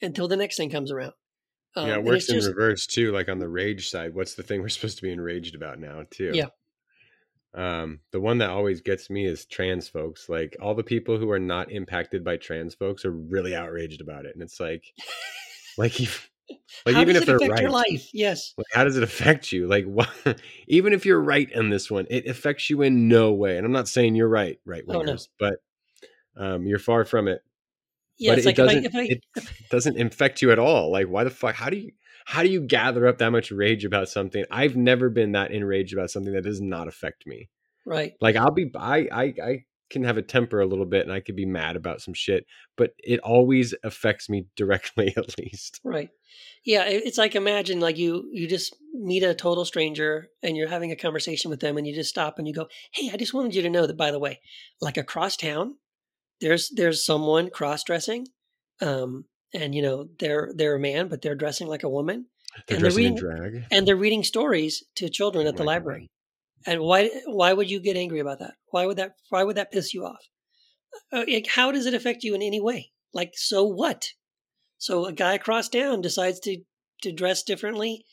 until 0.01 0.29
the 0.29 0.37
next 0.37 0.57
thing 0.57 0.71
comes 0.71 0.91
around. 0.91 1.13
Um, 1.77 1.89
yeah, 1.89 1.95
it 1.95 2.05
works 2.05 2.29
in 2.29 2.37
just- 2.37 2.49
reverse 2.49 2.87
too. 2.87 3.13
Like 3.13 3.29
on 3.29 3.39
the 3.39 3.49
rage 3.49 3.89
side, 3.89 4.15
what's 4.15 4.35
the 4.35 4.43
thing 4.43 4.61
we're 4.61 4.69
supposed 4.69 4.97
to 4.99 5.03
be 5.03 5.13
enraged 5.13 5.55
about 5.55 5.79
now 5.79 6.05
too? 6.11 6.33
Yeah. 6.35 6.49
Um, 7.55 8.01
the 8.13 8.21
one 8.21 8.39
that 8.39 8.49
always 8.49 8.81
gets 8.81 9.11
me 9.11 9.27
is 9.27 9.45
trans 9.45 9.89
folks. 9.89 10.29
Like 10.29 10.57
all 10.61 10.75
the 10.75 10.83
people 10.83 11.19
who 11.19 11.31
are 11.31 11.39
not 11.39 11.71
impacted 11.71 12.25
by 12.25 12.39
trans 12.39 12.75
folks 12.75 13.05
are 13.05 13.13
really 13.13 13.55
outraged 13.55 14.01
about 14.01 14.25
it, 14.25 14.35
and 14.35 14.43
it's 14.43 14.59
like, 14.59 14.85
like, 15.77 16.01
if, 16.01 16.31
like 16.87 16.95
How 16.95 17.01
even 17.03 17.15
does 17.15 17.23
if 17.25 17.29
it 17.29 17.39
they're 17.39 17.49
right, 17.49 17.63
your 17.63 17.71
life? 17.71 18.09
Yes. 18.13 18.55
like, 18.57 18.67
how 18.73 18.85
does 18.85 18.97
it 18.97 19.03
affect 19.03 19.53
you? 19.53 19.67
Like, 19.67 19.85
what? 19.85 20.11
Even 20.69 20.93
if 20.93 21.05
you're 21.07 21.21
right 21.21 21.51
in 21.51 21.71
this 21.71 21.91
one, 21.91 22.07
it 22.11 22.27
affects 22.27 22.71
you 22.71 22.83
in 22.83 23.09
no 23.09 23.33
way. 23.33 23.57
And 23.57 23.67
I'm 23.67 23.73
not 23.73 23.89
saying 23.89 24.15
you're 24.15 24.29
right, 24.29 24.59
right 24.65 24.83
Oh, 24.89 25.03
no. 25.03 25.17
but 25.39 25.55
um, 26.37 26.67
you're 26.67 26.79
far 26.79 27.05
from 27.05 27.29
it. 27.29 27.43
Yeah. 28.19 28.33
but 28.33 28.39
it 28.41 28.45
like 28.45 28.59
if 28.59 28.61
I, 28.61 28.67
doesn't. 28.67 28.85
if 28.87 28.95
I 28.95 29.03
it 29.03 29.25
doesn't 29.71 29.97
infect 29.97 30.43
you 30.43 30.53
at 30.53 30.59
all. 30.59 30.91
Like, 30.93 31.09
why 31.09 31.25
the 31.25 31.31
fuck? 31.31 31.55
How 31.55 31.71
do 31.71 31.77
you? 31.77 31.93
How 32.25 32.43
do 32.43 32.49
you 32.49 32.61
gather 32.61 33.09
up 33.09 33.19
that 33.19 33.31
much 33.31 33.51
rage 33.51 33.85
about 33.85 34.09
something? 34.09 34.45
I've 34.51 34.77
never 34.77 35.11
been 35.11 35.33
that 35.33 35.51
enraged 35.51 35.93
about 35.93 36.11
something 36.11 36.33
that 36.35 36.45
does 36.45 36.61
not 36.61 36.87
affect 36.87 37.27
me. 37.27 37.49
right. 37.85 38.13
Like, 38.21 38.37
I'll 38.37 38.53
be, 38.53 38.71
I, 38.77 39.09
I, 39.11 39.23
I 39.43 39.65
can 39.93 40.03
have 40.05 40.17
a 40.17 40.23
temper 40.23 40.61
a 40.61 40.67
little 40.67 40.85
bit, 40.87 41.03
and 41.03 41.13
I 41.13 41.21
could 41.21 41.37
be 41.37 41.47
mad 41.47 41.77
about 41.77 42.01
some 42.01 42.15
shit, 42.15 42.47
but 42.77 42.91
it 42.99 43.21
always 43.21 43.75
affects 43.85 44.29
me 44.29 44.47
directly, 44.57 45.15
at 45.17 45.39
least. 45.39 45.81
Right. 45.85 46.09
Yeah, 46.65 46.85
it's 46.87 47.19
like 47.19 47.35
imagine 47.37 47.79
like 47.81 47.99
you 47.99 48.29
you 48.33 48.49
just 48.49 48.75
meet 48.95 49.23
a 49.23 49.35
total 49.35 49.65
stranger 49.65 50.29
and 50.43 50.57
you're 50.57 50.69
having 50.69 50.91
a 50.91 50.97
conversation 50.97 51.51
with 51.51 51.61
them 51.61 51.77
and 51.77 51.87
you 51.87 51.95
just 51.95 52.11
stop 52.11 52.39
and 52.39 52.49
you 52.49 52.55
go, 52.55 52.67
"Hey, 52.93 53.11
I 53.13 53.17
just 53.17 53.35
wanted 53.35 53.55
you 53.55 53.63
to 53.63 53.71
know 53.71 53.87
that 53.87 53.97
by 53.97 54.11
the 54.11 54.19
way, 54.19 54.41
like 54.81 54.97
across 54.97 55.37
town, 55.37 55.77
there's 56.41 56.71
there's 56.75 57.05
someone 57.05 57.51
cross-dressing 57.51 58.27
um 58.81 59.25
and 59.55 59.75
you 59.75 59.83
know, 59.83 60.09
they're 60.19 60.51
they're 60.57 60.77
a 60.77 60.81
man 60.81 61.09
but 61.09 61.21
they're 61.23 61.35
dressing 61.35 61.67
like 61.69 61.83
a 61.83 61.89
woman 61.89 62.27
They're 62.67 62.77
And 62.77 62.85
they're 62.85 62.91
dressing 62.91 63.05
in 63.05 63.15
reading- 63.15 63.51
drag. 63.53 63.65
and 63.71 63.87
they're 63.87 63.97
reading 63.97 64.25
stories 64.25 64.83
to 64.97 65.09
children 65.11 65.47
at 65.47 65.55
Oh 65.55 65.59
the 65.59 65.65
library. 65.65 66.01
God. 66.03 66.09
Library." 66.67 66.75
And 66.77 66.87
why 66.87 67.11
why 67.27 67.53
would 67.53 67.71
you 67.71 67.81
get 67.81 67.97
angry 67.97 68.21
about 68.21 68.39
that? 68.41 68.55
Why 68.71 68.87
would 68.87 68.97
that 68.99 69.15
why 69.29 69.45
would 69.45 69.57
that 69.57 69.73
piss 69.73 69.95
you 69.95 70.05
off? 70.05 70.29
Uh, 71.13 71.25
like, 71.27 71.49
how 71.49 71.73
does 71.73 71.87
it 71.87 71.95
affect 71.95 72.23
you 72.23 72.35
in 72.35 72.43
any 72.43 72.61
way? 72.61 72.91
Like 73.13 73.33
so 73.35 73.65
what? 73.65 74.09
So 74.79 75.07
a 75.07 75.13
guy 75.13 75.35
across 75.35 75.69
town 75.69 76.01
decides 76.01 76.41
to 76.41 76.59
to 77.03 77.13
dress 77.13 77.43
differently 77.43 78.05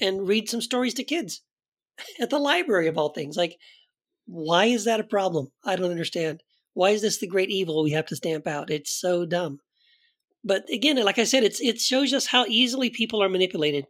and 0.00 0.26
read 0.28 0.48
some 0.48 0.60
stories 0.60 0.94
to 0.94 1.04
kids 1.04 1.42
at 2.20 2.30
the 2.30 2.38
library 2.38 2.88
of 2.88 2.98
all 2.98 3.12
things. 3.12 3.36
Like 3.36 3.56
why 4.26 4.66
is 4.66 4.84
that 4.84 5.00
a 5.00 5.04
problem? 5.04 5.48
I 5.64 5.76
don't 5.76 5.90
understand. 5.90 6.42
Why 6.72 6.90
is 6.90 7.02
this 7.02 7.18
the 7.18 7.26
great 7.26 7.50
evil 7.50 7.82
we 7.82 7.90
have 7.90 8.06
to 8.06 8.16
stamp 8.16 8.46
out? 8.46 8.70
It's 8.70 8.92
so 8.92 9.26
dumb. 9.26 9.58
But 10.44 10.64
again, 10.72 10.96
like 11.04 11.18
I 11.18 11.24
said, 11.24 11.42
it's 11.42 11.60
it 11.60 11.80
shows 11.80 12.12
us 12.12 12.26
how 12.26 12.46
easily 12.46 12.90
people 12.90 13.22
are 13.22 13.28
manipulated. 13.28 13.86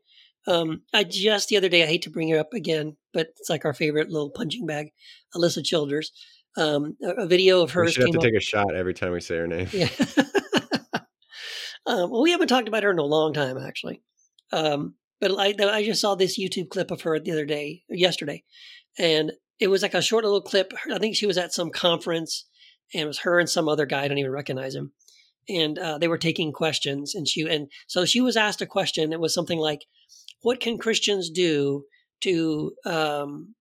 Um, 0.46 0.83
I 0.92 1.05
just 1.05 1.48
the 1.48 1.57
other 1.57 1.68
day, 1.68 1.83
I 1.83 1.87
hate 1.87 2.03
to 2.03 2.11
bring 2.11 2.29
her 2.31 2.38
up 2.38 2.55
again, 2.55 2.96
but 3.12 3.29
it's 3.38 3.50
like 3.50 3.64
our 3.64 3.74
favorite 3.74 4.11
little 4.11 4.31
punching 4.31 4.66
bag, 4.66 4.88
Alisa 5.35 5.64
Childers. 5.64 6.12
Um, 6.57 6.96
a, 7.03 7.22
a 7.22 7.26
video 7.26 7.62
of 7.62 7.74
We 7.74 7.90
should 7.90 8.03
have 8.03 8.12
to 8.12 8.18
up. 8.18 8.24
take 8.24 8.35
a 8.35 8.40
shot 8.40 8.74
every 8.74 8.94
time 8.94 9.12
we 9.12 9.20
say 9.20 9.37
her 9.37 9.46
name. 9.46 9.68
Yeah. 9.72 9.88
um, 11.87 12.11
well, 12.11 12.22
we 12.22 12.33
haven't 12.33 12.48
talked 12.48 12.68
about 12.68 12.83
her 12.83 12.90
in 12.90 12.98
a 12.98 13.05
long 13.05 13.33
time, 13.33 13.57
actually. 13.57 14.03
Um, 14.53 14.94
but 15.20 15.38
I, 15.38 15.55
I 15.61 15.85
just 15.85 16.00
saw 16.00 16.14
this 16.14 16.38
YouTube 16.38 16.70
clip 16.70 16.90
of 16.90 17.03
her 17.03 17.20
the 17.20 17.33
other 17.33 17.44
day, 17.44 17.83
yesterday, 17.88 18.42
and 18.98 19.33
it 19.61 19.68
was 19.68 19.83
like 19.83 19.94
a 19.94 20.03
short 20.03 20.24
little 20.24 20.40
clip. 20.40 20.72
I 20.90 20.98
think 20.98 21.14
she 21.14 21.26
was 21.26 21.38
at 21.38 21.53
some 21.53 21.70
conference, 21.70 22.46
and 22.94 23.03
it 23.03 23.07
was 23.07 23.20
her 23.20 23.38
and 23.38 23.48
some 23.48 23.68
other 23.68 23.87
guy. 23.87 24.03
I 24.05 24.09
don't 24.09 24.18
even 24.18 24.31
recognize 24.33 24.74
him. 24.74 24.92
And 25.48 25.79
uh, 25.79 25.98
they 25.98 26.09
were 26.09 26.18
taking 26.18 26.53
questions, 26.53 27.14
and 27.14 27.29
she 27.29 27.42
and 27.42 27.68
so 27.87 28.05
she 28.05 28.20
was 28.20 28.37
asked 28.37 28.62
a 28.62 28.66
question. 28.66 29.12
It 29.12 29.20
was 29.20 29.35
something 29.35 29.59
like, 29.59 29.85
"What 30.42 30.61
can 30.61 30.79
Christians 30.79 31.31
do 31.31 31.85
to 32.22 32.72
um, 32.85 33.55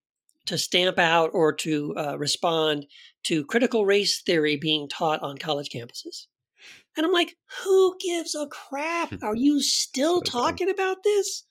to 0.46 0.58
stamp 0.58 0.98
out 0.98 1.30
or 1.32 1.52
to 1.54 1.94
uh, 1.96 2.18
respond 2.18 2.86
to 3.24 3.44
critical 3.44 3.86
race 3.86 4.22
theory 4.22 4.56
being 4.56 4.88
taught 4.88 5.22
on 5.22 5.38
college 5.38 5.70
campuses?" 5.70 6.26
And 6.96 7.06
I'm 7.06 7.12
like, 7.12 7.36
"Who 7.64 7.96
gives 8.00 8.34
a 8.34 8.46
crap? 8.46 9.12
Are 9.22 9.36
you 9.36 9.60
still 9.60 10.20
talking 10.20 10.70
about 10.70 11.02
this?" 11.04 11.44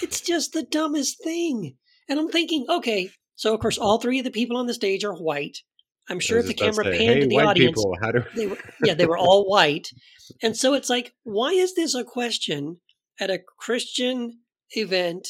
It's 0.00 0.20
just 0.32 0.52
the 0.52 0.62
dumbest 0.62 1.22
thing. 1.22 1.76
And 2.08 2.18
I'm 2.18 2.28
thinking, 2.28 2.66
okay, 2.68 3.10
so 3.36 3.54
of 3.54 3.60
course 3.60 3.78
all 3.78 3.98
three 3.98 4.18
of 4.18 4.24
the 4.24 4.30
people 4.30 4.56
on 4.56 4.66
the 4.66 4.74
stage 4.74 5.04
are 5.04 5.14
white. 5.14 5.58
I'm 6.08 6.20
sure 6.20 6.38
if 6.38 6.46
the 6.46 6.54
camera 6.54 6.84
say, 6.84 6.98
panned 6.98 7.14
hey, 7.14 7.20
to 7.20 7.26
the 7.28 7.38
audience, 7.38 7.78
people, 7.78 7.96
how 8.02 8.10
do 8.10 8.24
they 8.36 8.46
were 8.46 8.58
yeah, 8.82 8.94
they 8.94 9.06
were 9.06 9.16
all 9.16 9.48
white. 9.48 9.88
And 10.42 10.56
so 10.56 10.74
it's 10.74 10.90
like, 10.90 11.14
why 11.22 11.52
is 11.52 11.74
this 11.74 11.94
a 11.94 12.04
question 12.04 12.80
at 13.20 13.30
a 13.30 13.40
Christian 13.58 14.40
event 14.72 15.28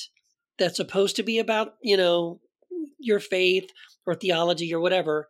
that's 0.59 0.76
supposed 0.76 1.16
to 1.16 1.22
be 1.22 1.38
about, 1.38 1.74
you 1.83 1.96
know, 1.96 2.40
your 2.98 3.20
faith 3.20 3.70
or 4.07 4.14
theology 4.14 4.72
or 4.72 4.81
whatever. 4.81 5.28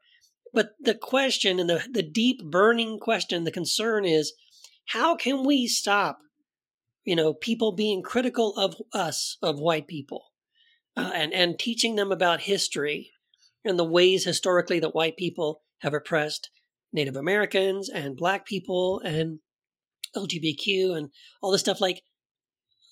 But 0.52 0.72
the 0.80 0.94
question 0.94 1.58
and 1.58 1.68
the, 1.68 1.82
the 1.90 2.02
deep 2.02 2.44
burning 2.44 2.98
question, 2.98 3.44
the 3.44 3.50
concern 3.50 4.04
is 4.04 4.34
how 4.86 5.16
can 5.16 5.44
we 5.44 5.66
stop, 5.66 6.18
you 7.04 7.16
know, 7.16 7.32
people 7.32 7.72
being 7.72 8.02
critical 8.02 8.54
of 8.56 8.76
us, 8.92 9.38
of 9.42 9.58
white 9.58 9.86
people, 9.86 10.24
uh, 10.96 11.10
and, 11.14 11.32
and 11.32 11.58
teaching 11.58 11.96
them 11.96 12.12
about 12.12 12.42
history 12.42 13.12
and 13.64 13.78
the 13.78 13.84
ways 13.84 14.24
historically 14.24 14.80
that 14.80 14.94
white 14.94 15.16
people 15.16 15.62
have 15.78 15.94
oppressed 15.94 16.50
Native 16.92 17.16
Americans 17.16 17.88
and 17.88 18.16
black 18.16 18.44
people 18.44 19.00
and 19.00 19.38
LGBTQ 20.14 20.96
and 20.96 21.08
all 21.40 21.50
this 21.50 21.62
stuff 21.62 21.80
like 21.80 22.02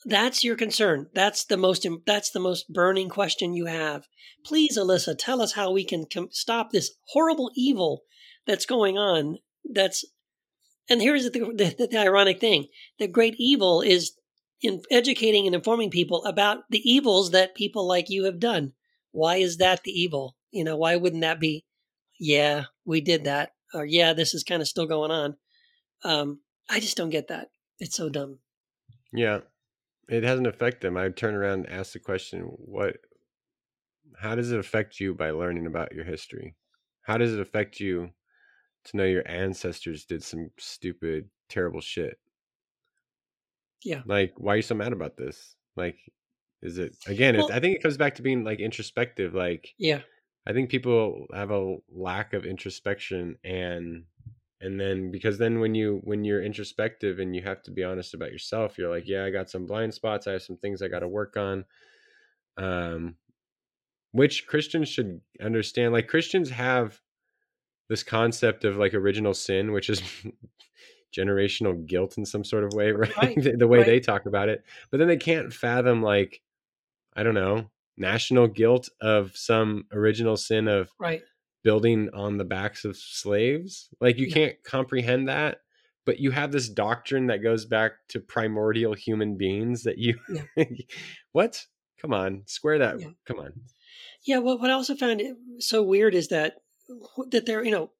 that's 0.04 0.42
your 0.42 0.56
concern. 0.56 1.08
That's 1.14 1.44
the 1.44 1.56
most 1.56 1.86
that's 2.06 2.30
the 2.30 2.40
most 2.40 2.72
burning 2.72 3.08
question 3.08 3.52
you 3.52 3.66
have. 3.66 4.06
Please, 4.44 4.78
Alisa, 4.78 5.14
tell 5.16 5.42
us 5.42 5.52
how 5.52 5.70
we 5.70 5.84
can 5.84 6.06
com- 6.10 6.28
stop 6.30 6.70
this 6.70 6.92
horrible 7.08 7.50
evil 7.54 8.02
that's 8.46 8.66
going 8.66 8.96
on. 8.96 9.38
That's 9.64 10.04
and 10.88 11.02
here's 11.02 11.24
the, 11.24 11.30
the, 11.30 11.88
the 11.90 11.98
ironic 11.98 12.40
thing: 12.40 12.68
the 12.98 13.08
great 13.08 13.34
evil 13.38 13.82
is 13.82 14.12
in 14.62 14.82
educating 14.90 15.46
and 15.46 15.54
informing 15.54 15.90
people 15.90 16.24
about 16.24 16.58
the 16.70 16.82
evils 16.90 17.30
that 17.30 17.54
people 17.54 17.86
like 17.86 18.08
you 18.08 18.24
have 18.24 18.40
done. 18.40 18.72
Why 19.12 19.36
is 19.36 19.58
that 19.58 19.82
the 19.84 19.92
evil? 19.92 20.36
You 20.50 20.64
know, 20.64 20.76
why 20.76 20.96
wouldn't 20.96 21.22
that 21.22 21.40
be? 21.40 21.64
Yeah, 22.18 22.64
we 22.84 23.00
did 23.00 23.24
that, 23.24 23.52
or 23.74 23.84
yeah, 23.84 24.14
this 24.14 24.34
is 24.34 24.44
kind 24.44 24.62
of 24.62 24.68
still 24.68 24.86
going 24.86 25.10
on. 25.10 25.36
Um, 26.04 26.40
I 26.68 26.80
just 26.80 26.96
don't 26.96 27.10
get 27.10 27.28
that. 27.28 27.48
It's 27.78 27.96
so 27.96 28.08
dumb. 28.08 28.38
Yeah, 29.12 29.40
it 30.10 30.24
hasn't 30.24 30.46
affected 30.46 30.82
them. 30.82 30.96
I 30.96 31.08
turn 31.08 31.34
around 31.34 31.66
and 31.66 31.70
ask 31.70 31.92
the 31.92 32.00
question, 32.00 32.42
what 32.42 32.96
how 34.18 34.34
does 34.34 34.50
it 34.52 34.58
affect 34.58 35.00
you 35.00 35.14
by 35.14 35.30
learning 35.30 35.66
about 35.66 35.94
your 35.94 36.04
history? 36.04 36.56
How 37.02 37.16
does 37.16 37.32
it 37.32 37.40
affect 37.40 37.80
you 37.80 38.10
to 38.84 38.96
know 38.96 39.04
your 39.04 39.26
ancestors 39.26 40.04
did 40.04 40.22
some 40.22 40.50
stupid, 40.58 41.30
terrible 41.48 41.80
shit? 41.80 42.18
Yeah. 43.84 44.02
Like, 44.04 44.32
why 44.36 44.54
are 44.54 44.56
you 44.56 44.62
so 44.62 44.74
mad 44.74 44.92
about 44.92 45.16
this? 45.16 45.54
Like, 45.76 45.96
is 46.60 46.78
it 46.78 46.96
again? 47.06 47.36
Well, 47.36 47.50
I 47.52 47.60
think 47.60 47.76
it 47.76 47.82
comes 47.82 47.96
back 47.96 48.16
to 48.16 48.22
being 48.22 48.44
like 48.44 48.60
introspective. 48.60 49.32
Like, 49.32 49.72
yeah, 49.78 50.00
I 50.46 50.52
think 50.52 50.70
people 50.70 51.26
have 51.32 51.50
a 51.50 51.76
lack 51.88 52.34
of 52.34 52.44
introspection 52.44 53.36
and 53.44 54.04
and 54.60 54.78
then 54.78 55.10
because 55.10 55.38
then 55.38 55.60
when 55.60 55.74
you 55.74 56.00
when 56.04 56.24
you're 56.24 56.42
introspective 56.42 57.18
and 57.18 57.34
you 57.34 57.42
have 57.42 57.62
to 57.62 57.70
be 57.70 57.82
honest 57.82 58.14
about 58.14 58.32
yourself 58.32 58.76
you're 58.76 58.90
like 58.90 59.06
yeah 59.06 59.24
i 59.24 59.30
got 59.30 59.50
some 59.50 59.66
blind 59.66 59.92
spots 59.92 60.26
i 60.26 60.32
have 60.32 60.42
some 60.42 60.56
things 60.56 60.82
i 60.82 60.88
got 60.88 61.00
to 61.00 61.08
work 61.08 61.36
on 61.36 61.64
um 62.58 63.14
which 64.12 64.46
christians 64.46 64.88
should 64.88 65.20
understand 65.42 65.92
like 65.92 66.08
christians 66.08 66.50
have 66.50 67.00
this 67.88 68.02
concept 68.02 68.64
of 68.64 68.76
like 68.76 68.94
original 68.94 69.34
sin 69.34 69.72
which 69.72 69.88
is 69.88 70.02
generational 71.16 71.84
guilt 71.86 72.18
in 72.18 72.24
some 72.24 72.44
sort 72.44 72.64
of 72.64 72.72
way 72.74 72.92
right, 72.92 73.16
right. 73.16 73.58
the 73.58 73.66
way 73.66 73.78
right. 73.78 73.86
they 73.86 74.00
talk 74.00 74.26
about 74.26 74.48
it 74.48 74.64
but 74.90 74.98
then 74.98 75.08
they 75.08 75.16
can't 75.16 75.52
fathom 75.52 76.02
like 76.02 76.40
i 77.16 77.22
don't 77.22 77.34
know 77.34 77.70
national 77.96 78.46
guilt 78.46 78.88
of 79.00 79.36
some 79.36 79.84
original 79.92 80.36
sin 80.36 80.68
of 80.68 80.90
right 80.98 81.22
building 81.62 82.08
on 82.14 82.36
the 82.36 82.44
backs 82.44 82.84
of 82.84 82.96
slaves. 82.96 83.88
Like 84.00 84.18
you 84.18 84.26
yeah. 84.26 84.34
can't 84.34 84.64
comprehend 84.64 85.28
that, 85.28 85.58
but 86.06 86.18
you 86.18 86.30
have 86.30 86.52
this 86.52 86.68
doctrine 86.68 87.26
that 87.26 87.42
goes 87.42 87.64
back 87.64 87.92
to 88.08 88.20
primordial 88.20 88.94
human 88.94 89.36
beings 89.36 89.84
that 89.84 89.98
you 89.98 90.18
yeah. 90.28 90.64
what? 91.32 91.66
Come 92.00 92.14
on, 92.14 92.42
square 92.46 92.78
that. 92.78 93.00
Yeah. 93.00 93.08
Come 93.26 93.40
on. 93.40 93.52
Yeah, 94.26 94.38
well 94.38 94.58
what 94.58 94.70
I 94.70 94.74
also 94.74 94.94
found 94.94 95.20
eh, 95.20 95.32
so 95.58 95.82
weird 95.82 96.14
is 96.14 96.28
that 96.28 96.54
that 97.30 97.46
they're, 97.46 97.64
you 97.64 97.70
know, 97.70 97.90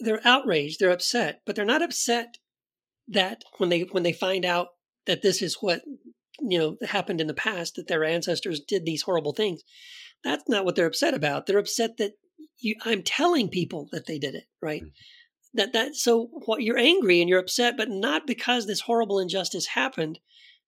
they're 0.00 0.26
outraged, 0.26 0.80
they're 0.80 0.90
upset, 0.90 1.42
but 1.46 1.54
they're 1.54 1.64
not 1.64 1.82
upset 1.82 2.38
that 3.10 3.44
when 3.58 3.68
they 3.68 3.80
when 3.80 4.02
they 4.02 4.12
find 4.12 4.44
out 4.44 4.68
that 5.06 5.22
this 5.22 5.42
is 5.42 5.58
what 5.60 5.82
you 6.40 6.58
know 6.58 6.76
happened 6.86 7.20
in 7.20 7.26
the 7.26 7.34
past 7.34 7.74
that 7.74 7.88
their 7.88 8.04
ancestors 8.04 8.60
did 8.60 8.84
these 8.86 9.02
horrible 9.02 9.32
things 9.32 9.62
that's 10.24 10.44
not 10.48 10.64
what 10.64 10.76
they're 10.76 10.86
upset 10.86 11.12
about 11.12 11.46
they're 11.46 11.58
upset 11.58 11.96
that 11.98 12.12
you, 12.58 12.76
I'm 12.84 13.02
telling 13.02 13.48
people 13.48 13.88
that 13.92 14.06
they 14.06 14.18
did 14.18 14.34
it, 14.34 14.44
right? 14.62 14.82
Mm-hmm. 14.82 14.90
That 15.54 15.72
that 15.72 15.96
so 15.96 16.28
what 16.46 16.62
you're 16.62 16.78
angry 16.78 17.20
and 17.20 17.28
you're 17.28 17.40
upset, 17.40 17.76
but 17.76 17.88
not 17.88 18.26
because 18.26 18.66
this 18.66 18.80
horrible 18.80 19.18
injustice 19.18 19.66
happened. 19.66 20.20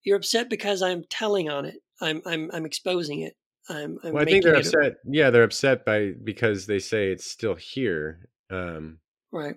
You're 0.03 0.17
upset 0.17 0.51
because 0.51 0.83
I'm 0.83 1.05
telling 1.09 1.49
on 1.49 1.67
it. 1.67 1.77
I'm 2.01 2.21
I'm 2.27 2.51
I'm 2.53 2.67
exposing 2.67 3.21
it. 3.21 3.35
I'm, 3.69 3.99
I'm 4.03 4.13
well, 4.15 4.23
I 4.23 4.25
think 4.25 4.43
they're 4.43 4.57
upset. 4.57 4.95
Yeah, 5.05 5.31
they're 5.31 5.45
upset 5.45 5.85
by 5.85 6.13
because 6.23 6.67
they 6.67 6.81
say 6.81 7.13
it's 7.13 7.31
still 7.31 7.55
here. 7.55 8.29
Um, 8.51 8.99
right. 9.31 9.55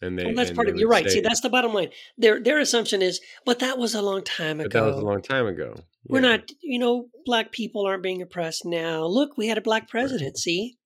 And 0.00 0.18
they, 0.18 0.26
well, 0.26 0.34
that's 0.34 0.50
part 0.50 0.68
of 0.68 0.76
you're 0.76 0.88
right. 0.88 1.08
See, 1.08 1.20
that's 1.20 1.40
the 1.40 1.48
bottom 1.48 1.72
line. 1.72 1.90
Their 2.18 2.42
their 2.42 2.58
assumption 2.58 3.00
is, 3.00 3.20
but 3.46 3.60
that 3.60 3.78
was 3.78 3.94
a 3.94 4.02
long 4.02 4.24
time 4.24 4.58
ago. 4.58 4.68
that 4.68 4.84
was 4.84 5.00
a 5.00 5.06
long 5.06 5.22
time 5.22 5.46
ago. 5.46 5.74
Yeah. 5.76 5.82
We're 6.08 6.20
not, 6.20 6.50
you 6.60 6.80
know, 6.80 7.06
black 7.24 7.52
people 7.52 7.86
aren't 7.86 8.02
being 8.02 8.20
oppressed 8.20 8.64
now. 8.64 9.04
Look, 9.04 9.38
we 9.38 9.46
had 9.46 9.58
a 9.58 9.62
black 9.62 9.88
president. 9.88 10.32
Right. 10.32 10.36
See, 10.36 10.78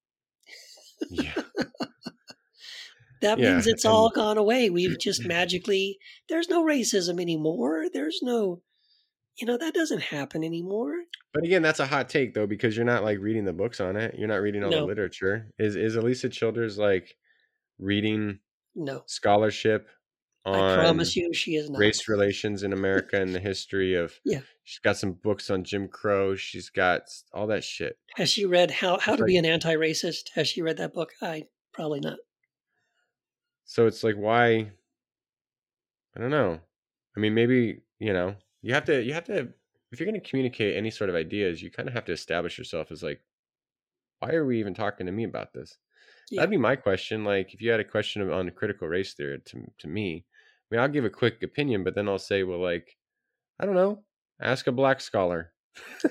yeah. 1.09 1.33
that 3.21 3.39
yeah, 3.39 3.53
means 3.53 3.67
it's 3.67 3.85
and, 3.85 3.93
all 3.93 4.09
gone 4.09 4.37
away. 4.37 4.69
We've 4.69 4.99
just 5.01 5.25
magically, 5.25 5.97
there's 6.29 6.49
no 6.49 6.63
racism 6.63 7.21
anymore. 7.21 7.85
There's 7.93 8.19
no, 8.21 8.61
you 9.39 9.47
know, 9.47 9.57
that 9.57 9.73
doesn't 9.73 10.01
happen 10.01 10.43
anymore. 10.43 10.93
But 11.33 11.43
again, 11.43 11.61
that's 11.61 11.79
a 11.79 11.87
hot 11.87 12.09
take 12.09 12.33
though, 12.33 12.47
because 12.47 12.75
you're 12.75 12.85
not 12.85 13.03
like 13.03 13.19
reading 13.19 13.45
the 13.45 13.53
books 13.53 13.79
on 13.79 13.95
it. 13.95 14.15
You're 14.17 14.27
not 14.27 14.41
reading 14.41 14.63
all 14.63 14.71
no. 14.71 14.79
the 14.81 14.85
literature. 14.85 15.51
Is 15.59 15.75
is 15.75 15.95
Alisa 15.95 16.31
Childers 16.31 16.77
like 16.77 17.15
reading 17.77 18.39
no 18.75 19.03
scholarship 19.05 19.87
I 20.53 20.75
promise 20.75 21.15
you, 21.15 21.33
she 21.33 21.55
is 21.55 21.69
not. 21.69 21.79
Race 21.79 22.07
relations 22.07 22.63
in 22.63 22.73
America 22.73 23.21
and 23.21 23.33
the 23.33 23.39
history 23.39 23.95
of. 23.95 24.13
Yeah. 24.25 24.41
She's 24.63 24.79
got 24.79 24.97
some 24.97 25.13
books 25.13 25.49
on 25.49 25.63
Jim 25.63 25.87
Crow. 25.87 26.35
She's 26.35 26.69
got 26.69 27.03
all 27.33 27.47
that 27.47 27.63
shit. 27.63 27.97
Has 28.17 28.29
she 28.29 28.45
read 28.45 28.69
How 28.69 28.99
How 28.99 29.15
to 29.15 29.21
like, 29.21 29.27
Be 29.27 29.37
an 29.37 29.45
Anti-Racist? 29.45 30.31
Has 30.35 30.49
she 30.49 30.61
read 30.61 30.75
that 30.77 30.93
book? 30.93 31.11
I 31.21 31.45
probably 31.73 32.01
not. 32.01 32.17
So 33.63 33.87
it's 33.87 34.03
like, 34.03 34.15
why? 34.15 34.71
I 36.15 36.19
don't 36.19 36.31
know. 36.31 36.59
I 37.15 37.19
mean, 37.21 37.33
maybe 37.33 37.79
you 37.99 38.11
know, 38.11 38.35
you 38.61 38.73
have 38.73 38.85
to. 38.85 39.01
You 39.01 39.13
have 39.13 39.25
to. 39.25 39.49
If 39.91 39.99
you're 39.99 40.09
going 40.09 40.21
to 40.21 40.29
communicate 40.29 40.75
any 40.75 40.91
sort 40.91 41.09
of 41.09 41.15
ideas, 41.15 41.61
you 41.61 41.71
kind 41.71 41.87
of 41.87 41.93
have 41.93 42.05
to 42.05 42.11
establish 42.11 42.57
yourself 42.57 42.91
as 42.91 43.01
like, 43.01 43.21
why 44.19 44.33
are 44.33 44.45
we 44.45 44.59
even 44.59 44.73
talking 44.73 45.05
to 45.05 45.13
me 45.13 45.23
about 45.23 45.53
this? 45.53 45.77
Yeah. 46.29 46.41
That'd 46.41 46.51
be 46.51 46.57
my 46.57 46.75
question. 46.75 47.23
Like, 47.23 47.53
if 47.53 47.61
you 47.61 47.71
had 47.71 47.79
a 47.79 47.85
question 47.85 48.29
on 48.29 48.49
critical 48.51 48.87
race 48.87 49.13
theory 49.13 49.39
to 49.45 49.71
to 49.79 49.87
me, 49.87 50.25
I 50.69 50.75
mean, 50.75 50.81
I'll 50.81 50.89
give 50.89 51.05
a 51.05 51.09
quick 51.09 51.43
opinion, 51.43 51.83
but 51.83 51.95
then 51.95 52.09
I'll 52.09 52.19
say, 52.19 52.43
well, 52.43 52.61
like, 52.61 52.97
I 53.59 53.65
don't 53.65 53.75
know, 53.75 54.03
ask 54.41 54.67
a 54.67 54.71
black 54.71 55.01
scholar. 55.01 55.53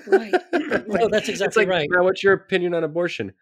Right. 0.07 0.33
like, 0.51 0.87
no, 0.87 1.07
that's 1.09 1.29
exactly 1.29 1.65
like, 1.65 1.71
right. 1.71 1.89
Now, 1.91 2.03
what's 2.03 2.23
your 2.23 2.33
opinion 2.33 2.73
on 2.73 2.83
abortion? 2.83 3.33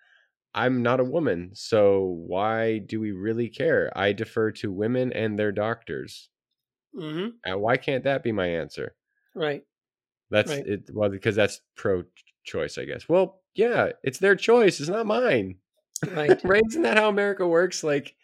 I'm 0.53 0.81
not 0.81 0.99
a 0.99 1.05
woman, 1.05 1.51
so 1.53 2.23
why 2.27 2.79
do 2.79 2.99
we 2.99 3.11
really 3.11 3.49
care? 3.49 3.91
I 3.95 4.13
defer 4.13 4.51
to 4.53 4.71
women 4.71 5.11
and 5.13 5.37
their 5.37 5.51
doctors. 5.51 6.29
Mm-hmm. 6.97 7.29
And 7.43 7.61
why 7.61 7.77
can't 7.77 8.05
that 8.05 8.23
be 8.23 8.31
my 8.31 8.47
answer? 8.47 8.95
Right. 9.33 9.63
That's 10.31 10.51
right. 10.51 10.65
it. 10.65 10.89
Well, 10.93 11.09
because 11.09 11.35
that's 11.35 11.59
pro-choice, 11.75 12.77
I 12.77 12.85
guess. 12.85 13.07
Well, 13.09 13.41
yeah, 13.53 13.89
it's 14.03 14.19
their 14.19 14.35
choice. 14.35 14.79
It's 14.79 14.89
not 14.89 15.05
mine. 15.05 15.57
Right. 16.11 16.41
right. 16.43 16.63
Isn't 16.69 16.83
that 16.83 16.97
how 16.97 17.09
America 17.09 17.45
works? 17.45 17.83
Like, 17.83 18.15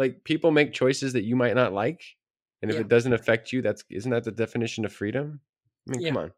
like 0.00 0.24
people 0.24 0.50
make 0.50 0.72
choices 0.72 1.12
that 1.12 1.24
you 1.24 1.36
might 1.36 1.54
not 1.54 1.74
like 1.74 2.02
and 2.62 2.70
if 2.70 2.76
yeah. 2.76 2.80
it 2.80 2.88
doesn't 2.88 3.12
affect 3.12 3.52
you 3.52 3.60
that's 3.62 3.84
isn't 3.90 4.10
that 4.10 4.24
the 4.24 4.32
definition 4.32 4.84
of 4.84 4.92
freedom 4.92 5.40
i 5.86 5.92
mean 5.92 6.00
yeah. 6.00 6.08
come 6.08 6.16
on 6.16 6.32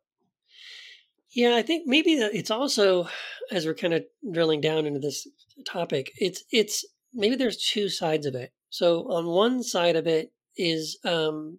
yeah 1.31 1.55
i 1.55 1.63
think 1.63 1.85
maybe 1.87 2.13
it's 2.13 2.51
also 2.51 3.09
as 3.51 3.65
we're 3.65 3.75
kind 3.75 3.95
of 3.95 4.05
drilling 4.33 4.61
down 4.61 4.85
into 4.85 4.99
this 4.99 5.27
topic 5.65 6.11
it's 6.17 6.43
it's 6.51 6.85
maybe 7.15 7.37
there's 7.37 7.57
two 7.57 7.89
sides 7.89 8.27
of 8.27 8.35
it 8.35 8.53
so 8.69 9.11
on 9.11 9.27
one 9.27 9.63
side 9.63 9.97
of 9.97 10.07
it 10.07 10.33
is 10.57 10.99
um, 11.05 11.59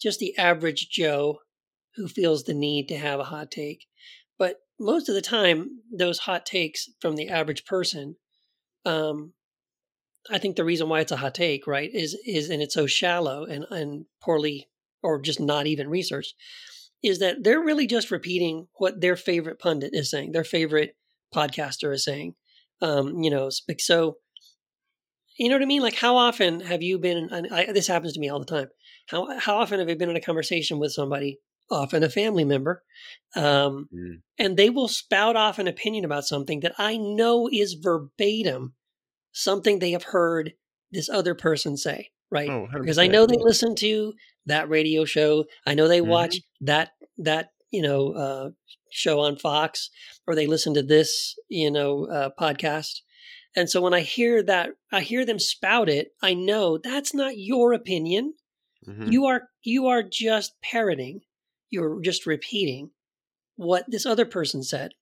just 0.00 0.20
the 0.20 0.36
average 0.38 0.88
joe 0.88 1.38
who 1.96 2.06
feels 2.06 2.44
the 2.44 2.54
need 2.54 2.86
to 2.86 2.96
have 2.96 3.18
a 3.18 3.24
hot 3.24 3.50
take 3.50 3.86
but 4.38 4.60
most 4.78 5.08
of 5.08 5.16
the 5.16 5.20
time 5.20 5.68
those 5.92 6.20
hot 6.20 6.46
takes 6.46 6.88
from 7.00 7.16
the 7.16 7.28
average 7.28 7.66
person 7.66 8.14
um, 8.86 9.32
I 10.28 10.38
think 10.38 10.56
the 10.56 10.64
reason 10.64 10.88
why 10.88 11.00
it's 11.00 11.12
a 11.12 11.16
hot 11.16 11.34
take, 11.34 11.66
right, 11.66 11.90
is 11.92 12.16
is 12.26 12.50
and 12.50 12.62
it's 12.62 12.74
so 12.74 12.86
shallow 12.86 13.44
and 13.44 13.64
and 13.70 14.06
poorly 14.22 14.68
or 15.02 15.20
just 15.20 15.40
not 15.40 15.66
even 15.66 15.88
researched, 15.88 16.34
is 17.02 17.20
that 17.20 17.42
they're 17.42 17.62
really 17.62 17.86
just 17.86 18.10
repeating 18.10 18.68
what 18.74 19.00
their 19.00 19.16
favorite 19.16 19.58
pundit 19.58 19.94
is 19.94 20.10
saying, 20.10 20.32
their 20.32 20.44
favorite 20.44 20.96
podcaster 21.34 21.92
is 21.94 22.04
saying. 22.04 22.34
Um, 22.82 23.22
you 23.22 23.30
know, 23.30 23.50
so 23.78 24.16
you 25.38 25.48
know 25.48 25.54
what 25.54 25.62
I 25.62 25.66
mean? 25.66 25.82
Like, 25.82 25.94
how 25.96 26.16
often 26.16 26.60
have 26.60 26.82
you 26.82 26.98
been? 26.98 27.28
And 27.30 27.48
I, 27.50 27.72
this 27.72 27.86
happens 27.86 28.12
to 28.14 28.20
me 28.20 28.28
all 28.28 28.38
the 28.38 28.44
time. 28.44 28.68
How 29.06 29.38
how 29.38 29.56
often 29.56 29.78
have 29.78 29.88
you 29.88 29.96
been 29.96 30.10
in 30.10 30.16
a 30.16 30.20
conversation 30.20 30.78
with 30.78 30.92
somebody 30.92 31.38
often 31.70 32.02
a 32.02 32.10
family 32.10 32.44
member, 32.44 32.82
um, 33.36 33.88
Mm. 33.94 34.22
and 34.38 34.56
they 34.56 34.70
will 34.70 34.88
spout 34.88 35.36
off 35.36 35.58
an 35.58 35.68
opinion 35.68 36.04
about 36.04 36.26
something 36.26 36.60
that 36.60 36.74
I 36.78 36.96
know 36.96 37.48
is 37.50 37.74
verbatim 37.74 38.74
something 39.32 39.78
they 39.78 39.92
have 39.92 40.04
heard 40.04 40.52
this 40.90 41.08
other 41.08 41.34
person 41.34 41.76
say, 41.76 42.10
right? 42.30 42.50
Oh, 42.50 42.66
because 42.72 42.98
I 42.98 43.06
know 43.06 43.26
they 43.26 43.36
listen 43.38 43.74
to 43.76 44.12
that 44.46 44.68
radio 44.68 45.04
show. 45.04 45.44
I 45.66 45.74
know 45.74 45.88
they 45.88 46.00
watch 46.00 46.36
that 46.62 46.92
that 47.18 47.50
you 47.70 47.82
know 47.82 48.12
uh, 48.12 48.50
show 48.90 49.20
on 49.20 49.36
Fox, 49.36 49.90
or 50.26 50.34
they 50.34 50.46
listen 50.46 50.74
to 50.74 50.82
this 50.82 51.34
you 51.48 51.70
know 51.70 52.06
uh, 52.06 52.30
podcast. 52.38 53.00
And 53.56 53.68
so 53.68 53.80
when 53.80 53.94
I 53.94 54.00
hear 54.00 54.42
that, 54.44 54.70
I 54.92 55.00
hear 55.00 55.24
them 55.26 55.40
spout 55.40 55.88
it. 55.88 56.12
I 56.22 56.34
know 56.34 56.78
that's 56.78 57.12
not 57.12 57.36
your 57.36 57.72
opinion. 57.72 58.34
Mhm. 58.86 59.10
You 59.12 59.26
are 59.26 59.48
you 59.62 59.86
are 59.86 60.02
just 60.02 60.52
parroting. 60.62 61.20
You're 61.68 62.00
just 62.00 62.26
repeating 62.26 62.90
what 63.56 63.84
this 63.88 64.06
other 64.06 64.24
person 64.24 64.62
said. 64.62 64.92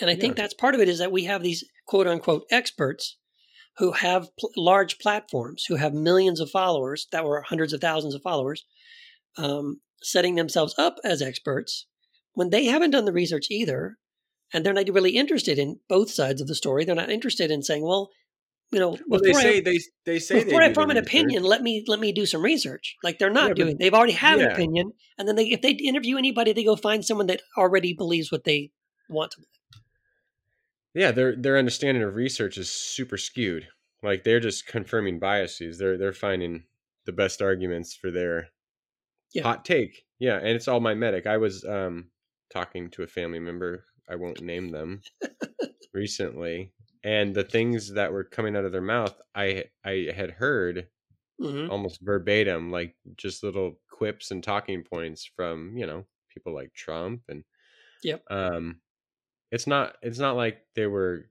And 0.00 0.10
I 0.10 0.16
think 0.16 0.36
that's 0.36 0.54
part 0.54 0.74
of 0.74 0.80
it 0.80 0.88
is 0.88 0.98
that 0.98 1.12
we 1.12 1.24
have 1.24 1.42
these 1.42 1.64
quote 1.86 2.06
unquote 2.06 2.44
experts 2.50 3.16
who 3.78 3.92
have 3.92 4.28
pl- 4.38 4.50
large 4.56 4.98
platforms, 4.98 5.64
who 5.68 5.76
have 5.76 5.92
millions 5.94 6.40
of 6.40 6.50
followers 6.50 7.06
that 7.12 7.24
were 7.24 7.42
hundreds 7.42 7.72
of 7.72 7.80
thousands 7.80 8.14
of 8.14 8.22
followers, 8.22 8.64
um, 9.36 9.80
setting 10.02 10.34
themselves 10.36 10.74
up 10.78 10.96
as 11.04 11.20
experts 11.22 11.86
when 12.34 12.50
they 12.50 12.66
haven't 12.66 12.90
done 12.90 13.04
the 13.04 13.12
research 13.12 13.46
either. 13.50 13.96
And 14.52 14.64
they're 14.64 14.72
not 14.72 14.88
really 14.88 15.16
interested 15.16 15.58
in 15.58 15.80
both 15.88 16.10
sides 16.10 16.40
of 16.40 16.46
the 16.46 16.54
story. 16.54 16.84
They're 16.84 16.94
not 16.94 17.10
interested 17.10 17.50
in 17.50 17.62
saying, 17.62 17.82
well, 17.82 18.10
you 18.70 18.78
know, 18.78 18.96
Well, 19.08 19.20
they 19.20 19.30
before 19.30 19.40
I- 19.40 19.60
they 19.60 19.78
they 20.06 20.18
say 20.20 20.38
they 20.38 20.44
before 20.44 20.62
I 20.62 20.72
form 20.72 20.90
an 20.90 20.96
research. 20.96 21.08
opinion, 21.08 21.42
let 21.42 21.62
me 21.62 21.84
let 21.88 21.98
me 22.00 22.12
do 22.12 22.26
some 22.26 22.42
research. 22.42 22.94
Like 23.02 23.18
they're 23.18 23.30
not 23.30 23.42
Yeah, 23.42 23.48
but- 23.48 23.56
doing. 23.56 23.76
They've 23.78 23.92
already 23.94 24.12
have 24.12 24.38
an 24.40 24.50
opinion, 24.50 24.92
and 25.18 25.26
then 25.28 25.34
they 25.36 25.46
if 25.46 25.60
they 25.62 25.70
interview 25.70 26.16
anybody, 26.16 26.52
they 26.52 26.64
go 26.64 26.76
find 26.76 27.04
someone 27.04 27.26
that 27.26 27.42
already 27.58 27.92
believes 27.94 28.30
what 28.30 28.44
they 28.44 28.70
want 29.08 29.32
to. 29.32 29.42
Yeah, 30.94 31.10
their 31.10 31.34
their 31.36 31.58
understanding 31.58 32.02
of 32.04 32.14
research 32.14 32.56
is 32.56 32.70
super 32.70 33.16
skewed. 33.18 33.68
Like 34.02 34.22
they're 34.22 34.40
just 34.40 34.66
confirming 34.66 35.18
biases. 35.18 35.78
They're 35.78 35.98
they're 35.98 36.12
finding 36.12 36.64
the 37.04 37.12
best 37.12 37.42
arguments 37.42 37.94
for 37.94 38.10
their 38.10 38.50
Yeah. 39.32 39.44
hot 39.44 39.64
take. 39.64 40.06
Yeah, 40.18 40.38
and 40.38 40.48
it's 40.50 40.68
all 40.68 40.80
mimetic. 40.80 41.26
I 41.26 41.38
was 41.38 41.64
um 41.64 42.10
talking 42.50 42.90
to 42.92 43.02
a 43.04 43.08
family 43.08 43.40
member, 43.40 43.86
I 44.08 44.16
won't 44.16 44.40
name 44.40 44.70
them, 44.70 45.04
recently, 45.94 46.74
and 47.04 47.34
the 47.34 47.44
things 47.44 47.92
that 47.94 48.12
were 48.12 48.24
coming 48.24 48.56
out 48.56 48.64
of 48.66 48.72
their 48.72 48.80
mouth, 48.82 49.20
I 49.34 49.66
I 49.84 50.12
had 50.16 50.32
heard 50.32 50.88
Mhm. 51.38 51.70
almost 51.70 52.00
verbatim, 52.02 52.70
like 52.72 52.96
just 53.16 53.42
little 53.44 53.80
quips 53.90 54.30
and 54.32 54.44
talking 54.44 54.84
points 54.84 55.24
from 55.26 55.76
you 55.78 55.86
know 55.86 56.06
people 56.30 56.54
like 56.54 56.74
Trump 56.74 57.24
and 57.28 57.44
Yep. 58.02 58.24
um, 58.30 58.80
it's 59.50 59.66
not 59.66 59.96
it's 60.02 60.18
not 60.18 60.36
like 60.36 60.58
they 60.74 60.86
were 60.86 61.30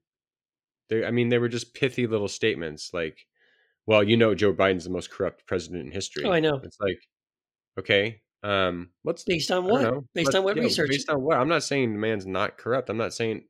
they 0.90 1.06
I 1.06 1.12
mean 1.12 1.30
they 1.30 1.38
were 1.40 1.50
just 1.50 1.74
pithy 1.74 2.08
little 2.08 2.28
statements 2.28 2.92
like, 2.94 3.26
well, 3.86 4.04
you 4.04 4.18
know, 4.18 4.34
Joe 4.36 4.54
Biden's 4.54 4.86
the 4.86 4.90
most 4.90 5.12
corrupt 5.12 5.46
president 5.46 5.86
in 5.86 5.92
history. 5.92 6.24
Oh, 6.26 6.32
I 6.32 6.40
know. 6.40 6.60
It's 6.64 6.78
like, 6.80 7.00
okay, 7.80 8.22
um, 8.44 8.90
let's 9.04 9.24
Based 9.24 9.52
on 9.52 9.66
what? 9.66 9.82
know, 9.82 10.06
Based 10.14 10.36
on 10.36 10.44
what 10.44 10.56
yeah, 10.58 10.64
research? 10.64 10.90
Based 10.90 11.10
on 11.10 11.22
what? 11.22 11.38
I'm 11.38 11.50
not 11.50 11.64
saying 11.64 11.94
the 11.94 12.00
man's 12.00 12.26
not 12.26 12.58
corrupt. 12.58 12.90
I'm 12.90 12.98
not 12.98 13.14
saying 13.14 13.46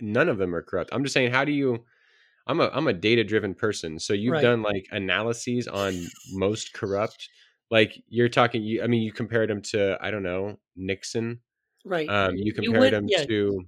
none 0.00 0.28
of 0.28 0.38
them 0.38 0.54
are 0.54 0.62
corrupt. 0.62 0.90
I'm 0.92 1.02
just 1.02 1.14
saying 1.14 1.30
how 1.32 1.44
do 1.44 1.52
you 1.52 1.84
I'm 2.46 2.60
a 2.60 2.70
I'm 2.72 2.86
a 2.86 2.92
data 2.92 3.24
driven 3.24 3.54
person. 3.54 3.98
So 3.98 4.12
you've 4.12 4.32
Right. 4.32 4.42
done 4.42 4.62
like 4.62 4.86
analyses 4.92 5.66
on 5.68 5.94
most 6.32 6.72
corrupt. 6.74 7.28
Like 7.70 8.00
you're 8.08 8.28
talking 8.28 8.62
you 8.62 8.82
I 8.82 8.86
mean 8.86 9.02
you 9.02 9.12
compared 9.12 9.50
him 9.50 9.60
to 9.72 9.98
I 10.00 10.10
don't 10.10 10.22
know, 10.22 10.58
Nixon. 10.76 11.40
right. 11.84 12.08
Um 12.08 12.36
you 12.36 12.52
compared 12.52 12.80
went- 12.80 12.94
him 12.94 13.06
yeah, 13.08 13.24
to 13.24 13.62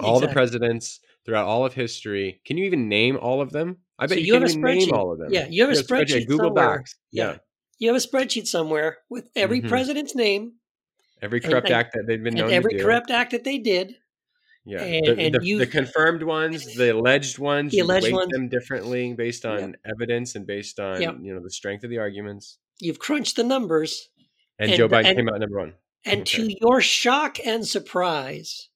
all 0.00 0.20
the 0.20 0.28
presidents 0.28 1.00
throughout 1.24 1.46
all 1.46 1.64
of 1.64 1.72
history. 1.74 2.40
Can 2.44 2.56
you 2.58 2.64
even 2.66 2.88
name 2.88 3.16
all 3.20 3.40
of 3.40 3.50
them? 3.50 3.78
I 3.98 4.06
bet 4.06 4.16
So 4.18 4.20
you, 4.20 4.26
you 4.26 4.34
have 4.34 4.42
a 4.42 4.46
even 4.46 4.60
name 4.62 4.78
spreadsheet. 4.88 4.92
all 4.92 5.12
of 5.12 5.18
them. 5.18 5.28
Yeah, 5.32 5.46
you 5.48 5.62
have 5.66 5.70
a 5.76 5.80
spreadsheet 5.80 6.26
Google 6.26 6.48
somewhere. 6.48 6.76
Docs. 6.78 6.96
Yeah. 7.12 7.24
Yeah. 7.32 7.36
You 7.78 7.88
have 7.92 7.96
a 8.02 8.06
spreadsheet 8.06 8.46
somewhere 8.46 8.98
with 9.08 9.30
every 9.36 9.60
Mhm. 9.60 9.68
president's 9.68 10.14
name 10.14 10.54
Every 11.22 11.40
corrupt 11.40 11.66
and- 11.68 11.76
act 11.76 11.94
that 11.94 12.04
they've 12.06 12.22
been 12.22 12.34
known 12.34 12.44
and 12.46 12.52
every 12.54 12.72
to 12.72 12.78
do. 12.78 12.84
corrupt 12.84 13.10
act 13.10 13.30
that 13.32 13.44
they 13.44 13.58
did. 13.58 13.96
Yeah, 14.66 14.82
And- 14.82 15.06
the, 15.06 15.18
and 15.22 15.34
the, 15.34 15.44
you- 15.44 15.58
the 15.58 15.66
confirmed 15.66 16.22
ones, 16.22 16.74
the 16.76 16.94
alleged 16.94 17.38
ones, 17.38 17.72
The 17.72 17.78
you 17.78 17.84
alleged 17.84 18.04
weight 18.04 18.12
ones. 18.14 18.32
them 18.32 18.48
differently 18.48 19.12
based 19.12 19.44
on 19.44 19.58
Yep. 19.60 19.74
evidence 19.84 20.34
and 20.34 20.46
based 20.46 20.80
on 20.80 21.02
Yep. 21.02 21.16
you 21.22 21.34
know 21.34 21.40
the 21.42 21.50
strength 21.50 21.84
of 21.84 21.90
the 21.90 21.98
arguments. 21.98 22.58
You've 22.80 22.98
crunched 22.98 23.36
the 23.36 23.44
numbers, 23.44 24.08
And, 24.58 24.70
And 24.70 24.78
Joe 24.78 24.88
Biden 24.88 25.16
came 25.16 25.28
out 25.28 25.40
number 25.40 25.58
one. 25.58 25.74
and 26.04 26.20
Okay. 26.20 26.46
to 26.46 26.56
your 26.60 26.80
shock 26.80 27.44
and 27.44 27.66
surprise, 27.66 28.68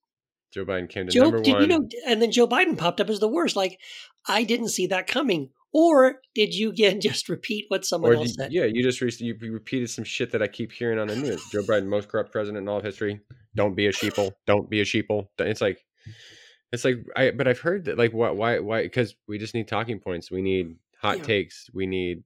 Joe 0.53 0.65
Biden 0.65 0.89
came 0.89 1.05
to 1.05 1.11
Joe, 1.11 1.23
number 1.23 1.41
did 1.41 1.53
one. 1.53 1.61
you 1.61 1.67
know? 1.67 1.87
And 2.07 2.21
then 2.21 2.31
Joe 2.31 2.47
Biden 2.47 2.77
popped 2.77 2.99
up 2.99 3.09
as 3.09 3.19
the 3.19 3.27
worst. 3.27 3.55
Like 3.55 3.79
I 4.27 4.43
didn't 4.43 4.69
see 4.69 4.87
that 4.87 5.07
coming. 5.07 5.49
Or 5.71 6.15
did 6.33 6.55
you 6.55 6.69
again 6.69 6.99
just 7.01 7.29
repeat 7.29 7.65
what 7.67 7.85
someone 7.85 8.11
or 8.11 8.15
else 8.15 8.27
did- 8.29 8.35
said? 8.35 8.53
yeah, 8.53 8.65
you 8.65 8.81
just 8.81 9.01
re- 9.01 9.13
you 9.19 9.35
repeated 9.51 9.89
some 9.89 10.03
shit 10.03 10.31
that 10.31 10.41
I 10.41 10.47
keep 10.47 10.71
hearing 10.71 10.97
on 10.97 11.07
the 11.07 11.15
news. 11.15 11.43
Joe 11.51 11.61
Biden, 11.61 11.85
most 11.85 12.09
corrupt 12.09 12.31
president 12.31 12.63
in 12.63 12.67
all 12.67 12.77
of 12.77 12.83
history. 12.83 13.19
Don't 13.55 13.75
be 13.75 13.85
a 13.87 13.91
sheeple. 13.91 14.31
Don't 14.47 14.69
be 14.69 14.81
a 14.81 14.85
sheeple. 14.85 15.27
It's 15.37 15.61
like, 15.61 15.83
it's 16.71 16.83
like 16.85 16.97
I. 17.15 17.31
But 17.31 17.47
I've 17.47 17.59
heard 17.59 17.85
that 17.85 17.97
like 17.99 18.11
why 18.13 18.31
why 18.31 18.59
why 18.59 18.81
because 18.83 19.15
we 19.27 19.37
just 19.37 19.53
need 19.53 19.67
talking 19.67 19.99
points. 19.99 20.31
We 20.31 20.41
need 20.41 20.75
hot 21.01 21.17
Yeah. 21.19 21.23
takes. 21.23 21.69
We 21.73 21.85
need 21.85 22.23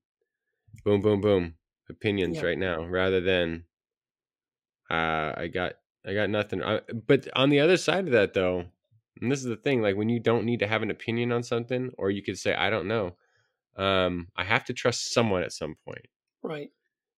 boom 0.85 1.01
boom 1.01 1.19
boom 1.21 1.55
opinions 1.89 2.37
Yeah. 2.37 2.43
right 2.45 2.57
now 2.57 2.85
rather 2.85 3.19
than 3.21 3.65
uh 4.89 5.33
I 5.37 5.49
got 5.53 5.73
I 6.05 6.13
got 6.13 6.29
nothing. 6.29 6.63
I, 6.63 6.81
but 7.07 7.27
on 7.35 7.49
the 7.49 7.59
other 7.59 7.77
side 7.77 8.05
of 8.05 8.11
that 8.11 8.33
though, 8.33 8.65
and 9.21 9.31
this 9.31 9.39
is 9.39 9.45
the 9.45 9.55
thing, 9.55 9.81
like 9.81 9.95
when 9.95 10.09
you 10.09 10.19
don't 10.19 10.45
need 10.45 10.59
to 10.59 10.67
have 10.67 10.81
an 10.81 10.91
opinion 10.91 11.31
on 11.31 11.43
something, 11.43 11.91
or 11.97 12.11
you 12.11 12.21
could 12.21 12.37
say 12.37 12.53
I 12.53 12.69
don't 12.69 12.87
know. 12.87 13.15
Um, 13.75 14.27
I 14.35 14.43
have 14.43 14.65
to 14.65 14.73
trust 14.73 15.13
someone 15.13 15.43
at 15.43 15.53
some 15.53 15.75
point. 15.85 16.05
Right. 16.43 16.69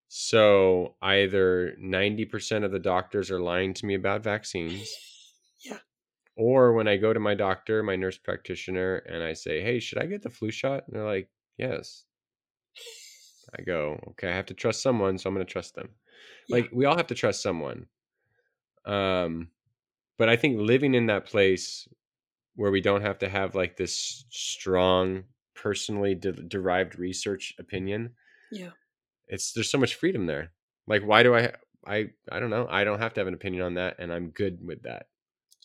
So 0.07 0.95
either 1.01 1.75
90% 1.81 2.63
of 2.63 2.71
the 2.71 2.79
doctors 2.79 3.31
are 3.31 3.41
lying 3.41 3.73
to 3.75 3.85
me 3.85 3.95
about 3.95 4.23
vaccines. 4.23 4.89
Yeah. 5.63 5.79
Or 6.35 6.73
when 6.73 6.87
I 6.87 6.97
go 6.97 7.11
to 7.11 7.19
my 7.19 7.33
doctor, 7.33 7.81
my 7.81 7.95
nurse 7.95 8.19
practitioner, 8.19 8.97
and 8.97 9.23
I 9.23 9.33
say, 9.33 9.61
Hey, 9.61 9.79
should 9.79 9.97
I 9.97 10.05
get 10.05 10.21
the 10.21 10.29
flu 10.29 10.51
shot? 10.51 10.83
And 10.85 10.95
they're 10.95 11.03
like, 11.03 11.27
Yes. 11.57 12.03
I 13.57 13.63
go, 13.63 13.99
Okay, 14.11 14.29
I 14.29 14.35
have 14.35 14.45
to 14.47 14.53
trust 14.53 14.83
someone, 14.83 15.17
so 15.17 15.27
I'm 15.27 15.33
going 15.33 15.43
to 15.43 15.51
trust 15.51 15.73
them. 15.73 15.89
Yeah. 16.47 16.57
Like, 16.57 16.69
we 16.71 16.85
all 16.85 16.97
have 16.97 17.07
to 17.07 17.15
trust 17.15 17.41
someone. 17.41 17.87
Um, 18.85 19.49
but 20.17 20.29
I 20.29 20.35
think 20.35 20.59
living 20.59 20.93
in 20.93 21.07
that 21.07 21.25
place 21.25 21.87
where 22.55 22.71
we 22.71 22.81
don't 22.81 23.01
have 23.01 23.19
to 23.19 23.29
have 23.29 23.55
like 23.55 23.75
this 23.77 24.25
strong, 24.29 25.23
personally 25.55 26.13
de- 26.15 26.33
derived 26.33 26.99
research 26.99 27.53
opinion 27.57 28.11
Yeah. 28.51 28.71
it's 29.27 29.53
there's 29.53 29.71
so 29.71 29.77
much 29.77 29.95
freedom 29.95 30.25
there 30.25 30.51
like 30.85 31.01
why 31.01 31.23
do 31.23 31.33
i 31.33 31.53
i 31.87 32.07
i 32.29 32.39
don't 32.41 32.49
know 32.49 32.67
i 32.69 32.83
don't 32.83 32.99
have 32.99 33.13
to 33.13 33.21
have 33.21 33.27
an 33.27 33.33
opinion 33.33 33.63
on 33.63 33.75
that 33.75 33.95
and 33.97 34.11
i'm 34.11 34.29
good 34.31 34.59
with 34.61 34.83
that 34.83 35.07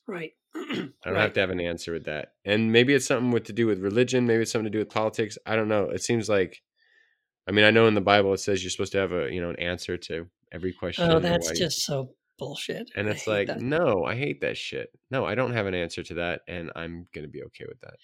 Right. 0.06 0.32
i 0.54 0.60
don't 0.64 0.94
right. 1.04 1.16
have 1.16 1.32
to 1.34 1.40
have 1.40 1.50
an 1.50 1.60
answer 1.60 1.92
with 1.92 2.04
that 2.04 2.34
and 2.44 2.70
maybe 2.72 2.94
it's 2.94 3.06
something 3.06 3.32
with 3.32 3.44
to 3.44 3.52
do 3.52 3.66
with 3.66 3.80
religion 3.80 4.26
maybe 4.28 4.42
it's 4.42 4.52
something 4.52 4.70
to 4.72 4.78
do 4.78 4.78
with 4.78 4.88
politics 4.88 5.36
i 5.44 5.56
don't 5.56 5.68
know 5.68 5.90
it 5.90 6.02
seems 6.02 6.28
like 6.28 6.62
i 7.48 7.50
mean 7.50 7.64
i 7.64 7.70
know 7.72 7.88
in 7.88 7.94
the 7.94 8.00
bible 8.00 8.32
it 8.32 8.38
says 8.38 8.62
you're 8.62 8.70
supposed 8.70 8.92
to 8.92 8.98
have 8.98 9.12
a 9.12 9.28
you 9.30 9.40
know 9.40 9.50
an 9.50 9.58
answer 9.58 9.96
to 9.96 10.28
every 10.52 10.72
question 10.72 11.10
Oh, 11.10 11.18
that's 11.18 11.50
just 11.58 11.84
so 11.84 12.14
bullshit. 12.40 12.90
and 12.96 13.08
it's 13.08 13.26
like 13.26 13.46
that. 13.46 13.60
no 13.60 14.04
i 14.04 14.16
hate 14.16 14.40
that 14.40 14.56
shit 14.56 14.88
no 15.10 15.24
i 15.24 15.34
don't 15.36 15.52
have 15.52 15.66
an 15.66 15.74
answer 15.74 16.02
to 16.02 16.14
that 16.14 16.40
and 16.48 16.70
i'm 16.74 17.06
gonna 17.14 17.28
be 17.28 17.42
okay 17.44 17.64
with 17.68 17.80
that 17.80 17.94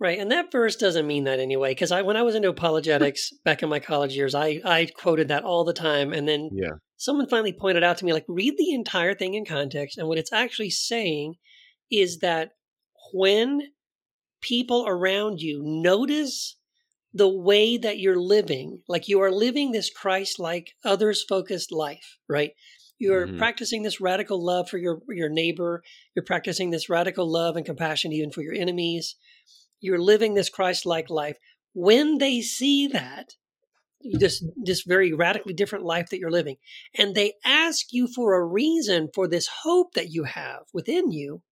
Right, 0.00 0.18
and 0.18 0.32
that 0.32 0.50
verse 0.50 0.74
doesn't 0.74 1.06
mean 1.06 1.24
that 1.24 1.38
anyway. 1.38 1.70
Because 1.70 1.92
I, 1.92 2.02
when 2.02 2.16
I 2.16 2.22
was 2.22 2.34
into 2.34 2.48
apologetics 2.48 3.30
back 3.44 3.62
in 3.62 3.68
my 3.68 3.78
college 3.78 4.16
years, 4.16 4.34
I 4.34 4.60
I 4.64 4.86
quoted 4.86 5.28
that 5.28 5.44
all 5.44 5.62
the 5.62 5.72
time, 5.72 6.12
and 6.12 6.26
then 6.26 6.50
yeah 6.52 6.72
someone 7.02 7.28
finally 7.28 7.52
pointed 7.52 7.82
out 7.82 7.98
to 7.98 8.04
me, 8.04 8.12
like, 8.12 8.24
read 8.28 8.54
the 8.56 8.72
entire 8.72 9.12
thing 9.12 9.34
in 9.34 9.44
context, 9.44 9.98
and 9.98 10.06
what 10.06 10.18
it's 10.18 10.32
actually 10.32 10.70
saying 10.70 11.34
is 11.90 12.18
that 12.18 12.50
when 13.12 13.60
people 14.40 14.84
around 14.86 15.40
you 15.40 15.62
notice 15.64 16.56
the 17.12 17.28
way 17.28 17.76
that 17.76 17.98
you're 17.98 18.20
living, 18.20 18.80
like 18.88 19.08
you 19.08 19.20
are 19.20 19.32
living 19.32 19.72
this 19.72 19.90
Christ-like, 19.90 20.72
others-focused 20.84 21.72
life, 21.72 22.18
right? 22.28 22.52
You're 23.02 23.26
Mhm. 23.26 23.38
practicing 23.38 23.82
this 23.82 24.00
radical 24.00 24.40
love 24.44 24.68
for 24.70 24.78
your 24.78 25.02
your 25.08 25.28
neighbor. 25.28 25.82
You're 26.14 26.24
practicing 26.24 26.70
this 26.70 26.88
radical 26.88 27.26
love 27.30 27.56
and 27.56 27.66
compassion 27.66 28.12
even 28.12 28.30
for 28.30 28.42
your 28.42 28.54
enemies. 28.54 29.16
You're 29.80 30.00
living 30.00 30.34
this 30.34 30.48
Christ-like 30.48 31.10
life. 31.10 31.36
When 31.74 32.18
they 32.18 32.40
see 32.42 32.86
that, 32.86 33.34
this 34.20 34.44
this 34.56 34.82
very 34.82 35.12
radically 35.12 35.52
different 35.52 35.84
life 35.84 36.10
that 36.10 36.20
you're 36.20 36.30
living, 36.30 36.58
and 36.94 37.14
they 37.16 37.34
ask 37.44 37.92
you 37.92 38.06
for 38.06 38.34
a 38.34 38.44
reason 38.44 39.08
for 39.12 39.26
this 39.26 39.48
hope 39.64 39.94
that 39.94 40.10
you 40.10 40.24
have 40.24 40.62
within 40.72 41.10
you, 41.10 41.42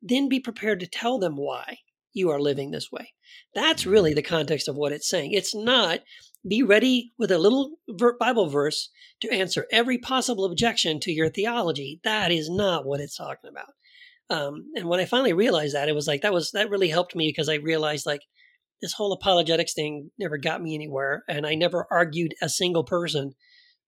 then 0.00 0.28
be 0.28 0.40
prepared 0.40 0.80
to 0.80 0.86
tell 0.86 1.18
them 1.18 1.36
why 1.36 1.78
you 2.14 2.30
are 2.30 2.40
living 2.40 2.70
this 2.70 2.90
way. 2.90 3.12
That's 3.54 3.84
really 3.86 4.14
the 4.14 4.22
context 4.22 4.68
of 4.68 4.76
what 4.76 4.92
it's 4.92 5.08
saying. 5.08 5.32
It's 5.32 5.54
not 5.54 6.00
be 6.46 6.62
ready 6.62 7.12
with 7.18 7.30
a 7.30 7.38
little 7.38 7.76
Bible 8.18 8.48
verse 8.48 8.90
to 9.20 9.32
answer 9.32 9.66
every 9.70 9.98
possible 9.98 10.44
objection 10.44 10.98
to 11.00 11.12
your 11.12 11.28
theology. 11.28 12.00
That 12.04 12.32
is 12.32 12.50
not 12.50 12.84
what 12.84 13.00
it's 13.00 13.16
talking 13.16 13.50
about. 13.50 13.70
Um, 14.30 14.70
and 14.74 14.88
when 14.88 15.00
I 15.00 15.04
finally 15.04 15.32
realized 15.32 15.74
that, 15.74 15.88
it 15.88 15.94
was 15.94 16.06
like 16.06 16.22
that 16.22 16.32
was 16.32 16.50
that 16.52 16.70
really 16.70 16.88
helped 16.88 17.14
me 17.14 17.28
because 17.28 17.48
I 17.48 17.56
realized 17.56 18.06
like 18.06 18.22
this 18.80 18.92
whole 18.92 19.12
apologetics 19.12 19.74
thing 19.74 20.10
never 20.18 20.38
got 20.38 20.62
me 20.62 20.74
anywhere, 20.74 21.22
and 21.28 21.46
I 21.46 21.54
never 21.54 21.86
argued 21.90 22.34
a 22.40 22.48
single 22.48 22.82
person, 22.82 23.34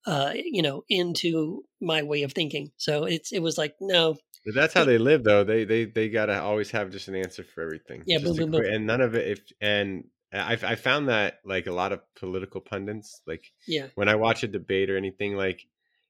uh, 0.07 0.33
you 0.35 0.63
know, 0.63 0.85
into 0.89 1.65
my 1.81 2.03
way 2.03 2.23
of 2.23 2.33
thinking. 2.33 2.71
So 2.77 3.05
it's 3.05 3.33
it 3.33 3.41
was 3.41 3.59
like 3.59 3.75
no. 3.81 4.17
But 4.45 4.55
that's 4.55 4.75
how 4.75 4.85
they 4.85 4.99
live, 4.99 5.25
though. 5.25 5.45
They 5.45 5.65
they 5.65 5.87
they 5.87 6.11
gotta 6.11 6.41
always 6.43 6.71
have 6.73 6.91
just 6.91 7.09
an 7.09 7.17
answer 7.17 7.43
for 7.43 7.63
everything. 7.63 8.03
Yeah, 8.07 8.19
boom, 8.19 8.37
boom, 8.37 8.51
boom. 8.51 8.65
and 8.65 8.87
none 8.87 9.01
of 9.01 9.15
it. 9.15 9.27
If 9.27 9.41
and 9.63 10.05
I 10.35 10.53
I 10.53 10.75
found 10.75 11.09
that 11.09 11.41
like 11.45 11.67
a 11.67 11.73
lot 11.73 11.93
of 11.93 12.01
political 12.17 12.61
pundits, 12.61 13.21
like 13.27 13.53
yeah, 13.67 13.87
when 13.95 14.09
I 14.09 14.17
watch 14.17 14.43
a 14.43 14.49
debate 14.49 14.91
or 14.91 14.97
anything, 14.97 15.37
like 15.37 15.67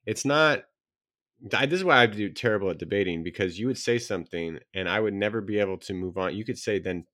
it's 0.06 0.24
not 0.24 0.64
I, 1.52 1.66
this 1.66 1.78
is 1.78 1.84
why 1.84 1.98
I 1.98 2.06
do 2.06 2.28
terrible 2.30 2.70
at 2.70 2.78
debating 2.78 3.22
because 3.22 3.58
you 3.58 3.66
would 3.66 3.78
say 3.78 3.98
something 3.98 4.58
and 4.72 4.88
I 4.88 5.00
would 5.00 5.14
never 5.14 5.40
be 5.40 5.58
able 5.58 5.78
to 5.78 5.92
move 5.92 6.16
on. 6.16 6.34
You 6.34 6.44
could 6.44 6.58
say 6.58 6.78
then 6.78 7.04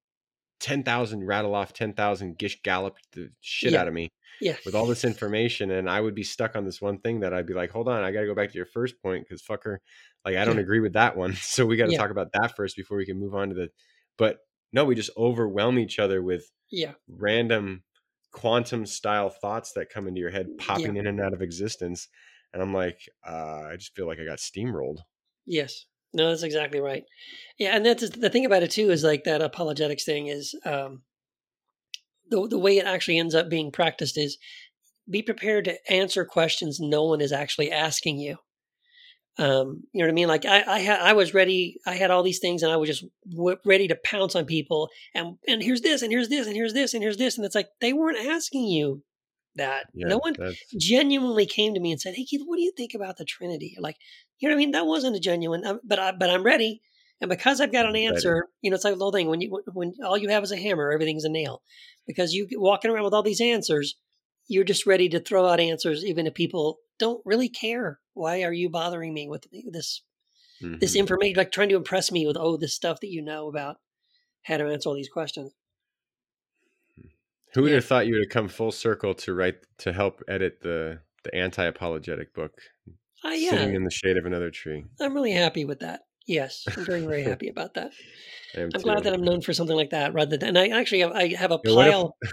10,000 0.60 1.24
rattle 1.24 1.54
off 1.54 1.72
10,000 1.72 2.38
gish 2.38 2.62
gallop 2.62 2.98
the 3.12 3.30
shit 3.40 3.72
yeah. 3.72 3.80
out 3.80 3.88
of 3.88 3.94
me 3.94 4.12
yeah. 4.40 4.56
with 4.64 4.74
all 4.74 4.86
this 4.86 5.04
information 5.04 5.70
and 5.70 5.88
I 5.88 6.00
would 6.00 6.14
be 6.14 6.22
stuck 6.22 6.54
on 6.54 6.64
this 6.64 6.80
one 6.80 6.98
thing 6.98 7.20
that 7.20 7.32
I'd 7.32 7.46
be 7.46 7.54
like, 7.54 7.70
"Hold 7.70 7.88
on, 7.88 8.04
I 8.04 8.12
got 8.12 8.20
to 8.20 8.26
go 8.26 8.34
back 8.34 8.50
to 8.50 8.56
your 8.56 8.66
first 8.66 9.00
point 9.02 9.26
cuz 9.28 9.42
fucker, 9.42 9.78
like 10.24 10.36
I 10.36 10.44
don't 10.44 10.56
yeah. 10.56 10.62
agree 10.62 10.80
with 10.80 10.92
that 10.92 11.16
one. 11.16 11.34
So 11.40 11.66
we 11.66 11.76
got 11.76 11.86
to 11.86 11.92
yeah. 11.92 11.98
talk 11.98 12.10
about 12.10 12.32
that 12.34 12.54
first 12.56 12.76
before 12.76 12.98
we 12.98 13.06
can 13.06 13.18
move 13.18 13.34
on 13.34 13.48
to 13.48 13.54
the 13.54 13.70
But 14.16 14.38
no, 14.72 14.84
we 14.84 14.94
just 14.94 15.10
overwhelm 15.16 15.78
each 15.78 15.98
other 15.98 16.22
with 16.22 16.50
yeah. 16.70 16.92
random 17.08 17.82
quantum 18.32 18.86
style 18.86 19.30
thoughts 19.30 19.72
that 19.72 19.90
come 19.90 20.06
into 20.06 20.20
your 20.20 20.30
head 20.30 20.46
popping 20.58 20.96
in 20.96 21.06
and 21.06 21.20
out 21.20 21.32
of 21.32 21.42
existence 21.42 22.08
and 22.52 22.62
I'm 22.62 22.74
like, 22.74 23.08
uh, 23.26 23.68
I 23.70 23.76
just 23.76 23.94
feel 23.94 24.06
like 24.06 24.18
I 24.18 24.24
got 24.24 24.38
steamrolled. 24.38 24.98
Yes. 25.46 25.86
No, 26.12 26.28
that's 26.28 26.42
exactly 26.42 26.80
right. 26.80 27.04
Yeah, 27.58 27.76
and 27.76 27.86
that's 27.86 28.08
the 28.10 28.30
thing 28.30 28.44
about 28.44 28.64
it 28.64 28.72
too 28.72 28.90
is 28.90 29.04
like 29.04 29.24
that 29.24 29.42
apologetics 29.42 30.04
thing 30.04 30.26
is 30.26 30.56
um, 30.64 31.02
the 32.28 32.48
the 32.48 32.58
way 32.58 32.78
it 32.78 32.86
actually 32.86 33.18
ends 33.18 33.34
up 33.34 33.48
being 33.48 33.70
practiced 33.70 34.18
is 34.18 34.36
be 35.08 35.22
prepared 35.22 35.66
to 35.66 35.92
answer 35.92 36.24
questions 36.24 36.80
no 36.80 37.04
one 37.04 37.20
is 37.20 37.30
actually 37.30 37.70
asking 37.70 38.18
you. 38.18 38.38
Um, 39.40 39.84
you 39.92 40.00
know 40.00 40.04
what 40.04 40.10
I 40.10 40.14
mean? 40.14 40.28
Like 40.28 40.44
I, 40.44 40.62
I 40.66 40.78
had, 40.80 41.00
I 41.00 41.14
was 41.14 41.32
ready. 41.32 41.78
I 41.86 41.94
had 41.94 42.10
all 42.10 42.22
these 42.22 42.40
things, 42.40 42.62
and 42.62 42.70
I 42.70 42.76
was 42.76 42.90
just 42.90 43.04
w- 43.30 43.56
ready 43.64 43.88
to 43.88 43.98
pounce 44.04 44.36
on 44.36 44.44
people. 44.44 44.90
And 45.14 45.38
and 45.48 45.62
here's 45.62 45.80
this, 45.80 46.02
and 46.02 46.12
here's 46.12 46.28
this, 46.28 46.46
and 46.46 46.54
here's 46.54 46.74
this, 46.74 46.92
and 46.92 47.02
here's 47.02 47.16
this, 47.16 47.38
and 47.38 47.46
it's 47.46 47.54
like 47.54 47.68
they 47.80 47.94
weren't 47.94 48.18
asking 48.18 48.66
you 48.66 49.02
that. 49.56 49.86
Yeah, 49.94 50.08
no 50.08 50.18
one 50.18 50.34
that's... 50.38 50.58
genuinely 50.78 51.46
came 51.46 51.72
to 51.72 51.80
me 51.80 51.90
and 51.90 51.98
said, 51.98 52.16
"Hey, 52.16 52.26
Keith, 52.26 52.42
what 52.44 52.56
do 52.56 52.62
you 52.62 52.72
think 52.76 52.92
about 52.92 53.16
the 53.16 53.24
Trinity?" 53.24 53.76
Like, 53.80 53.96
you 54.40 54.48
know 54.48 54.54
what 54.54 54.58
I 54.58 54.62
mean? 54.62 54.72
That 54.72 54.86
wasn't 54.86 55.16
a 55.16 55.20
genuine, 55.20 55.64
um, 55.64 55.80
but 55.84 55.98
I, 55.98 56.12
but 56.12 56.28
I'm 56.28 56.42
ready, 56.42 56.82
and 57.22 57.30
because 57.30 57.62
I've 57.62 57.72
got 57.72 57.86
an 57.86 57.96
answer, 57.96 58.34
ready. 58.34 58.46
you 58.60 58.70
know, 58.70 58.74
it's 58.74 58.84
like 58.84 58.92
the 58.92 58.98
little 58.98 59.10
thing 59.10 59.28
when 59.28 59.40
you 59.40 59.62
when 59.72 59.94
all 60.04 60.18
you 60.18 60.28
have 60.28 60.42
is 60.42 60.52
a 60.52 60.56
hammer, 60.58 60.92
everything's 60.92 61.24
a 61.24 61.30
nail, 61.30 61.62
because 62.06 62.34
you 62.34 62.46
walking 62.56 62.90
around 62.90 63.04
with 63.04 63.14
all 63.14 63.22
these 63.22 63.40
answers, 63.40 63.96
you're 64.48 64.64
just 64.64 64.84
ready 64.86 65.08
to 65.08 65.18
throw 65.18 65.46
out 65.46 65.60
answers, 65.60 66.04
even 66.04 66.26
if 66.26 66.34
people 66.34 66.76
don't 67.00 67.22
really 67.24 67.48
care. 67.48 67.98
Why 68.14 68.44
are 68.44 68.52
you 68.52 68.70
bothering 68.70 69.12
me 69.12 69.28
with 69.28 69.46
this 69.50 70.02
mm-hmm. 70.62 70.78
this 70.78 70.94
information? 70.94 71.36
Like 71.36 71.50
trying 71.50 71.70
to 71.70 71.76
impress 71.76 72.12
me 72.12 72.26
with 72.26 72.36
oh 72.38 72.56
this 72.56 72.74
stuff 72.74 73.00
that 73.00 73.10
you 73.10 73.22
know 73.22 73.48
about 73.48 73.78
how 74.42 74.58
to 74.58 74.68
answer 74.68 74.88
all 74.88 74.94
these 74.94 75.08
questions. 75.08 75.52
Who 77.54 77.62
would 77.62 77.70
yeah. 77.70 77.76
have 77.76 77.86
thought 77.86 78.06
you 78.06 78.14
would 78.14 78.26
have 78.26 78.32
come 78.32 78.48
full 78.48 78.70
circle 78.70 79.14
to 79.14 79.34
write 79.34 79.56
to 79.78 79.92
help 79.92 80.22
edit 80.28 80.60
the 80.62 81.00
the 81.24 81.34
anti-apologetic 81.34 82.32
book? 82.34 82.52
Uh, 83.24 83.30
yeah. 83.30 83.50
Sitting 83.50 83.74
in 83.74 83.84
the 83.84 83.90
shade 83.90 84.16
of 84.16 84.24
another 84.24 84.50
tree. 84.50 84.84
I'm 85.00 85.14
really 85.14 85.32
happy 85.32 85.64
with 85.64 85.80
that. 85.80 86.02
Yes, 86.26 86.64
I'm 86.68 86.84
very 86.84 87.00
very 87.00 87.22
happy 87.32 87.48
about 87.48 87.74
that. 87.74 87.92
I'm 88.56 88.68
glad 88.68 89.04
that 89.04 89.14
I'm 89.14 89.24
known 89.24 89.40
for 89.40 89.52
something 89.52 89.76
like 89.76 89.90
that 89.90 90.12
rather 90.12 90.36
than. 90.36 90.50
And 90.50 90.58
I 90.58 90.68
actually 90.78 91.00
have, 91.00 91.12
I 91.12 91.28
have 91.34 91.50
a 91.50 91.58
pile. 91.58 91.76
What 92.04 92.14
if, 92.22 92.30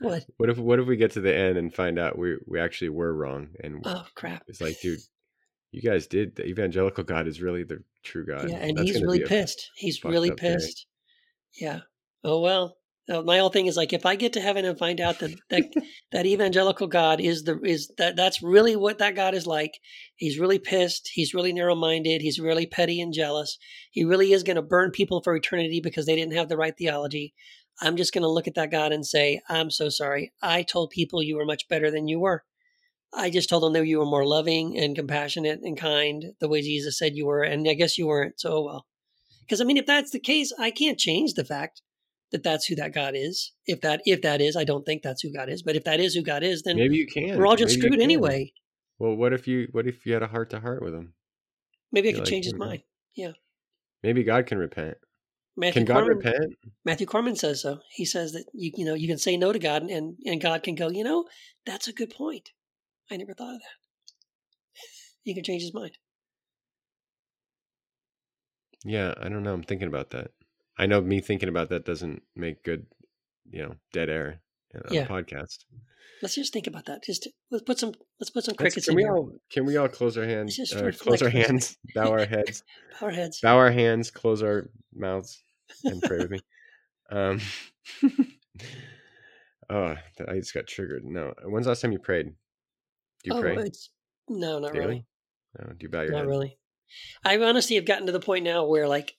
what? 0.00 0.24
what 0.38 0.50
if 0.50 0.58
what 0.58 0.78
if 0.78 0.86
we 0.86 0.96
get 0.96 1.12
to 1.12 1.20
the 1.20 1.34
end 1.34 1.58
and 1.58 1.74
find 1.74 1.98
out 1.98 2.18
we 2.18 2.36
we 2.46 2.58
actually 2.58 2.88
were 2.88 3.12
wrong 3.12 3.48
and 3.62 3.82
oh 3.84 4.04
crap! 4.14 4.42
It's 4.48 4.60
like, 4.60 4.80
dude, 4.80 4.98
you 5.72 5.82
guys 5.82 6.06
did. 6.06 6.36
The 6.36 6.46
evangelical 6.46 7.04
God 7.04 7.28
is 7.28 7.40
really 7.40 7.64
the 7.64 7.82
true 8.02 8.26
God. 8.26 8.50
Yeah, 8.50 8.56
and 8.56 8.76
That's 8.76 8.90
he's 8.90 9.02
really 9.02 9.24
pissed. 9.24 9.70
He's 9.76 10.02
really 10.04 10.32
pissed. 10.32 10.86
Day. 11.58 11.66
Yeah. 11.66 11.80
Oh 12.24 12.40
well. 12.40 12.76
Uh, 13.10 13.22
my 13.22 13.38
whole 13.38 13.48
thing 13.48 13.66
is 13.66 13.76
like 13.76 13.92
if 13.92 14.06
I 14.06 14.14
get 14.14 14.34
to 14.34 14.40
heaven 14.40 14.64
and 14.64 14.78
find 14.78 15.00
out 15.00 15.18
that 15.18 15.34
that, 15.50 15.64
that 16.12 16.26
evangelical 16.26 16.86
God 16.86 17.20
is 17.20 17.42
the 17.42 17.58
is 17.62 17.92
that 17.98 18.14
that's 18.14 18.42
really 18.42 18.76
what 18.76 18.98
that 18.98 19.16
God 19.16 19.34
is 19.34 19.46
like. 19.46 19.80
He's 20.16 20.38
really 20.38 20.58
pissed. 20.58 21.10
He's 21.12 21.34
really 21.34 21.52
narrow 21.52 21.74
minded. 21.74 22.22
He's 22.22 22.38
really 22.38 22.66
petty 22.66 23.00
and 23.00 23.12
jealous. 23.12 23.58
He 23.90 24.04
really 24.04 24.32
is 24.32 24.44
going 24.44 24.56
to 24.56 24.62
burn 24.62 24.92
people 24.92 25.22
for 25.22 25.34
eternity 25.34 25.80
because 25.82 26.06
they 26.06 26.14
didn't 26.14 26.36
have 26.36 26.48
the 26.48 26.56
right 26.56 26.74
theology. 26.76 27.34
I'm 27.80 27.96
just 27.96 28.12
going 28.12 28.22
to 28.22 28.28
look 28.28 28.46
at 28.46 28.54
that 28.54 28.70
God 28.70 28.92
and 28.92 29.06
say, 29.06 29.40
I'm 29.48 29.70
so 29.70 29.88
sorry. 29.88 30.32
I 30.42 30.62
told 30.62 30.90
people 30.90 31.22
you 31.22 31.36
were 31.36 31.46
much 31.46 31.68
better 31.68 31.90
than 31.90 32.08
you 32.08 32.20
were. 32.20 32.44
I 33.12 33.30
just 33.30 33.48
told 33.48 33.62
them 33.62 33.72
that 33.72 33.86
you 33.86 33.98
were 33.98 34.06
more 34.06 34.26
loving 34.26 34.78
and 34.78 34.94
compassionate 34.94 35.60
and 35.62 35.76
kind, 35.76 36.32
the 36.40 36.48
way 36.48 36.62
Jesus 36.62 36.98
said 36.98 37.16
you 37.16 37.26
were, 37.26 37.42
and 37.42 37.68
I 37.68 37.74
guess 37.74 37.98
you 37.98 38.06
weren't. 38.06 38.38
So 38.38 38.52
oh 38.52 38.64
well. 38.64 38.86
Because 39.40 39.60
I 39.60 39.64
mean, 39.64 39.78
if 39.78 39.86
that's 39.86 40.12
the 40.12 40.20
case, 40.20 40.52
I 40.58 40.70
can't 40.70 40.98
change 40.98 41.34
the 41.34 41.44
fact 41.44 41.82
that 42.30 42.44
that's 42.44 42.66
who 42.66 42.76
that 42.76 42.94
God 42.94 43.14
is. 43.16 43.52
If 43.66 43.80
that 43.80 44.02
if 44.04 44.22
that 44.22 44.40
is, 44.40 44.56
I 44.56 44.64
don't 44.64 44.86
think 44.86 45.02
that's 45.02 45.22
who 45.22 45.32
God 45.32 45.48
is. 45.48 45.62
But 45.62 45.74
if 45.74 45.84
that 45.84 45.98
is 45.98 46.14
who 46.14 46.22
God 46.22 46.44
is, 46.44 46.62
then 46.62 46.76
maybe 46.76 46.96
you 46.96 47.06
can. 47.06 47.36
We're 47.36 47.46
all 47.46 47.56
just 47.56 47.76
maybe 47.76 47.88
screwed 47.88 48.00
anyway. 48.00 48.52
Well, 49.00 49.16
what 49.16 49.32
if 49.32 49.48
you 49.48 49.68
what 49.72 49.88
if 49.88 50.06
you 50.06 50.12
had 50.12 50.22
a 50.22 50.28
heart 50.28 50.50
to 50.50 50.60
heart 50.60 50.82
with 50.82 50.94
him? 50.94 51.14
Maybe 51.90 52.10
I 52.10 52.12
could 52.12 52.20
like, 52.20 52.28
change 52.28 52.44
his 52.44 52.54
mind. 52.54 52.82
Yeah. 53.16 53.32
Maybe 54.04 54.22
God 54.22 54.46
can 54.46 54.58
repent. 54.58 54.98
Matthew 55.56 55.84
can 55.84 55.94
God 55.94 56.06
repent? 56.06 56.54
Matthew 56.84 57.06
Korpman 57.06 57.36
says 57.36 57.62
so. 57.62 57.80
He 57.90 58.04
says 58.04 58.32
that 58.32 58.44
you 58.52 58.72
you 58.76 58.84
know 58.84 58.94
you 58.94 59.08
can 59.08 59.18
say 59.18 59.36
no 59.36 59.52
to 59.52 59.58
God 59.58 59.82
and 59.82 60.16
and 60.24 60.40
God 60.40 60.62
can 60.62 60.74
go. 60.74 60.88
You 60.90 61.04
know 61.04 61.24
that's 61.66 61.88
a 61.88 61.92
good 61.92 62.10
point. 62.10 62.50
I 63.10 63.16
never 63.16 63.34
thought 63.34 63.54
of 63.54 63.60
that. 63.60 64.12
He 65.22 65.34
can 65.34 65.44
change 65.44 65.62
his 65.62 65.74
mind. 65.74 65.98
Yeah, 68.84 69.14
I 69.20 69.28
don't 69.28 69.42
know. 69.42 69.52
I'm 69.52 69.62
thinking 69.62 69.88
about 69.88 70.10
that. 70.10 70.30
I 70.78 70.86
know 70.86 71.00
me 71.02 71.20
thinking 71.20 71.48
about 71.50 71.68
that 71.68 71.84
doesn't 71.84 72.22
make 72.34 72.62
good, 72.62 72.86
you 73.50 73.62
know, 73.62 73.74
dead 73.92 74.08
air 74.08 74.40
yeah. 74.90 75.02
a 75.02 75.08
podcast. 75.08 75.64
Let's 76.22 76.34
just 76.34 76.52
think 76.52 76.66
about 76.66 76.86
that. 76.86 77.02
Just 77.02 77.28
let's 77.50 77.64
put 77.64 77.78
some 77.78 77.92
let's 78.20 78.30
put 78.30 78.44
some 78.44 78.54
crickets 78.54 78.86
can 78.86 78.92
in 78.92 78.96
we 78.96 79.02
here. 79.02 79.16
all 79.16 79.32
can 79.50 79.64
we 79.64 79.76
all 79.76 79.88
close 79.88 80.18
our 80.18 80.26
hands? 80.26 80.58
Uh, 80.72 80.92
close 80.98 81.22
our 81.22 81.30
hands, 81.30 81.78
bow 81.94 82.10
our 82.10 82.26
heads, 82.26 82.62
bow 83.00 83.06
our 83.06 83.12
heads, 83.12 83.40
bow 83.42 83.56
our 83.56 83.70
hands, 83.70 84.10
close 84.10 84.42
our 84.42 84.70
mouths, 84.94 85.42
and 85.84 86.02
pray 86.02 86.18
with 86.18 86.30
me. 86.30 86.40
Um, 87.10 87.40
oh, 89.70 89.96
I 90.28 90.34
just 90.34 90.52
got 90.52 90.66
triggered. 90.66 91.04
No, 91.04 91.32
when's 91.44 91.64
the 91.64 91.70
last 91.70 91.80
time 91.80 91.92
you 91.92 91.98
prayed? 91.98 92.26
Do 92.26 92.32
you 93.24 93.34
oh, 93.34 93.40
pray? 93.40 93.70
No, 94.28 94.58
not 94.58 94.74
Daily? 94.74 94.86
really. 94.86 95.06
No, 95.58 95.66
do 95.70 95.76
you 95.80 95.88
bow 95.88 96.02
your 96.02 96.12
not 96.12 96.18
head? 96.18 96.24
Not 96.26 96.30
really. 96.30 96.58
I 97.24 97.38
honestly 97.38 97.76
have 97.76 97.86
gotten 97.86 98.06
to 98.06 98.12
the 98.12 98.20
point 98.20 98.44
now 98.44 98.66
where 98.66 98.86
like 98.86 99.14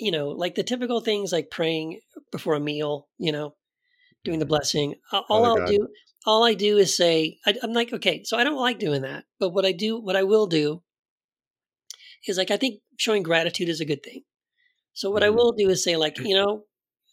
you 0.00 0.10
know, 0.10 0.28
like 0.28 0.54
the 0.54 0.62
typical 0.62 1.00
things 1.00 1.32
like 1.32 1.50
praying 1.50 2.00
before 2.32 2.54
a 2.54 2.60
meal, 2.60 3.08
you 3.18 3.32
know, 3.32 3.54
doing 4.24 4.38
the 4.38 4.46
blessing. 4.46 4.94
All 5.12 5.44
I'll 5.44 5.56
God. 5.56 5.68
do, 5.68 5.88
all 6.26 6.44
I 6.44 6.54
do 6.54 6.78
is 6.78 6.96
say, 6.96 7.38
I, 7.46 7.54
I'm 7.62 7.72
like, 7.72 7.92
okay, 7.92 8.22
so 8.24 8.36
I 8.36 8.44
don't 8.44 8.60
like 8.60 8.78
doing 8.78 9.02
that, 9.02 9.24
but 9.38 9.50
what 9.50 9.64
I 9.64 9.72
do, 9.72 9.98
what 9.98 10.16
I 10.16 10.22
will 10.24 10.46
do, 10.46 10.82
is 12.26 12.36
like 12.36 12.50
I 12.50 12.56
think 12.56 12.80
showing 12.98 13.22
gratitude 13.22 13.68
is 13.68 13.80
a 13.80 13.86
good 13.86 14.02
thing. 14.02 14.22
So 14.92 15.10
what 15.10 15.22
mm-hmm. 15.22 15.32
I 15.32 15.36
will 15.36 15.52
do 15.52 15.70
is 15.70 15.82
say, 15.82 15.96
like, 15.96 16.18
you 16.24 16.34
know, 16.34 16.64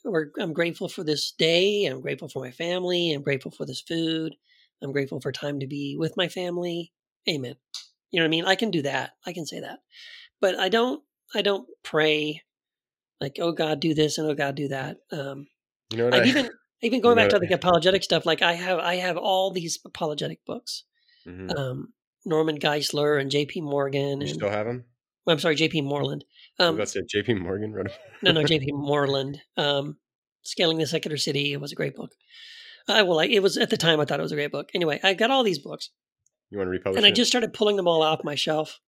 or 0.05 0.32
I'm 0.39 0.53
grateful 0.53 0.89
for 0.89 1.03
this 1.03 1.34
day. 1.38 1.86
I'm 1.86 2.01
grateful 2.01 2.30
for 2.30 2.43
my 2.43 2.51
family. 2.51 3.12
I'm 3.14 3.24
grateful 3.24 3.51
for 3.51 3.66
this 3.66 3.82
food. 3.82 4.36
I'm 4.82 4.91
grateful 4.91 5.20
for 5.20 5.32
time 5.32 5.60
to 5.60 5.68
be 5.68 5.95
with 5.97 6.16
my 6.16 6.28
family. 6.28 6.93
Amen. 7.28 7.55
You 8.12 8.20
know 8.20 8.24
what 8.24 8.30
I 8.30 8.32
mean? 8.32 8.45
I 8.45 8.55
can 8.55 8.72
do 8.72 8.84
that. 8.84 9.12
I 9.26 9.34
can 9.34 9.45
say 9.45 9.60
that, 9.62 9.80
but 10.39 10.58
I 10.58 10.70
don't. 10.70 11.01
I 11.36 11.41
don't 11.41 11.68
pray 11.84 12.41
like 13.20 13.38
oh 13.39 13.51
god 13.51 13.80
do 13.80 13.93
this 13.93 14.18
and 14.18 14.28
oh 14.30 14.34
god 14.34 14.55
do 14.55 14.68
that 14.68 14.97
um 15.12 15.47
you 15.91 15.97
know 15.97 16.05
what 16.05 16.14
I've 16.16 16.24
I, 16.24 16.26
even 16.26 16.49
even 16.82 17.01
going 17.01 17.15
back 17.15 17.30
to 17.30 17.39
the 17.39 17.53
apologetic 17.53 18.03
stuff 18.03 18.25
like 18.25 18.41
i 18.41 18.53
have 18.53 18.80
i 18.80 18.95
have 18.95 19.17
all 19.17 19.51
these 19.51 19.80
apologetic 19.86 20.45
books. 20.45 20.84
Mm-hmm. 21.28 21.49
um 21.57 21.93
norman 22.25 22.59
geisler 22.59 23.19
and 23.19 23.32
jp 23.32 23.61
morgan 23.61 24.21
you 24.21 24.28
and, 24.28 24.30
still 24.30 24.49
have 24.49 24.65
them 24.65 24.86
well, 25.25 25.34
i'm 25.34 25.39
sorry 25.39 25.55
jp 25.55 25.84
moreland 25.84 26.23
um 26.59 26.78
let's 26.78 26.93
say 26.93 27.01
jp 27.01 27.39
morgan 27.39 27.73
no 28.21 28.32
no 28.32 28.43
jp 28.43 28.67
moreland 28.71 29.39
um 29.57 29.97
scaling 30.47 30.78
the 30.78 30.88
secular 30.88 31.17
city 31.17 31.53
it 31.53 31.61
was 31.61 31.71
a 31.71 31.75
great 31.75 31.95
book. 31.95 32.11
I 32.88 33.01
well 33.03 33.19
I, 33.19 33.25
it 33.25 33.43
was 33.43 33.57
at 33.57 33.69
the 33.69 33.78
time 33.78 33.99
i 33.99 34.05
thought 34.05 34.19
it 34.19 34.23
was 34.23 34.32
a 34.32 34.36
great 34.36 34.51
book. 34.51 34.69
Anyway 34.73 34.99
i 35.03 35.13
got 35.13 35.32
all 35.32 35.43
these 35.43 35.59
books. 35.59 35.89
You 36.49 36.57
want 36.57 36.67
to 36.67 36.71
republish 36.71 36.97
and 36.97 37.05
it? 37.05 37.09
i 37.09 37.11
just 37.11 37.30
started 37.30 37.53
pulling 37.53 37.75
them 37.75 37.88
all 37.88 38.01
off 38.01 38.23
my 38.23 38.36
shelf. 38.36 38.80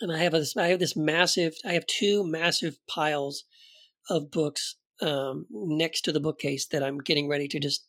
And 0.00 0.12
I 0.12 0.18
have 0.18 0.32
this 0.32 0.56
I 0.56 0.68
have 0.68 0.78
this 0.78 0.96
massive 0.96 1.54
I 1.64 1.72
have 1.72 1.86
two 1.86 2.24
massive 2.24 2.76
piles 2.86 3.44
of 4.10 4.30
books 4.30 4.76
um, 5.00 5.46
next 5.50 6.02
to 6.02 6.12
the 6.12 6.20
bookcase 6.20 6.66
that 6.68 6.82
I'm 6.82 6.98
getting 6.98 7.28
ready 7.28 7.48
to 7.48 7.58
just 7.58 7.86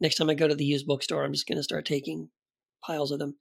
next 0.00 0.16
time 0.16 0.30
I 0.30 0.34
go 0.34 0.48
to 0.48 0.54
the 0.54 0.64
used 0.64 0.86
bookstore, 0.86 1.24
I'm 1.24 1.32
just 1.32 1.46
going 1.46 1.58
to 1.58 1.62
start 1.62 1.84
taking 1.84 2.30
piles 2.84 3.10
of 3.10 3.18
them 3.18 3.36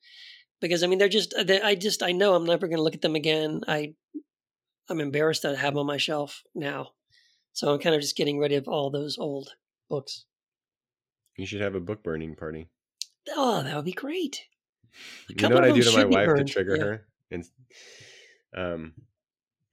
because 0.61 0.83
I 0.83 0.87
mean 0.87 0.99
they're 0.99 1.09
just 1.09 1.33
they, 1.45 1.61
I 1.61 1.75
just 1.75 2.03
I 2.03 2.11
know 2.11 2.35
I'm 2.35 2.45
never 2.45 2.67
going 2.67 2.77
to 2.77 2.83
look 2.83 2.95
at 2.95 3.01
them 3.01 3.15
again. 3.15 3.61
I 3.67 3.93
I'm 4.89 4.99
embarrassed 4.99 5.43
that 5.43 5.55
I 5.55 5.59
have 5.59 5.73
them 5.73 5.79
on 5.79 5.85
my 5.85 5.97
shelf 5.97 6.43
now, 6.55 6.89
so 7.53 7.73
I'm 7.73 7.79
kind 7.79 7.95
of 7.95 8.01
just 8.01 8.17
getting 8.17 8.39
rid 8.39 8.51
of 8.51 8.67
all 8.67 8.89
those 8.89 9.17
old 9.17 9.49
books. 9.89 10.25
You 11.37 11.45
should 11.45 11.61
have 11.61 11.75
a 11.75 11.79
book 11.79 12.03
burning 12.03 12.35
party. 12.35 12.67
Oh, 13.29 13.63
that 13.63 13.75
would 13.75 13.85
be 13.85 13.93
great. 13.93 14.45
You 15.29 15.47
know 15.47 15.55
what 15.55 15.63
I 15.63 15.71
do 15.71 15.83
to 15.83 15.91
my 15.91 16.05
wife 16.05 16.35
to 16.35 16.43
trigger 16.43 16.75
yeah. 16.75 16.83
her? 16.83 17.07
And 17.31 17.45
um, 18.55 18.93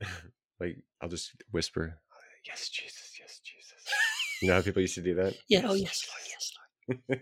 like 0.61 0.79
I'll 1.01 1.09
just 1.09 1.33
whisper, 1.51 1.99
"Yes, 2.47 2.69
Jesus, 2.69 2.83
yes, 2.83 2.93
Jesus." 2.93 3.06
You 4.41 4.49
know 4.49 4.55
how 4.55 4.63
people 4.63 4.83
used 4.83 4.97
to 4.97 5.03
do 5.03 5.15
that? 5.15 5.35
Yeah. 5.49 5.63
Oh, 5.65 5.75
yes, 5.75 6.07
Lord, 6.09 6.21
yes, 6.29 6.53
Lord. 6.57 6.67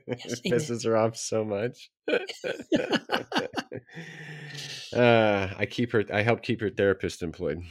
Yes, 0.08 0.40
pisses 0.46 0.84
her 0.84 0.96
off 0.96 1.16
so 1.16 1.44
much. 1.44 1.90
uh, 4.96 5.54
I 5.56 5.66
keep 5.66 5.92
her. 5.92 6.04
I 6.12 6.22
help 6.22 6.42
keep 6.42 6.60
her 6.60 6.70
therapist 6.70 7.22
employed. 7.22 7.62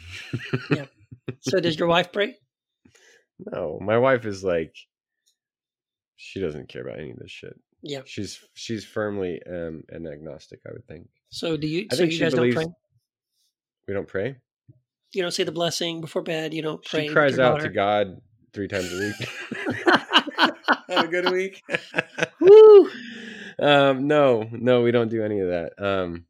yeah. 0.71 0.85
So 1.41 1.59
does 1.59 1.77
your 1.77 1.87
wife 1.87 2.11
pray? 2.11 2.35
No, 3.51 3.79
my 3.81 3.97
wife 3.97 4.25
is 4.25 4.43
like, 4.43 4.75
she 6.15 6.39
doesn't 6.39 6.69
care 6.69 6.83
about 6.83 6.99
any 6.99 7.11
of 7.11 7.17
this 7.17 7.31
shit. 7.31 7.59
Yeah. 7.81 8.01
She's 8.05 8.39
she's 8.53 8.85
firmly 8.85 9.41
um, 9.47 9.83
an 9.89 10.07
agnostic, 10.07 10.59
I 10.67 10.71
would 10.71 10.87
think. 10.87 11.07
So 11.29 11.57
do 11.57 11.67
you? 11.67 11.87
I 11.91 11.95
so 11.95 12.03
you 12.03 12.19
guys 12.19 12.33
don't 12.33 12.53
pray? 12.53 12.67
We 13.87 13.93
don't 13.93 14.07
pray. 14.07 14.37
You 15.13 15.21
don't 15.21 15.31
say 15.31 15.43
the 15.43 15.51
blessing 15.51 16.01
before 16.01 16.23
bed. 16.23 16.53
You 16.53 16.61
don't 16.61 16.83
pray. 16.83 17.07
She 17.07 17.13
cries 17.13 17.37
out 17.37 17.57
daughter. 17.57 17.67
to 17.67 17.73
God 17.73 18.21
three 18.53 18.67
times 18.67 18.91
a 18.93 18.99
week. 18.99 19.29
Have 20.89 21.05
a 21.05 21.07
good 21.07 21.31
week. 21.31 21.61
Woo! 22.39 22.89
Um, 23.59 24.07
no, 24.07 24.47
no, 24.51 24.81
we 24.81 24.91
don't 24.91 25.09
do 25.09 25.23
any 25.23 25.39
of 25.39 25.49
that. 25.49 25.73
Um, 25.77 26.25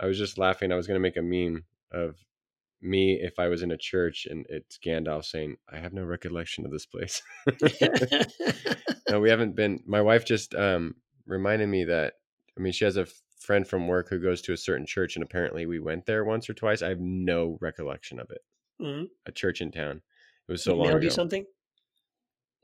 I 0.00 0.06
was 0.06 0.18
just 0.18 0.38
laughing. 0.38 0.72
I 0.72 0.76
was 0.76 0.86
going 0.86 0.96
to 0.96 1.00
make 1.00 1.16
a 1.16 1.22
meme 1.22 1.64
of 1.92 2.16
me 2.80 3.18
if 3.20 3.38
I 3.38 3.48
was 3.48 3.62
in 3.62 3.70
a 3.70 3.76
church 3.78 4.26
and 4.30 4.44
it's 4.48 4.78
Gandalf 4.78 5.24
saying, 5.24 5.56
"I 5.70 5.78
have 5.78 5.92
no 5.92 6.04
recollection 6.04 6.64
of 6.64 6.72
this 6.72 6.86
place." 6.86 7.22
no, 9.08 9.20
we 9.20 9.30
haven't 9.30 9.56
been. 9.56 9.80
My 9.86 10.02
wife 10.02 10.24
just 10.24 10.54
um, 10.54 10.96
reminded 11.26 11.68
me 11.68 11.84
that. 11.84 12.14
I 12.56 12.60
mean, 12.60 12.72
she 12.72 12.84
has 12.84 12.96
a 12.96 13.06
friend 13.40 13.66
from 13.66 13.88
work 13.88 14.08
who 14.08 14.18
goes 14.18 14.40
to 14.42 14.52
a 14.52 14.56
certain 14.56 14.86
church, 14.86 15.16
and 15.16 15.24
apparently 15.24 15.66
we 15.66 15.80
went 15.80 16.06
there 16.06 16.24
once 16.24 16.48
or 16.48 16.54
twice. 16.54 16.82
I 16.82 16.88
have 16.88 17.00
no 17.00 17.58
recollection 17.60 18.20
of 18.20 18.30
it. 18.30 18.42
Mm-hmm. 18.80 19.04
A 19.26 19.32
church 19.32 19.60
in 19.60 19.70
town. 19.70 20.02
It 20.48 20.52
was 20.52 20.62
so 20.62 20.74
long 20.74 20.88
ago. 20.88 20.98
you 20.98 21.10
something? 21.10 21.44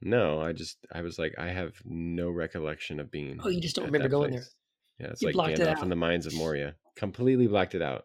No, 0.03 0.41
I 0.41 0.53
just 0.53 0.78
I 0.93 1.03
was 1.03 1.18
like 1.18 1.35
I 1.39 1.49
have 1.49 1.72
no 1.85 2.31
recollection 2.31 3.01
of 3.01 3.11
being. 3.11 3.39
Oh, 3.43 3.49
you 3.49 3.61
just 3.61 3.76
don't 3.76 3.87
remember 3.87 4.09
going 4.09 4.31
place. 4.31 4.55
there. 4.99 5.07
Yeah, 5.07 5.12
it's 5.12 5.22
you 5.22 5.33
like 5.33 5.57
Gandalf 5.57 5.78
it 5.78 5.83
in 5.83 5.89
the 5.89 5.97
Mines 5.97 6.26
of 6.26 6.35
Moria. 6.35 6.74
Completely 6.97 7.47
blacked 7.47 7.74
it 7.74 7.83
out. 7.83 8.05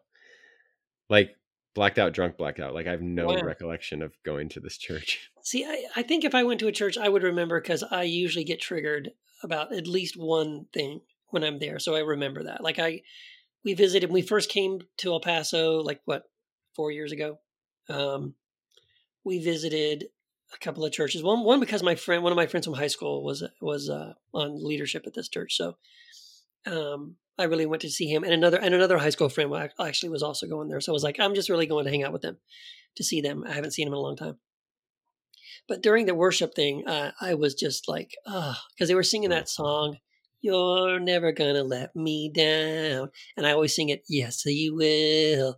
Like 1.09 1.35
blacked 1.73 1.99
out, 1.99 2.13
drunk, 2.13 2.37
blacked 2.37 2.59
out. 2.59 2.73
Like 2.73 2.87
I 2.87 2.91
have 2.91 3.01
no 3.01 3.27
wow. 3.27 3.41
recollection 3.41 4.01
of 4.01 4.13
going 4.23 4.49
to 4.49 4.59
this 4.59 4.77
church. 4.77 5.29
See, 5.43 5.63
I, 5.63 5.85
I 5.95 6.03
think 6.03 6.23
if 6.23 6.33
I 6.33 6.43
went 6.43 6.59
to 6.61 6.67
a 6.67 6.71
church, 6.71 6.97
I 6.97 7.09
would 7.09 7.23
remember 7.23 7.61
because 7.61 7.83
I 7.83 8.03
usually 8.03 8.45
get 8.45 8.59
triggered 8.59 9.11
about 9.43 9.73
at 9.73 9.87
least 9.87 10.17
one 10.17 10.65
thing 10.73 11.01
when 11.29 11.43
I'm 11.43 11.59
there. 11.59 11.77
So 11.79 11.95
I 11.95 11.99
remember 11.99 12.43
that. 12.43 12.63
Like 12.63 12.79
I, 12.79 13.01
we 13.63 13.73
visited, 13.73 14.09
when 14.09 14.15
we 14.15 14.21
first 14.21 14.49
came 14.49 14.79
to 14.97 15.11
El 15.11 15.19
Paso, 15.19 15.81
like 15.81 16.01
what, 16.05 16.23
four 16.75 16.91
years 16.91 17.11
ago. 17.11 17.39
Um, 17.89 18.33
we 19.25 19.39
visited 19.39 20.05
a 20.53 20.57
couple 20.57 20.85
of 20.85 20.91
churches. 20.91 21.23
One, 21.23 21.43
one 21.43 21.59
because 21.59 21.83
my 21.83 21.95
friend, 21.95 22.23
one 22.23 22.31
of 22.31 22.37
my 22.37 22.47
friends 22.47 22.65
from 22.65 22.75
high 22.75 22.87
school 22.87 23.23
was 23.23 23.43
was 23.59 23.89
uh, 23.89 24.13
on 24.33 24.63
leadership 24.63 25.03
at 25.05 25.13
this 25.13 25.27
church, 25.27 25.57
so 25.57 25.75
um, 26.65 27.15
I 27.37 27.43
really 27.45 27.65
went 27.65 27.81
to 27.81 27.89
see 27.89 28.07
him. 28.07 28.23
And 28.23 28.33
another 28.33 28.57
and 28.57 28.73
another 28.73 28.97
high 28.97 29.09
school 29.09 29.29
friend 29.29 29.53
actually 29.79 30.09
was 30.09 30.23
also 30.23 30.47
going 30.47 30.69
there. 30.69 30.79
So 30.79 30.91
I 30.91 30.93
was 30.93 31.03
like, 31.03 31.19
I'm 31.19 31.35
just 31.35 31.49
really 31.49 31.67
going 31.67 31.85
to 31.85 31.91
hang 31.91 32.03
out 32.03 32.13
with 32.13 32.21
them 32.21 32.37
to 32.95 33.03
see 33.03 33.21
them. 33.21 33.43
I 33.45 33.53
haven't 33.53 33.71
seen 33.71 33.85
them 33.85 33.93
in 33.93 33.97
a 33.97 34.01
long 34.01 34.15
time. 34.15 34.37
But 35.67 35.81
during 35.81 36.05
the 36.05 36.13
worship 36.15 36.53
thing, 36.53 36.87
uh, 36.87 37.11
I 37.19 37.33
was 37.33 37.55
just 37.55 37.87
like, 37.87 38.15
ah, 38.27 38.61
because 38.73 38.87
they 38.87 38.95
were 38.95 39.03
singing 39.03 39.31
that 39.31 39.49
song. 39.49 39.97
You're 40.41 40.99
never 40.99 41.31
gonna 41.31 41.63
let 41.63 41.95
me 41.95 42.29
down. 42.29 43.09
And 43.35 43.47
I 43.47 43.51
always 43.51 43.75
sing 43.75 43.89
it, 43.89 44.03
Yes, 44.07 44.45
you 44.45 44.75
will. 44.75 45.57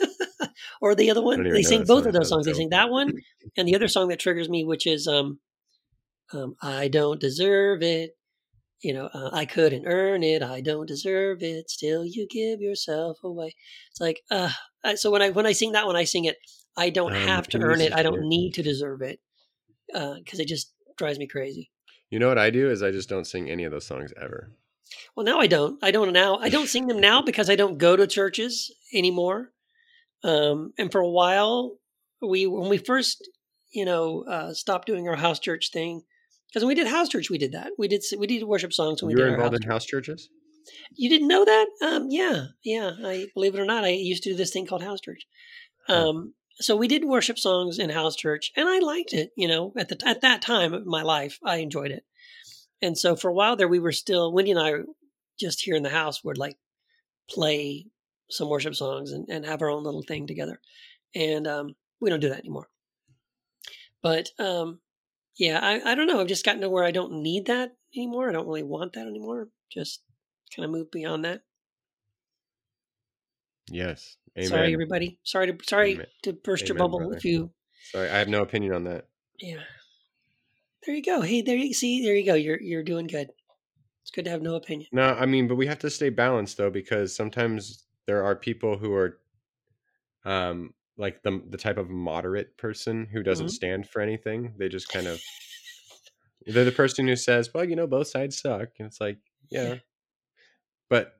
or 0.80 0.94
the 0.94 1.10
other 1.10 1.22
one, 1.22 1.42
they 1.42 1.62
sing 1.62 1.84
both 1.84 2.06
of 2.06 2.12
those 2.12 2.28
songs. 2.28 2.46
They 2.46 2.52
sing 2.52 2.70
that 2.70 2.90
one 2.90 3.12
and 3.56 3.68
the 3.68 3.74
other 3.74 3.88
song 3.88 4.08
that 4.08 4.20
triggers 4.20 4.48
me, 4.48 4.64
which 4.64 4.86
is 4.86 5.06
um, 5.06 5.38
um 6.32 6.56
I 6.62 6.88
don't 6.88 7.20
deserve 7.20 7.82
it. 7.82 8.12
You 8.82 8.92
know, 8.92 9.06
uh, 9.06 9.30
I 9.32 9.46
couldn't 9.46 9.86
earn 9.86 10.22
it. 10.22 10.42
I 10.42 10.60
don't 10.60 10.86
deserve 10.86 11.42
it. 11.42 11.70
Still, 11.70 12.04
you 12.04 12.26
give 12.28 12.60
yourself 12.60 13.18
away. 13.24 13.54
It's 13.90 14.00
like, 14.00 14.20
uh, 14.30 14.50
so 14.96 15.10
when 15.10 15.22
I 15.22 15.30
when 15.30 15.46
I 15.46 15.52
sing 15.52 15.72
that 15.72 15.86
one, 15.86 15.96
I 15.96 16.04
sing 16.04 16.26
it. 16.26 16.36
I 16.76 16.90
don't 16.90 17.14
um, 17.14 17.22
have 17.26 17.48
to 17.48 17.58
earn 17.58 17.80
it. 17.80 17.94
I 17.94 18.02
don't 18.02 18.28
need 18.28 18.52
to 18.54 18.62
deserve 18.62 19.00
it 19.00 19.18
because 19.88 20.38
uh, 20.38 20.42
it 20.42 20.48
just 20.48 20.74
drives 20.98 21.18
me 21.18 21.26
crazy. 21.26 21.70
You 22.10 22.18
know 22.18 22.28
what 22.28 22.38
I 22.38 22.50
do 22.50 22.70
is 22.70 22.82
I 22.82 22.90
just 22.90 23.08
don't 23.08 23.26
sing 23.26 23.50
any 23.50 23.64
of 23.64 23.72
those 23.72 23.86
songs 23.86 24.12
ever. 24.20 24.52
Well, 25.14 25.24
now 25.24 25.40
I 25.40 25.46
don't. 25.46 25.82
I 25.82 25.90
don't 25.90 26.12
now. 26.12 26.36
I 26.36 26.48
don't 26.48 26.68
sing 26.68 26.86
them 26.86 27.00
now 27.00 27.22
because 27.22 27.50
I 27.50 27.56
don't 27.56 27.78
go 27.78 27.96
to 27.96 28.06
churches 28.06 28.72
anymore. 28.92 29.52
Um, 30.26 30.72
and 30.76 30.90
for 30.90 31.00
a 31.00 31.08
while, 31.08 31.78
we 32.20 32.46
when 32.46 32.68
we 32.68 32.78
first, 32.78 33.28
you 33.72 33.84
know, 33.84 34.24
uh, 34.28 34.52
stopped 34.52 34.86
doing 34.86 35.08
our 35.08 35.14
house 35.14 35.38
church 35.38 35.70
thing, 35.72 36.02
because 36.48 36.64
when 36.64 36.68
we 36.68 36.74
did 36.74 36.88
house 36.88 37.08
church, 37.08 37.30
we 37.30 37.38
did 37.38 37.52
that. 37.52 37.70
We 37.78 37.86
did 37.86 38.02
we 38.18 38.26
did 38.26 38.42
worship 38.42 38.72
songs 38.72 39.02
when 39.02 39.10
you 39.10 39.16
we 39.16 39.22
were 39.22 39.28
involved 39.28 39.54
house 39.54 39.64
in 39.64 39.70
house 39.70 39.84
churches. 39.84 40.28
You 40.96 41.08
didn't 41.08 41.28
know 41.28 41.44
that? 41.44 41.66
Um, 41.80 42.06
yeah, 42.10 42.46
yeah. 42.64 42.90
I 43.04 43.28
believe 43.34 43.54
it 43.54 43.60
or 43.60 43.64
not, 43.64 43.84
I 43.84 43.90
used 43.90 44.24
to 44.24 44.30
do 44.30 44.36
this 44.36 44.50
thing 44.50 44.66
called 44.66 44.82
house 44.82 45.00
church. 45.00 45.22
Um, 45.88 46.34
so 46.58 46.74
we 46.74 46.88
did 46.88 47.04
worship 47.04 47.38
songs 47.38 47.78
in 47.78 47.90
house 47.90 48.16
church, 48.16 48.50
and 48.56 48.68
I 48.68 48.80
liked 48.80 49.12
it. 49.12 49.30
You 49.36 49.46
know, 49.46 49.72
at 49.76 49.88
the 49.88 49.98
at 50.04 50.22
that 50.22 50.42
time 50.42 50.74
of 50.74 50.86
my 50.86 51.02
life, 51.02 51.38
I 51.44 51.58
enjoyed 51.58 51.92
it. 51.92 52.04
And 52.82 52.98
so 52.98 53.14
for 53.14 53.28
a 53.28 53.34
while 53.34 53.54
there, 53.54 53.68
we 53.68 53.78
were 53.78 53.92
still 53.92 54.32
Wendy 54.32 54.50
and 54.50 54.60
I 54.60 54.72
just 55.38 55.62
here 55.62 55.76
in 55.76 55.84
the 55.84 55.90
house 55.90 56.24
would 56.24 56.38
like 56.38 56.56
play 57.30 57.86
some 58.28 58.48
worship 58.48 58.74
songs 58.74 59.12
and, 59.12 59.26
and 59.28 59.44
have 59.44 59.62
our 59.62 59.70
own 59.70 59.84
little 59.84 60.02
thing 60.02 60.26
together. 60.26 60.60
And 61.14 61.46
um, 61.46 61.74
we 62.00 62.10
don't 62.10 62.20
do 62.20 62.28
that 62.28 62.40
anymore. 62.40 62.68
But 64.02 64.28
um, 64.38 64.80
yeah, 65.36 65.60
I, 65.62 65.92
I 65.92 65.94
don't 65.94 66.06
know. 66.06 66.20
I've 66.20 66.26
just 66.26 66.44
gotten 66.44 66.60
to 66.62 66.70
where 66.70 66.84
I 66.84 66.90
don't 66.90 67.22
need 67.22 67.46
that 67.46 67.72
anymore. 67.94 68.28
I 68.28 68.32
don't 68.32 68.46
really 68.46 68.62
want 68.62 68.92
that 68.94 69.06
anymore. 69.06 69.48
Just 69.70 70.02
kind 70.54 70.64
of 70.64 70.70
move 70.70 70.90
beyond 70.90 71.24
that. 71.24 71.42
Yes. 73.70 74.16
Amen. 74.38 74.50
Sorry, 74.50 74.72
everybody. 74.72 75.18
Sorry 75.24 75.46
to 75.52 75.58
sorry 75.64 75.94
Amen. 75.94 76.06
to 76.22 76.32
burst 76.32 76.64
Amen, 76.64 76.68
your 76.68 76.78
bubble 76.78 76.98
brother. 76.98 77.16
if 77.16 77.24
you. 77.24 77.50
Sorry, 77.90 78.08
I 78.08 78.18
have 78.18 78.28
no 78.28 78.42
opinion 78.42 78.74
on 78.74 78.84
that. 78.84 79.06
Yeah. 79.40 79.60
There 80.84 80.94
you 80.94 81.02
go. 81.02 81.20
Hey, 81.20 81.42
there 81.42 81.56
you 81.56 81.74
see. 81.74 82.04
There 82.04 82.14
you 82.14 82.24
go. 82.24 82.34
You're 82.34 82.60
you're 82.60 82.84
doing 82.84 83.06
good. 83.06 83.28
It's 84.02 84.10
good 84.12 84.26
to 84.26 84.30
have 84.30 84.42
no 84.42 84.54
opinion. 84.54 84.88
No, 84.92 85.02
I 85.02 85.26
mean, 85.26 85.48
but 85.48 85.56
we 85.56 85.66
have 85.66 85.80
to 85.80 85.90
stay 85.90 86.10
balanced 86.10 86.58
though, 86.58 86.70
because 86.70 87.16
sometimes 87.16 87.86
there 88.06 88.24
are 88.24 88.36
people 88.36 88.78
who 88.78 88.92
are, 88.94 89.18
um, 90.24 90.74
like 90.96 91.22
the 91.22 91.42
the 91.48 91.58
type 91.58 91.76
of 91.76 91.90
moderate 91.90 92.56
person 92.56 93.06
who 93.12 93.22
doesn't 93.22 93.46
mm-hmm. 93.46 93.52
stand 93.52 93.88
for 93.88 94.00
anything. 94.00 94.54
They 94.56 94.68
just 94.68 94.88
kind 94.88 95.06
of 95.06 95.20
they're 96.46 96.64
the 96.64 96.72
person 96.72 97.06
who 97.06 97.16
says, 97.16 97.52
"Well, 97.52 97.64
you 97.64 97.76
know, 97.76 97.86
both 97.86 98.08
sides 98.08 98.40
suck," 98.40 98.68
and 98.78 98.86
it's 98.86 99.00
like, 99.00 99.18
yeah, 99.50 99.76
but 100.88 101.14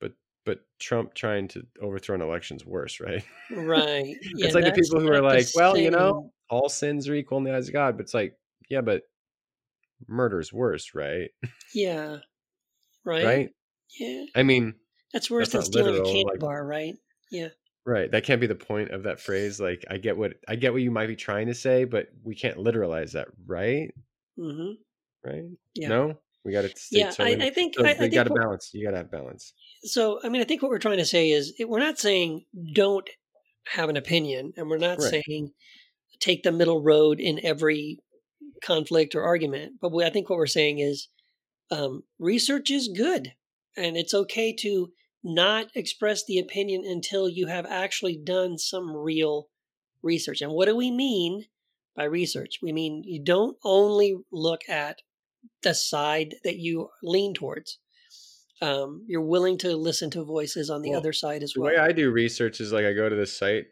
but 0.00 0.12
but 0.44 0.60
Trump 0.78 1.14
trying 1.14 1.48
to 1.48 1.66
overthrow 1.80 2.14
an 2.14 2.22
election's 2.22 2.64
worse, 2.64 3.00
right? 3.00 3.24
Right. 3.50 4.14
Yeah, 4.36 4.46
it's 4.46 4.54
like 4.54 4.64
the 4.64 4.72
people 4.72 5.00
who 5.00 5.08
are 5.08 5.22
like, 5.22 5.46
well, 5.54 5.76
you 5.76 5.90
know, 5.90 6.32
all 6.48 6.68
sins 6.68 7.08
are 7.08 7.14
equal 7.14 7.38
in 7.38 7.44
the 7.44 7.54
eyes 7.54 7.68
of 7.68 7.74
God, 7.74 7.96
but 7.96 8.04
it's 8.04 8.14
like, 8.14 8.36
yeah, 8.68 8.80
but 8.80 9.02
murder's 10.08 10.52
worse, 10.52 10.94
right? 10.94 11.30
Yeah. 11.74 12.18
Right. 13.04 13.24
Right. 13.24 13.50
Yeah. 13.98 14.26
I 14.36 14.44
mean, 14.44 14.74
that's 15.12 15.30
worse 15.30 15.50
that's 15.50 15.66
than 15.68 15.72
stealing 15.72 15.92
literal, 15.92 16.10
a 16.10 16.12
candy 16.12 16.30
like, 16.32 16.40
bar, 16.40 16.64
right? 16.64 16.94
Yeah. 17.30 17.48
Right. 17.84 18.10
That 18.10 18.24
can't 18.24 18.40
be 18.40 18.46
the 18.46 18.54
point 18.54 18.90
of 18.90 19.04
that 19.04 19.20
phrase. 19.20 19.60
Like, 19.60 19.84
I 19.90 19.96
get 19.98 20.16
what 20.16 20.34
I 20.46 20.56
get 20.56 20.72
what 20.72 20.82
you 20.82 20.90
might 20.90 21.08
be 21.08 21.16
trying 21.16 21.48
to 21.48 21.54
say, 21.54 21.84
but 21.84 22.08
we 22.22 22.34
can't 22.34 22.58
literalize 22.58 23.12
that, 23.12 23.28
right? 23.46 23.92
Mm-hmm. 24.38 24.72
Right. 25.28 25.44
Yeah. 25.74 25.88
No, 25.88 26.18
we 26.44 26.52
got 26.52 26.62
to. 26.62 26.74
Yeah, 26.90 27.12
I, 27.18 27.32
I, 27.34 27.50
think 27.50 27.74
so 27.76 27.84
I, 27.84 27.96
I 27.98 28.08
got 28.08 28.24
to 28.24 28.34
balance. 28.34 28.70
You 28.72 28.84
got 28.84 28.92
to 28.92 28.98
have 28.98 29.10
balance. 29.10 29.52
So, 29.84 30.20
I 30.22 30.28
mean, 30.28 30.40
I 30.40 30.44
think 30.44 30.62
what 30.62 30.70
we're 30.70 30.78
trying 30.78 30.98
to 30.98 31.04
say 31.04 31.30
is 31.30 31.54
we're 31.64 31.78
not 31.78 31.98
saying 31.98 32.44
don't 32.72 33.08
have 33.72 33.88
an 33.88 33.96
opinion, 33.96 34.52
and 34.56 34.68
we're 34.68 34.78
not 34.78 34.98
right. 34.98 35.22
saying 35.26 35.52
take 36.20 36.42
the 36.42 36.52
middle 36.52 36.82
road 36.82 37.20
in 37.20 37.44
every 37.44 37.98
conflict 38.64 39.14
or 39.14 39.22
argument. 39.22 39.74
But 39.80 39.92
we, 39.92 40.04
I 40.04 40.10
think 40.10 40.30
what 40.30 40.36
we're 40.36 40.46
saying 40.46 40.78
is 40.78 41.08
um, 41.70 42.02
research 42.18 42.70
is 42.70 42.88
good, 42.88 43.32
and 43.76 43.96
it's 43.96 44.14
okay 44.14 44.52
to 44.60 44.90
not 45.22 45.66
express 45.74 46.24
the 46.24 46.38
opinion 46.38 46.82
until 46.84 47.28
you 47.28 47.46
have 47.46 47.66
actually 47.66 48.16
done 48.16 48.58
some 48.58 48.94
real 48.96 49.48
research. 50.02 50.40
And 50.40 50.52
what 50.52 50.66
do 50.66 50.76
we 50.76 50.90
mean 50.90 51.44
by 51.96 52.04
research, 52.04 52.58
we 52.62 52.72
mean 52.72 53.02
you 53.04 53.22
don't 53.22 53.56
only 53.64 54.16
look 54.32 54.62
at 54.68 54.98
the 55.62 55.74
side 55.74 56.36
that 56.44 56.56
you 56.56 56.88
lean 57.02 57.34
towards. 57.34 57.78
Um, 58.60 59.04
you're 59.08 59.20
willing 59.26 59.58
to 59.58 59.76
listen 59.76 60.08
to 60.10 60.24
voices 60.24 60.70
on 60.70 60.82
the 60.82 60.90
Well, 60.90 61.00
other 61.00 61.12
side 61.12 61.42
as 61.42 61.54
well. 61.56 61.68
The 61.68 61.76
way 61.76 61.80
I 61.82 61.92
do 61.92 62.10
research 62.10 62.60
is 62.60 62.72
like 62.72 62.84
I 62.84 62.92
go 62.92 63.08
to 63.08 63.16
this 63.16 63.36
site. 63.36 63.66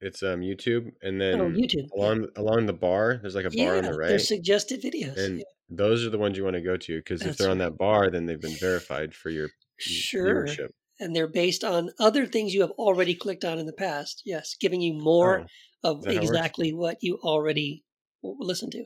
It's 0.00 0.22
um 0.22 0.40
YouTube, 0.40 0.92
and 1.02 1.18
then 1.20 1.40
oh, 1.40 1.48
YouTube. 1.50 1.86
yeah. 1.94 2.02
along 2.02 2.28
along 2.36 2.66
the 2.66 2.74
bar, 2.74 3.18
there's 3.20 3.34
like 3.34 3.46
a 3.46 3.50
bar 3.50 3.78
on 3.78 3.84
the 3.84 3.94
right, 3.94 4.20
suggested 4.20 4.82
videos. 4.82 5.16
and 5.18 5.38
yeah. 5.38 5.44
those 5.70 6.06
are 6.06 6.10
the 6.10 6.18
ones 6.18 6.36
you 6.36 6.44
want 6.44 6.54
to 6.54 6.60
go 6.62 6.76
to 6.76 6.98
because 6.98 7.22
if 7.22 7.38
they're 7.38 7.50
on 7.50 7.58
that 7.58 7.78
bar, 7.78 8.10
then 8.10 8.26
they've 8.26 8.40
been 8.40 8.56
verified 8.60 9.14
for 9.14 9.30
your 9.30 9.48
Sure. 9.78 10.44
viewership. 10.44 10.68
And 10.98 11.14
they're 11.14 11.28
based 11.28 11.62
on 11.62 11.90
other 12.00 12.26
things 12.26 12.54
you 12.54 12.62
have 12.62 12.70
already 12.72 13.14
clicked 13.14 13.44
on 13.44 13.58
in 13.58 13.66
the 13.66 13.72
past. 13.72 14.22
Yes, 14.24 14.56
giving 14.60 14.80
you 14.80 14.94
more 14.94 15.46
Oh, 15.84 15.90
of 15.98 16.06
exactly 16.06 16.72
what 16.72 16.96
you 17.02 17.18
already 17.22 17.84
listened 18.22 18.72
to. 18.72 18.84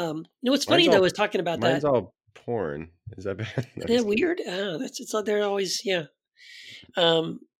Um, 0.00 0.18
you 0.40 0.48
know 0.48 0.52
what's 0.52 0.64
funny 0.64 0.86
all- 0.88 0.94
though 0.94 1.04
is 1.04 1.12
talking 1.12 1.40
about 1.40 1.60
mine's 1.60 1.82
that. 1.82 1.88
all 1.88 2.14
porn. 2.34 2.90
Is 3.16 3.24
that 3.24 3.36
bad? 3.38 3.66
Isn't 3.76 3.96
that 3.96 4.06
weird? 4.06 4.40
Ah, 4.46 4.76
that's 4.78 5.00
it's 5.00 5.12
like 5.14 5.24
they're 5.24 5.42
always 5.42 5.80
yeah. 5.84 6.04
Um, 6.96 7.40
yeah, 7.40 7.55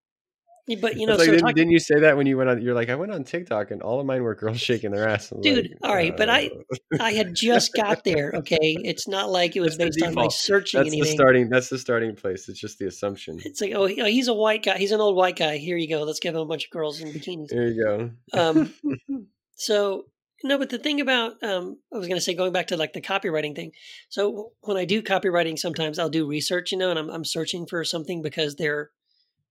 but 0.75 0.97
you 0.97 1.07
know, 1.07 1.13
like, 1.13 1.25
so 1.25 1.31
didn't, 1.31 1.45
talk, 1.45 1.55
didn't 1.55 1.71
you 1.71 1.79
say 1.79 2.01
that 2.01 2.17
when 2.17 2.27
you 2.27 2.37
went 2.37 2.49
on? 2.49 2.61
You're 2.61 2.75
like, 2.75 2.89
I 2.89 2.95
went 2.95 3.13
on 3.13 3.23
TikTok 3.23 3.71
and 3.71 3.81
all 3.81 4.01
of 4.01 4.05
mine 4.05 4.21
were 4.21 4.35
girls 4.35 4.59
shaking 4.61 4.91
their 4.91 5.07
ass. 5.07 5.31
Dude, 5.41 5.69
like, 5.69 5.77
all 5.81 5.95
right, 5.95 6.15
but 6.15 6.29
I- 6.29 6.47
uh, 6.47 6.97
I 6.99 7.11
had 7.13 7.33
just 7.33 7.73
got 7.73 8.03
there. 8.03 8.31
Okay, 8.35 8.77
it's 8.83 9.07
not 9.07 9.29
like 9.29 9.55
it 9.55 9.61
was 9.61 9.77
based 9.77 10.01
on 10.01 10.13
my 10.13 10.27
searching 10.27 10.81
that's 10.81 10.91
the 10.91 11.05
starting. 11.05 11.49
That's 11.49 11.69
the 11.69 11.77
starting 11.77 12.15
place. 12.15 12.49
It's 12.49 12.59
just 12.59 12.79
the 12.79 12.87
assumption. 12.87 13.39
It's 13.45 13.61
like, 13.61 13.73
oh, 13.73 13.83
oh, 13.85 14.05
he's 14.05 14.27
a 14.27 14.33
white 14.33 14.63
guy. 14.63 14.77
He's 14.77 14.91
an 14.91 14.99
old 14.99 15.15
white 15.15 15.37
guy. 15.37 15.57
Here 15.57 15.77
you 15.77 15.87
go. 15.87 16.03
Let's 16.03 16.19
give 16.19 16.35
him 16.35 16.41
a 16.41 16.45
bunch 16.45 16.65
of 16.65 16.71
girls 16.71 16.99
in 16.99 17.09
bikinis. 17.09 17.47
There 17.49 17.67
you 17.67 17.83
go. 17.83 18.11
Um, 18.33 18.73
so 19.55 20.05
no, 20.43 20.57
but 20.57 20.69
the 20.69 20.77
thing 20.77 21.01
about 21.01 21.41
um, 21.43 21.77
I 21.93 21.97
was 21.97 22.07
going 22.07 22.17
to 22.17 22.23
say 22.23 22.33
going 22.35 22.51
back 22.51 22.67
to 22.67 22.77
like 22.77 22.93
the 22.93 23.01
copywriting 23.01 23.55
thing. 23.55 23.71
So 24.09 24.51
when 24.61 24.77
I 24.77 24.85
do 24.85 25.01
copywriting, 25.01 25.57
sometimes 25.57 25.97
I'll 25.97 26.09
do 26.09 26.27
research, 26.27 26.71
you 26.71 26.77
know, 26.77 26.89
and 26.89 26.99
I'm 26.99 27.09
I'm 27.09 27.25
searching 27.25 27.65
for 27.65 27.83
something 27.83 28.21
because 28.21 28.55
they're 28.55 28.91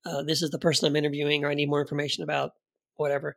uh, 0.07 0.23
this 0.23 0.41
is 0.43 0.51
the 0.51 0.59
person 0.59 0.87
I'm 0.87 0.97
interviewing, 0.97 1.45
or 1.45 1.51
I 1.51 1.55
need 1.55 1.69
more 1.69 1.81
information 1.81 2.23
about 2.23 2.53
whatever. 2.95 3.37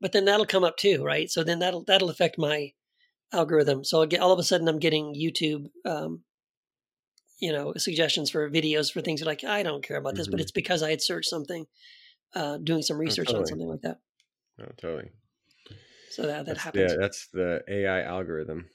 But 0.00 0.12
then 0.12 0.24
that'll 0.24 0.46
come 0.46 0.64
up 0.64 0.76
too, 0.76 1.04
right? 1.04 1.30
So 1.30 1.44
then 1.44 1.60
that'll 1.60 1.84
that'll 1.84 2.10
affect 2.10 2.38
my 2.38 2.72
algorithm. 3.32 3.84
So 3.84 4.00
I'll 4.00 4.06
get 4.06 4.20
all 4.20 4.32
of 4.32 4.38
a 4.38 4.42
sudden 4.42 4.68
I'm 4.68 4.78
getting 4.78 5.14
YouTube. 5.14 5.70
Um, 5.84 6.24
you 7.38 7.52
know, 7.52 7.72
suggestions 7.76 8.30
for 8.30 8.50
videos 8.50 8.92
for 8.92 9.00
things 9.00 9.22
like 9.22 9.44
I 9.44 9.62
don't 9.62 9.82
care 9.82 9.96
about 9.96 10.14
this, 10.14 10.26
but 10.26 10.38
Mhm. 10.38 10.42
it's 10.42 10.50
because 10.50 10.82
I 10.82 10.90
had 10.90 11.00
searched 11.00 11.30
something, 11.30 11.66
uh, 12.34 12.58
doing 12.58 12.82
some 12.82 12.98
research 12.98 13.28
on 13.28 13.34
totally. 13.34 13.48
something 13.48 13.68
like 13.68 13.80
that. 13.82 14.00
Oh, 14.60 14.72
totally. 14.76 15.10
So 16.10 16.22
that 16.22 16.44
that 16.44 16.46
That's, 16.46 16.64
happens. 16.64 16.92
yeah, 16.92 16.98
that's 17.00 17.28
the 17.28 17.62
AI 17.68 18.02
algorithm. 18.02 18.68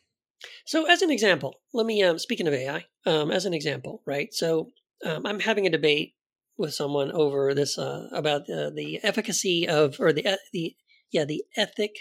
So, 0.65 0.85
as 0.85 1.01
an 1.01 1.11
example, 1.11 1.61
let 1.73 1.85
me, 1.85 2.03
um, 2.03 2.19
speaking 2.19 2.47
of 2.47 2.53
AI, 2.53 2.85
um, 3.05 3.31
as 3.31 3.45
an 3.45 3.53
example, 3.53 4.01
right? 4.05 4.33
So, 4.33 4.71
um, 5.03 5.25
I'm 5.25 5.39
having 5.39 5.67
a 5.67 5.69
debate 5.69 6.15
with 6.57 6.73
someone 6.73 7.11
over 7.11 7.53
this 7.53 7.77
uh, 7.77 8.07
about 8.11 8.45
the, 8.47 8.71
the 8.73 8.99
efficacy 9.03 9.67
of, 9.67 9.97
or 9.99 10.13
the, 10.13 10.27
e- 10.27 10.37
the, 10.53 10.75
yeah, 11.11 11.25
the 11.25 11.43
ethic, 11.57 11.91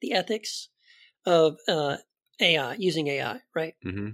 the 0.00 0.12
ethics 0.12 0.68
of 1.26 1.56
uh, 1.68 1.96
AI, 2.40 2.74
using 2.74 3.08
AI, 3.08 3.40
right? 3.54 3.74
hmm 3.82 4.10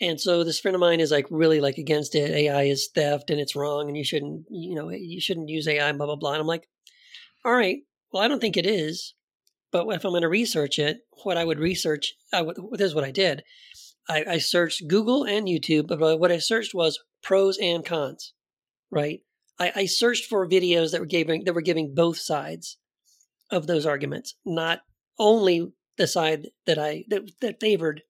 And 0.00 0.20
so 0.20 0.44
this 0.44 0.58
friend 0.58 0.74
of 0.74 0.80
mine 0.80 1.00
is 1.00 1.10
like 1.10 1.26
really 1.30 1.60
like 1.60 1.76
against 1.78 2.14
it. 2.14 2.30
AI 2.30 2.62
is 2.64 2.88
theft 2.94 3.30
and 3.30 3.38
it's 3.40 3.56
wrong 3.56 3.88
and 3.88 3.96
you 3.96 4.04
shouldn't, 4.04 4.46
you 4.50 4.74
know, 4.74 4.90
you 4.90 5.20
shouldn't 5.20 5.48
use 5.48 5.68
AI 5.68 5.88
and 5.88 5.98
blah, 5.98 6.06
blah, 6.06 6.16
blah. 6.16 6.32
And 6.32 6.40
I'm 6.40 6.46
like, 6.46 6.66
all 7.44 7.52
right, 7.52 7.78
well, 8.12 8.22
I 8.22 8.28
don't 8.28 8.40
think 8.40 8.56
it 8.56 8.66
is. 8.66 9.14
But 9.72 9.86
if 9.88 10.04
I'm 10.04 10.10
going 10.10 10.22
to 10.22 10.28
research 10.28 10.78
it, 10.78 10.98
what 11.22 11.36
I 11.36 11.44
would 11.44 11.60
research, 11.60 12.14
I 12.32 12.42
would, 12.42 12.56
this 12.72 12.88
is 12.88 12.94
what 12.94 13.04
I 13.04 13.12
did. 13.12 13.44
I, 14.08 14.24
I 14.28 14.38
searched 14.38 14.88
Google 14.88 15.24
and 15.24 15.46
YouTube, 15.46 15.86
but 15.86 16.18
what 16.18 16.32
I 16.32 16.38
searched 16.38 16.74
was 16.74 16.98
pros 17.22 17.56
and 17.58 17.84
cons, 17.84 18.32
right? 18.90 19.20
I, 19.58 19.72
I 19.76 19.86
searched 19.86 20.26
for 20.26 20.48
videos 20.48 20.92
that 20.92 21.00
were 21.00 21.06
giving 21.06 21.44
that 21.44 21.54
were 21.54 21.60
giving 21.60 21.94
both 21.94 22.18
sides 22.18 22.78
of 23.50 23.66
those 23.66 23.86
arguments, 23.86 24.34
not 24.44 24.80
only 25.18 25.72
the 25.98 26.06
side 26.06 26.48
that 26.66 26.78
I 26.78 27.04
that, 27.08 27.30
that 27.40 27.60
favored 27.60 28.02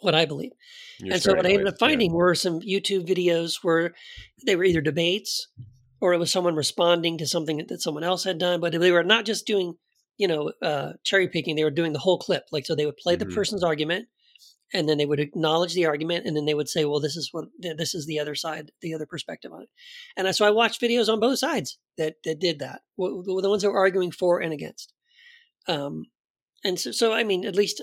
what 0.00 0.14
I 0.14 0.24
believe 0.24 0.50
You're 0.98 1.14
and 1.14 1.22
so 1.22 1.34
what 1.34 1.46
I 1.46 1.50
ended 1.50 1.66
up 1.68 1.74
with- 1.74 1.80
yeah. 1.80 1.86
finding 1.88 2.12
were 2.12 2.34
some 2.34 2.60
YouTube 2.60 3.06
videos 3.06 3.58
where 3.62 3.94
they 4.44 4.56
were 4.56 4.64
either 4.64 4.80
debates 4.80 5.48
or 6.00 6.12
it 6.12 6.18
was 6.18 6.30
someone 6.32 6.56
responding 6.56 7.18
to 7.18 7.26
something 7.26 7.64
that 7.68 7.80
someone 7.80 8.02
else 8.02 8.24
had 8.24 8.38
done, 8.38 8.60
but 8.60 8.72
they 8.72 8.90
were 8.90 9.04
not 9.04 9.24
just 9.24 9.46
doing, 9.46 9.74
you 10.18 10.26
know, 10.26 10.52
uh, 10.60 10.94
cherry 11.04 11.28
picking. 11.28 11.54
They 11.54 11.62
were 11.62 11.70
doing 11.70 11.92
the 11.92 12.00
whole 12.00 12.18
clip. 12.18 12.44
Like, 12.50 12.66
so 12.66 12.74
they 12.74 12.84
would 12.86 12.96
play 12.96 13.14
Mhm. 13.14 13.20
the 13.20 13.26
person's 13.26 13.62
argument 13.62 14.08
and 14.72 14.88
then 14.88 14.98
they 14.98 15.06
would 15.06 15.20
acknowledge 15.20 15.74
the 15.74 15.86
argument 15.86 16.26
and 16.26 16.36
then 16.36 16.44
they 16.46 16.54
would 16.54 16.68
say, 16.68 16.84
well, 16.84 17.00
this 17.00 17.16
is 17.16 17.28
what, 17.32 17.46
this 17.58 17.94
is 17.94 18.06
the 18.06 18.18
other 18.18 18.34
side, 18.34 18.70
the 18.80 18.94
other 18.94 19.06
perspective 19.06 19.52
on 19.52 19.62
it. 19.62 19.68
And 20.16 20.34
so 20.34 20.46
I 20.46 20.50
watched 20.50 20.80
videos 20.80 21.12
on 21.12 21.20
both 21.20 21.38
sides 21.38 21.78
that, 21.98 22.16
that 22.24 22.40
did 22.40 22.58
that, 22.60 22.82
the 22.96 23.48
ones 23.48 23.62
that 23.62 23.70
were 23.70 23.78
arguing 23.78 24.10
for 24.10 24.40
and 24.40 24.52
against. 24.52 24.92
Um, 25.68 26.06
and 26.64 26.78
so, 26.78 26.90
so, 26.90 27.12
I 27.12 27.24
mean, 27.24 27.44
at 27.44 27.56
least 27.56 27.82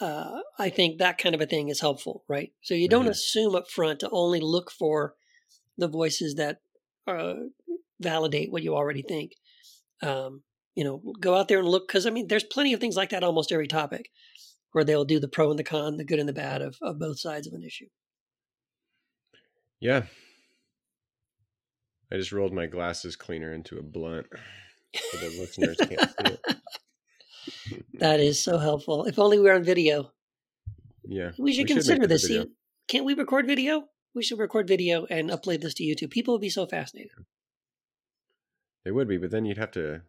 uh, 0.00 0.40
I 0.58 0.68
think 0.68 0.98
that 0.98 1.18
kind 1.18 1.34
of 1.34 1.40
a 1.40 1.46
thing 1.46 1.68
is 1.68 1.80
helpful, 1.80 2.24
right? 2.28 2.52
So 2.62 2.74
you 2.74 2.88
don't 2.88 3.06
Mhm. 3.06 3.10
assume 3.10 3.54
up 3.54 3.70
front 3.70 4.00
to 4.00 4.10
only 4.10 4.40
look 4.40 4.70
for 4.70 5.14
the 5.78 5.88
voices 5.88 6.34
that 6.34 6.60
uh, 7.06 7.34
validate 8.00 8.50
what 8.52 8.62
you 8.62 8.74
already 8.74 9.02
think. 9.02 9.32
Um, 10.02 10.42
you 10.74 10.84
know, 10.84 11.02
go 11.20 11.36
out 11.36 11.48
there 11.48 11.58
and 11.58 11.68
look 11.68 11.86
because 11.86 12.06
I 12.06 12.10
mean, 12.10 12.28
there's 12.28 12.44
plenty 12.44 12.72
of 12.72 12.80
things 12.80 12.96
like 12.96 13.10
that 13.10 13.24
almost 13.24 13.52
every 13.52 13.68
topic 13.68 14.10
where 14.72 14.84
they'll 14.84 15.04
do 15.04 15.20
the 15.20 15.28
pro 15.28 15.50
and 15.50 15.58
the 15.58 15.64
con, 15.64 15.96
the 15.96 16.04
good 16.04 16.18
and 16.18 16.28
the 16.28 16.32
bad 16.32 16.62
of, 16.62 16.76
of 16.82 16.98
both 16.98 17.18
sides 17.18 17.46
of 17.46 17.52
an 17.52 17.62
issue. 17.62 17.88
Yeah. 19.80 20.04
I 22.12 22.16
just 22.16 22.32
rolled 22.32 22.52
my 22.52 22.66
glasses 22.66 23.16
cleaner 23.16 23.52
into 23.52 23.78
a 23.78 23.82
blunt. 23.82 24.26
So 24.94 25.18
the 25.18 25.38
listeners 25.40 25.76
can't 25.78 26.00
see 26.00 26.34
it. 26.34 26.40
That 27.94 28.20
is 28.20 28.42
so 28.42 28.58
helpful. 28.58 29.04
If 29.04 29.18
only 29.18 29.38
we 29.38 29.44
were 29.44 29.54
on 29.54 29.64
video. 29.64 30.12
Yeah. 31.04 31.32
We 31.38 31.52
should 31.52 31.68
make 31.68 31.74
consider 31.74 32.04
a 32.04 32.06
this. 32.06 32.26
See, 32.26 32.44
can't 32.86 33.04
we 33.04 33.14
record 33.14 33.46
video? 33.46 33.84
We 34.14 34.22
should 34.22 34.38
record 34.38 34.68
video 34.68 35.06
and 35.06 35.30
upload 35.30 35.60
this 35.60 35.74
to 35.74 35.84
YouTube. 35.84 36.10
People 36.10 36.34
would 36.34 36.40
be 36.40 36.50
so 36.50 36.66
fascinated. 36.66 37.12
They 38.84 38.90
would 38.90 39.08
be, 39.08 39.18
but 39.18 39.30
then 39.30 39.44
you'd 39.44 39.58
have 39.58 39.70
to 39.72 40.02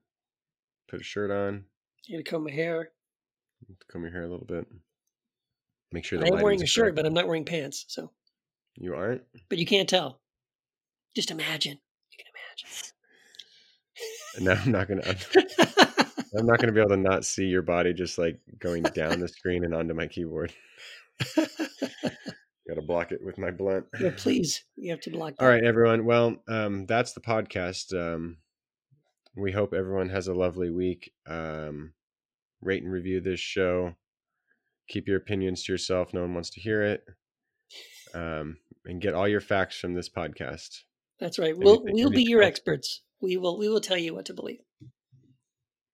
put 0.87 1.01
a 1.01 1.03
shirt 1.03 1.31
on, 1.31 1.65
You 2.05 2.17
to 2.17 2.23
comb 2.23 2.43
my 2.43 2.51
hair. 2.51 2.91
Comb 3.91 4.03
your 4.03 4.11
hair 4.11 4.23
a 4.23 4.29
little 4.29 4.45
bit. 4.45 4.65
Make 5.91 6.05
sure 6.05 6.19
the 6.19 6.25
I 6.25 6.35
am 6.37 6.41
wearing 6.41 6.61
a 6.61 6.65
shirt, 6.65 6.85
correct. 6.85 6.95
but 6.97 7.05
I'm 7.05 7.13
not 7.13 7.27
wearing 7.27 7.45
pants. 7.45 7.85
So, 7.87 8.11
You 8.75 8.95
aren't? 8.95 9.21
but 9.49 9.57
you 9.59 9.65
can't 9.65 9.87
tell. 9.87 10.19
Just 11.15 11.29
imagine. 11.31 11.79
You 12.11 12.17
can 12.17 12.25
imagine. 12.33 12.89
Now 14.45 14.61
I'm 14.65 14.71
not 14.71 14.87
gonna 14.87 15.03
I'm. 15.05 15.17
I'm 16.39 16.47
not 16.47 16.59
gonna 16.59 16.71
be 16.71 16.79
able 16.79 16.89
to 16.89 16.97
not 16.97 17.25
see 17.25 17.45
your 17.45 17.61
body 17.61 17.93
just 17.93 18.17
like 18.17 18.39
going 18.57 18.81
down 18.81 19.19
the 19.19 19.27
screen 19.27 19.63
and 19.63 19.75
onto 19.75 19.93
my 19.93 20.07
keyboard. 20.07 20.51
Gotta 21.35 22.81
block 22.81 23.11
it 23.11 23.23
with 23.23 23.37
my 23.37 23.51
blunt. 23.51 23.85
yeah, 23.99 24.11
please. 24.15 24.63
You 24.75 24.91
have 24.91 25.01
to 25.01 25.11
block. 25.11 25.35
All 25.39 25.47
right, 25.47 25.63
everyone. 25.63 26.05
Well, 26.05 26.37
um, 26.47 26.85
that's 26.87 27.13
the 27.13 27.19
podcast. 27.21 27.93
Um, 27.93 28.37
we 29.35 29.51
hope 29.51 29.73
everyone 29.73 30.09
has 30.09 30.27
a 30.27 30.33
lovely 30.33 30.69
week. 30.71 31.11
Um, 31.27 31.93
rate 32.65 32.83
and 32.83 32.91
review 32.91 33.21
this 33.21 33.39
show. 33.39 33.95
Keep 34.89 35.07
your 35.07 35.17
opinions 35.17 35.63
to 35.63 35.71
yourself. 35.71 36.13
No 36.13 36.21
one 36.21 36.33
wants 36.33 36.49
to 36.51 36.59
hear 36.59 36.83
it. 36.83 37.03
Um, 38.13 38.57
and 38.85 39.01
get 39.01 39.13
all 39.13 39.27
your 39.27 39.41
facts 39.41 39.79
from 39.79 39.93
this 39.93 40.09
podcast. 40.09 40.81
That's 41.19 41.39
right. 41.39 41.57
We'll 41.57 41.81
we'll 41.85 42.09
be 42.09 42.23
your 42.23 42.41
else? 42.41 42.49
experts. 42.49 43.01
We 43.21 43.37
will 43.37 43.57
we 43.57 43.69
will 43.69 43.81
tell 43.81 43.97
you 43.97 44.13
what 44.13 44.25
to 44.25 44.33
believe. 44.33 44.59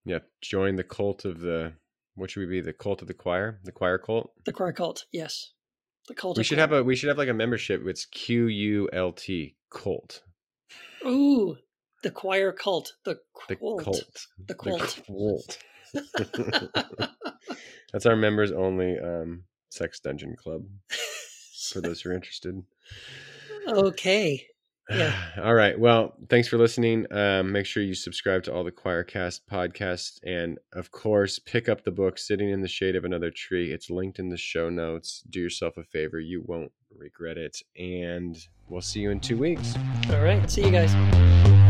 Yeah, 0.06 0.20
join 0.42 0.76
the 0.76 0.84
cult 0.84 1.26
of 1.26 1.40
the. 1.40 1.74
What 2.16 2.32
should 2.32 2.42
we 2.42 2.48
be? 2.48 2.62
The 2.62 2.74
cult 2.74 3.02
of 3.02 3.08
the 3.08 3.14
Quoir. 3.14 3.60
The 3.64 3.72
Quoir 3.72 4.00
cult. 4.00 4.32
The 4.46 4.52
Quoir 4.52 4.74
cult. 4.74 5.06
Yes. 5.12 5.52
The 6.08 6.16
cult. 6.16 6.38
We 6.38 6.42
of 6.42 6.48
should 6.48 6.58
Quoir. 6.58 6.68
have 6.68 6.72
a. 6.74 6.84
We 6.84 6.96
should 6.96 7.10
have 7.10 7.18
like 7.18 7.30
a 7.30 7.34
membership. 7.34 7.84
It's 7.86 8.06
Q 8.06 8.48
U 8.48 8.90
L 8.92 9.12
T 9.12 9.56
cult. 9.70 10.24
Ooh, 11.06 11.58
the 12.04 12.12
Quoir 12.12 12.52
cult. 12.52 12.94
The 13.06 13.20
cult. 13.36 13.48
The 13.48 13.56
cult. 13.56 13.84
cult. 13.84 14.28
The 14.48 14.56
cult. 14.56 15.02
cult. 15.06 15.58
That's 17.94 18.06
our 18.06 18.16
members 18.16 18.52
only 18.52 18.98
um, 19.00 19.44
sex 19.70 20.00
dungeon 20.00 20.36
club 20.36 20.66
for 21.72 21.82
those 21.82 22.02
who 22.02 22.10
are 22.10 22.14
interested. 22.14 22.64
okay. 23.68 24.46
Yeah. 24.90 25.14
All 25.44 25.54
right. 25.54 25.80
Well, 25.80 26.16
thanks 26.30 26.48
for 26.48 26.58
listening. 26.58 27.06
Um, 27.14 27.52
make 27.52 27.66
sure 27.66 27.84
you 27.84 27.94
subscribe 27.94 28.44
to 28.44 28.54
all 28.54 28.64
the 28.64 28.72
Quoircast 28.72 29.42
podcasts. 29.52 30.20
And 30.24 30.58
of 30.74 30.92
course, 30.92 31.40
pick 31.40 31.70
up 31.70 31.84
the 31.84 31.92
book, 31.92 32.18
Sitting 32.18 32.50
in 32.50 32.62
the 32.62 32.68
Shade 32.68 32.96
of 32.96 33.06
Another 33.06 33.32
Tree. 33.32 33.72
It's 33.72 33.90
linked 33.90 34.20
in 34.20 34.30
the 34.30 34.38
show 34.38 34.70
notes. 34.70 35.24
Do 35.30 35.40
yourself 35.40 35.78
a 35.78 35.84
favor. 35.84 36.20
You 36.20 36.44
won't 36.46 36.72
regret 36.96 37.38
it. 37.38 37.62
And 37.78 38.38
we'll 38.68 38.82
see 38.82 39.02
you 39.02 39.12
in 39.12 39.20
two 39.20 39.38
weeks. 39.38 39.76
All 40.10 40.24
right. 40.24 40.50
See 40.50 40.66
you 40.66 40.72
guys. 40.72 41.69